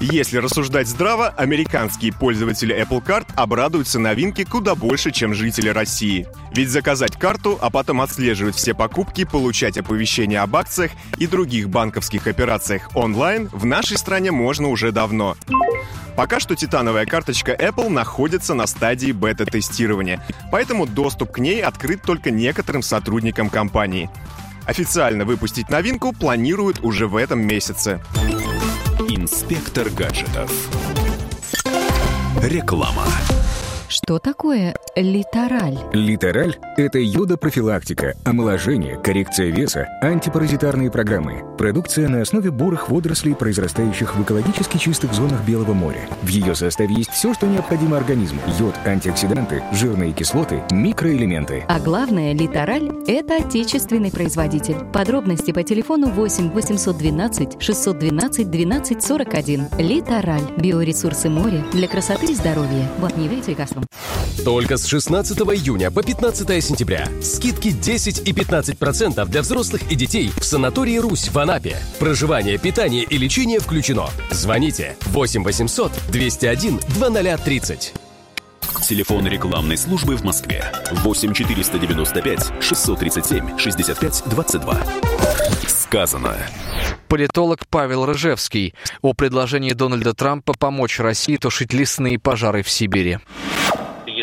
Если 0.00 0.38
рассуждать 0.38 0.88
здраво, 0.88 1.28
американские 1.28 2.12
пользователи 2.12 2.74
Apple 2.74 3.04
Card 3.04 3.26
обрадуются 3.36 3.98
новинке 3.98 4.44
куда 4.44 4.74
больше, 4.74 5.10
чем 5.12 5.32
жители 5.34 5.68
России. 5.68 6.26
Ведь 6.52 6.70
заказать 6.70 7.16
карту, 7.16 7.58
а 7.60 7.70
потом 7.70 8.00
отслеживать 8.00 8.56
все 8.56 8.74
покупки, 8.74 9.24
получать 9.24 9.78
оповещения 9.78 10.11
об 10.42 10.56
акциях 10.56 10.92
и 11.18 11.26
других 11.26 11.68
банковских 11.68 12.26
операциях 12.26 12.90
онлайн 12.94 13.48
в 13.52 13.64
нашей 13.64 13.96
стране 13.96 14.30
можно 14.30 14.68
уже 14.68 14.92
давно. 14.92 15.36
Пока 16.16 16.40
что 16.40 16.54
титановая 16.54 17.06
карточка 17.06 17.52
Apple 17.52 17.88
находится 17.88 18.52
на 18.54 18.66
стадии 18.66 19.12
бета-тестирования, 19.12 20.22
поэтому 20.50 20.86
доступ 20.86 21.32
к 21.32 21.38
ней 21.38 21.62
открыт 21.62 22.02
только 22.02 22.30
некоторым 22.30 22.82
сотрудникам 22.82 23.48
компании. 23.48 24.10
Официально 24.66 25.24
выпустить 25.24 25.70
новинку 25.70 26.12
планируют 26.12 26.80
уже 26.82 27.06
в 27.06 27.16
этом 27.16 27.40
месяце. 27.40 28.00
Инспектор 29.08 29.88
гаджетов. 29.88 30.52
Реклама. 32.42 33.04
Что 33.92 34.18
такое 34.18 34.74
литераль? 34.96 35.76
Литераль– 35.92 36.56
это 36.78 36.98
йода-профилактика, 36.98 38.14
омоложение, 38.24 38.96
коррекция 38.96 39.50
веса, 39.50 39.86
антипаразитарные 40.00 40.90
программы. 40.90 41.44
Продукция 41.58 42.08
на 42.08 42.22
основе 42.22 42.50
бурых 42.50 42.88
водорослей, 42.88 43.34
произрастающих 43.34 44.16
в 44.16 44.22
экологически 44.22 44.78
чистых 44.78 45.12
зонах 45.12 45.44
Белого 45.44 45.74
моря. 45.74 46.08
В 46.22 46.28
ее 46.28 46.54
составе 46.54 46.94
есть 46.94 47.10
все, 47.10 47.34
что 47.34 47.46
необходимо 47.46 47.98
организму. 47.98 48.40
Йод, 48.58 48.74
антиоксиданты, 48.86 49.62
жирные 49.74 50.12
кислоты, 50.12 50.62
микроэлементы. 50.70 51.66
А 51.68 51.78
главное, 51.78 52.32
литераль– 52.32 52.90
это 53.06 53.44
отечественный 53.44 54.10
производитель. 54.10 54.86
Подробности 54.90 55.52
по 55.52 55.62
телефону 55.64 56.08
8 56.08 56.50
812 56.50 57.62
612 57.62 58.50
12 58.50 59.02
41. 59.02 59.68
Литераль. 59.76 60.50
Биоресурсы 60.56 61.28
моря 61.28 61.62
для 61.72 61.88
красоты 61.88 62.32
и 62.32 62.34
здоровья. 62.34 62.88
Вот 62.98 63.18
не 63.18 63.28
верите 63.28 63.50
лекарствам. 63.50 63.81
Только 64.44 64.76
с 64.76 64.86
16 64.86 65.38
июня 65.38 65.90
по 65.90 66.02
15 66.02 66.64
сентября. 66.64 67.08
Скидки 67.22 67.70
10 67.70 68.26
и 68.26 68.32
15% 68.32 69.24
для 69.26 69.42
взрослых 69.42 69.82
и 69.90 69.94
детей 69.94 70.32
в 70.36 70.44
санатории 70.44 70.98
«Русь» 70.98 71.28
в 71.28 71.38
Анапе. 71.38 71.76
Проживание, 71.98 72.58
питание 72.58 73.04
и 73.04 73.18
лечение 73.18 73.60
включено. 73.60 74.08
Звоните 74.30 74.96
8 75.06 75.44
800 75.44 75.92
201 76.10 76.78
2030. 76.78 77.94
Телефон 78.82 79.26
рекламной 79.28 79.76
службы 79.76 80.16
в 80.16 80.24
Москве 80.24 80.64
8 80.90 81.34
495 81.34 82.52
637 82.60 83.58
65 83.58 84.22
22. 84.26 84.82
Сказано. 85.68 86.36
Политолог 87.06 87.66
Павел 87.68 88.06
Рыжевский 88.06 88.74
о 89.02 89.12
предложении 89.12 89.72
Дональда 89.72 90.14
Трампа 90.14 90.54
помочь 90.54 90.98
России 90.98 91.36
тушить 91.36 91.72
лесные 91.72 92.18
пожары 92.18 92.62
в 92.62 92.70
Сибири. 92.70 93.18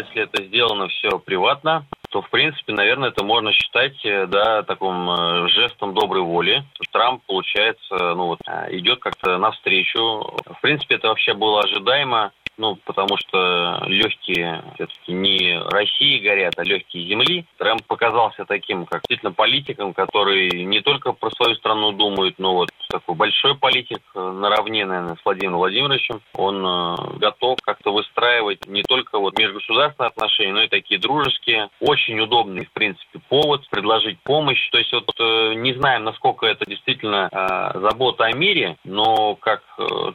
Если 0.09 0.23
это 0.23 0.43
сделано 0.43 0.87
все 0.87 1.19
приватно, 1.19 1.85
то, 2.09 2.23
в 2.23 2.29
принципе, 2.31 2.73
наверное, 2.73 3.09
это 3.09 3.23
можно 3.23 3.51
считать, 3.53 4.03
э, 4.03 4.25
да, 4.25 4.63
таким 4.63 5.09
э, 5.11 5.47
жестом 5.49 5.93
доброй 5.93 6.23
воли. 6.23 6.63
Трамп, 6.91 7.21
получается, 7.27 7.95
ну 8.15 8.27
вот, 8.27 8.39
э, 8.47 8.77
идет 8.77 8.99
как-то 8.99 9.37
навстречу. 9.37 9.99
В 9.99 10.61
принципе, 10.61 10.95
это 10.95 11.09
вообще 11.09 11.33
было 11.35 11.61
ожидаемо 11.61 12.31
ну, 12.59 12.75
потому 12.85 13.17
что 13.17 13.83
легкие 13.87 14.61
все-таки 14.75 15.13
не 15.13 15.57
России 15.71 16.19
горят, 16.19 16.53
а 16.57 16.63
легкие 16.63 17.07
земли. 17.07 17.45
Трамп 17.57 17.83
показался 17.87 18.43
таким, 18.45 18.85
как 18.85 19.01
действительно 19.01 19.31
политиком, 19.31 19.93
который 19.93 20.65
не 20.65 20.81
только 20.81 21.13
про 21.13 21.31
свою 21.31 21.55
страну 21.55 21.93
думает, 21.93 22.35
но 22.37 22.55
вот 22.55 22.69
такой 22.89 23.15
большой 23.15 23.55
политик, 23.55 24.01
э, 24.15 24.19
наравне, 24.19 24.85
наверное, 24.85 25.15
с 25.15 25.23
Владимиром 25.23 25.57
Владимировичем. 25.57 26.21
Он 26.35 26.65
э, 26.65 26.95
готов 27.17 27.57
как-то 27.61 27.93
выстраивать 27.93 28.67
не 28.67 28.83
только 28.83 29.19
вот 29.19 29.37
межгосударственные 29.37 30.09
отношения, 30.09 30.53
но 30.53 30.63
и 30.63 30.67
такие 30.67 30.99
дружеские. 30.99 31.69
Очень 31.79 32.19
удобный, 32.19 32.65
в 32.65 32.71
принципе, 32.71 33.19
повод 33.29 33.67
предложить 33.69 34.19
помощь. 34.23 34.69
То 34.71 34.79
есть 34.79 34.91
вот 34.91 35.09
э, 35.17 35.53
не 35.55 35.73
знаем, 35.75 36.03
насколько 36.03 36.45
это 36.45 36.65
действительно 36.65 37.29
забота 37.29 38.25
о 38.25 38.33
мире, 38.33 38.77
но 38.83 39.35
как 39.35 39.63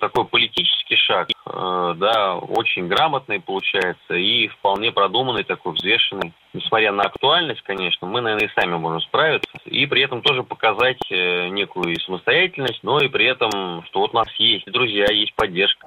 такой 0.00 0.24
политический 0.26 0.96
шаг, 0.96 1.28
да, 1.46 2.33
очень 2.36 2.88
грамотный 2.88 3.40
получается 3.40 4.14
и 4.14 4.48
вполне 4.48 4.92
продуманный, 4.92 5.44
такой 5.44 5.72
взвешенный. 5.72 6.32
Несмотря 6.52 6.92
на 6.92 7.04
актуальность, 7.04 7.62
конечно, 7.62 8.06
мы, 8.06 8.20
наверное, 8.20 8.48
и 8.48 8.60
сами 8.60 8.76
можем 8.76 9.00
справиться. 9.00 9.50
И 9.64 9.86
при 9.86 10.02
этом 10.02 10.22
тоже 10.22 10.42
показать 10.42 10.98
э, 11.10 11.48
некую 11.48 11.98
самостоятельность, 12.00 12.80
но 12.82 13.00
и 13.00 13.08
при 13.08 13.26
этом, 13.26 13.82
что 13.86 14.00
вот 14.00 14.14
у 14.14 14.16
нас 14.16 14.28
есть 14.38 14.70
друзья, 14.70 15.06
есть 15.10 15.34
поддержка. 15.34 15.86